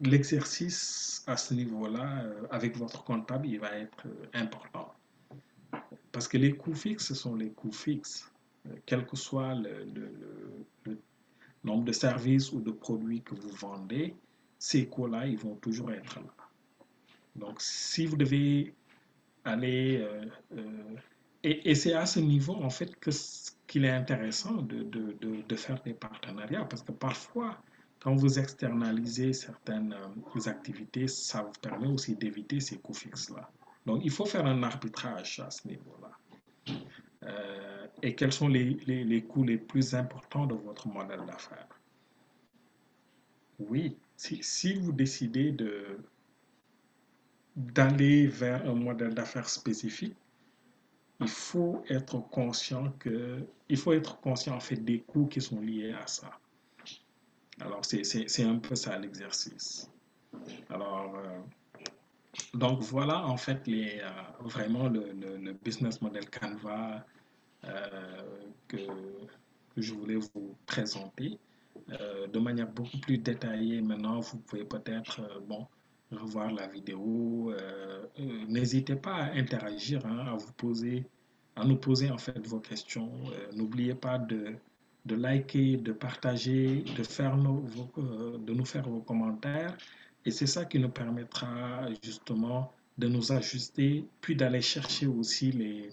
l'exercice 0.00 1.24
à 1.26 1.36
ce 1.36 1.54
niveau-là, 1.54 2.24
avec 2.50 2.76
votre 2.76 3.02
comptable, 3.04 3.46
il 3.46 3.60
va 3.60 3.72
être 3.78 4.06
important. 4.32 4.94
Parce 6.12 6.28
que 6.28 6.36
les 6.36 6.52
coûts 6.52 6.74
fixes, 6.74 7.06
ce 7.06 7.14
sont 7.14 7.34
les 7.34 7.50
coûts 7.50 7.72
fixes, 7.72 8.30
quel 8.86 9.06
que 9.06 9.16
soit 9.16 9.54
le, 9.54 9.86
nombre 11.64 11.84
de 11.84 11.92
services 11.92 12.52
ou 12.52 12.60
de 12.60 12.70
produits 12.70 13.22
que 13.22 13.34
vous 13.34 13.50
vendez, 13.50 14.14
ces 14.58 14.86
coûts-là, 14.86 15.26
ils 15.26 15.38
vont 15.38 15.56
toujours 15.56 15.90
être 15.92 16.20
là. 16.20 16.34
Donc, 17.36 17.60
si 17.60 18.06
vous 18.06 18.16
devez 18.16 18.74
aller... 19.44 19.98
Euh, 20.02 20.26
euh, 20.56 20.96
et, 21.42 21.74
c'est 21.74 21.92
à 21.94 22.06
ce 22.06 22.20
niveau, 22.20 22.54
en 22.54 22.70
fait, 22.70 22.92
qu'il 23.66 23.84
est 23.84 23.90
intéressant 23.90 24.62
de, 24.62 24.82
de, 24.82 25.16
de, 25.20 25.56
faire 25.56 25.82
des 25.82 25.92
partenariats, 25.92 26.64
parce 26.64 26.82
que 26.82 26.92
parfois, 26.92 27.62
quand 28.04 28.14
vous 28.16 28.38
externalisez 28.38 29.32
certaines 29.32 29.94
euh, 29.94 30.40
activités, 30.50 31.08
ça 31.08 31.40
vous 31.40 31.58
permet 31.62 31.86
aussi 31.86 32.14
d'éviter 32.14 32.60
ces 32.60 32.76
coûts 32.76 32.92
fixes-là. 32.92 33.50
Donc, 33.86 34.02
il 34.04 34.10
faut 34.10 34.26
faire 34.26 34.44
un 34.44 34.62
arbitrage 34.62 35.40
à 35.40 35.50
ce 35.50 35.66
niveau-là. 35.66 36.10
et 38.02 38.14
quels 38.14 38.32
sont 38.32 38.48
les, 38.48 39.24
coûts 39.26 39.44
les 39.44 39.56
plus 39.56 39.94
importants 39.94 40.44
de 40.44 40.54
votre 40.54 40.86
modèle 40.86 41.24
d'affaires? 41.24 41.80
Oui, 43.58 43.96
si, 44.16 44.74
vous 44.74 44.92
décidez 44.92 45.52
de, 45.52 45.96
d'aller 47.56 48.26
vers 48.26 48.68
un 48.68 48.74
modèle 48.74 49.14
d'affaires 49.14 49.48
spécifique, 49.48 50.16
il 51.20 51.28
faut 51.28 51.82
être 51.88 52.18
conscient 52.28 52.92
que, 52.98 53.46
faut 53.76 53.94
être 53.94 54.20
conscient 54.20 54.56
en 54.56 54.60
fait 54.60 54.76
des 54.76 55.00
coûts 55.00 55.26
qui 55.26 55.40
sont 55.40 55.62
liés 55.62 55.92
à 55.92 56.06
ça. 56.06 56.38
Alors 57.60 57.82
c'est 57.84 58.44
un 58.44 58.58
peu 58.58 58.74
ça 58.74 58.98
l'exercice. 58.98 59.90
Alors 60.70 61.14
euh, 61.16 61.38
donc 62.52 62.80
voilà 62.82 63.26
en 63.26 63.36
fait 63.36 63.66
les, 63.66 64.00
euh, 64.02 64.10
vraiment 64.40 64.88
le, 64.88 65.12
le, 65.12 65.52
business 65.52 66.02
model 66.02 66.28
Canva 66.30 67.04
euh, 67.64 68.22
que, 68.66 68.78
je 69.76 69.92
voulais 69.94 70.16
vous 70.16 70.56
présenter 70.66 71.38
de 71.88 72.38
manière 72.38 72.68
beaucoup 72.68 72.98
plus 72.98 73.18
détaillée. 73.18 73.82
Maintenant 73.82 74.20
vous 74.20 74.38
pouvez 74.38 74.64
peut-être 74.64 75.20
bon 75.48 75.66
revoir 76.12 76.52
la 76.52 76.68
vidéo. 76.68 77.52
N'hésitez 78.48 78.94
pas 78.94 79.14
à 79.14 79.32
interagir, 79.32 80.06
hein, 80.06 80.26
à 80.28 80.36
vous 80.36 80.52
poser, 80.52 81.04
à 81.56 81.64
nous 81.64 81.76
poser 81.76 82.10
en 82.10 82.18
fait 82.18 82.46
vos 82.46 82.60
questions. 82.60 83.10
N'oubliez 83.52 83.96
pas 83.96 84.18
de, 84.18 84.54
de 85.04 85.14
liker, 85.14 85.76
de 85.76 85.92
partager, 85.92 86.84
de, 86.96 87.02
faire 87.02 87.36
nos, 87.36 87.64
de 88.38 88.52
nous 88.52 88.64
faire 88.64 88.88
vos 88.88 89.00
commentaires. 89.00 89.76
Et 90.24 90.30
c'est 90.30 90.46
ça 90.46 90.64
qui 90.64 90.78
nous 90.78 90.88
permettra 90.88 91.86
justement 92.02 92.72
de 92.96 93.08
nous 93.08 93.32
ajuster, 93.32 94.06
puis 94.20 94.36
d'aller 94.36 94.62
chercher 94.62 95.06
aussi 95.06 95.52
les, 95.52 95.90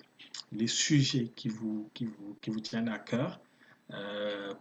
les 0.51 0.67
sujets 0.67 1.31
qui 1.35 1.49
vous, 1.49 1.89
qui, 1.93 2.05
vous, 2.05 2.37
qui 2.41 2.49
vous 2.51 2.59
tiennent 2.59 2.89
à 2.89 2.99
cœur, 2.99 3.39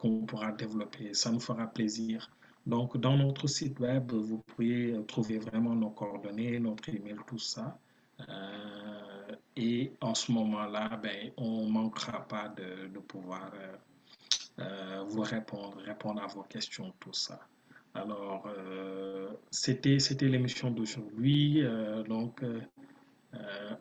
qu'on 0.01 0.27
pourra 0.27 0.51
développer. 0.51 1.15
Ça 1.15 1.31
nous 1.31 1.39
fera 1.39 1.67
plaisir 1.67 2.29
donc, 2.67 2.97
dans 2.99 3.17
notre 3.17 3.47
site 3.47 3.81
web, 3.81 4.13
vous 4.13 4.39
pourriez 4.39 4.95
trouver 5.07 5.39
vraiment 5.39 5.75
nos 5.75 5.91
coordonnées, 5.91 6.59
notre 6.61 6.89
email, 6.91 7.17
tout 7.27 7.39
ça. 7.39 7.79
Euh, 8.29 9.35
et 9.57 9.93
en 10.01 10.15
ce 10.15 10.31
moment-là, 10.33 10.97
ben, 11.03 11.33
on 11.37 11.67
ne 11.67 11.71
manquera 11.71 12.27
pas 12.29 12.49
de, 12.49 12.99
pouvoir 12.99 13.51
euh, 13.55 13.77
euh, 14.61 15.03
vous 15.07 15.23
répondre, 15.23 15.77
répondre 15.85 16.23
à 16.23 16.27
vos 16.27 16.43
questions, 16.43 16.93
tout 17.01 17.13
ça. 17.13 17.41
Alors, 17.95 18.49
c'était 19.51 19.99
l'émission 20.21 20.71
d'aujourd'hui. 20.71 21.65
donc, 22.09 22.41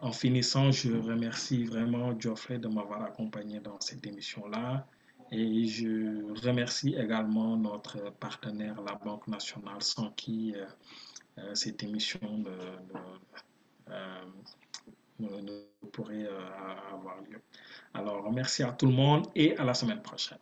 en 0.01 0.11
finissant, 0.11 0.71
je 0.71 0.91
remercie 0.93 1.63
vraiment 1.63 2.19
Geoffrey 2.19 2.57
de 2.57 2.67
m'avoir 2.67 3.03
accompagné 3.03 3.59
dans 3.59 3.79
cette 3.79 4.07
émission-là. 4.07 4.87
Et 5.31 5.67
je 5.67 6.45
remercie 6.45 6.95
également 6.95 7.55
notre 7.55 8.11
partenaire, 8.13 8.81
la 8.81 8.95
Banque 8.95 9.27
nationale, 9.27 9.81
sans 9.81 10.09
qui 10.11 10.55
euh, 10.55 10.65
euh, 11.37 11.53
cette 11.53 11.83
émission 11.83 12.43
euh, 13.89 14.21
ne 15.19 15.87
pourrait 15.91 16.27
avoir 16.91 17.21
lieu. 17.21 17.41
Alors, 17.93 18.31
merci 18.31 18.63
à 18.63 18.71
tout 18.71 18.87
le 18.87 18.93
monde 18.93 19.27
et 19.35 19.55
à 19.57 19.63
la 19.63 19.73
semaine 19.73 20.01
prochaine. 20.01 20.39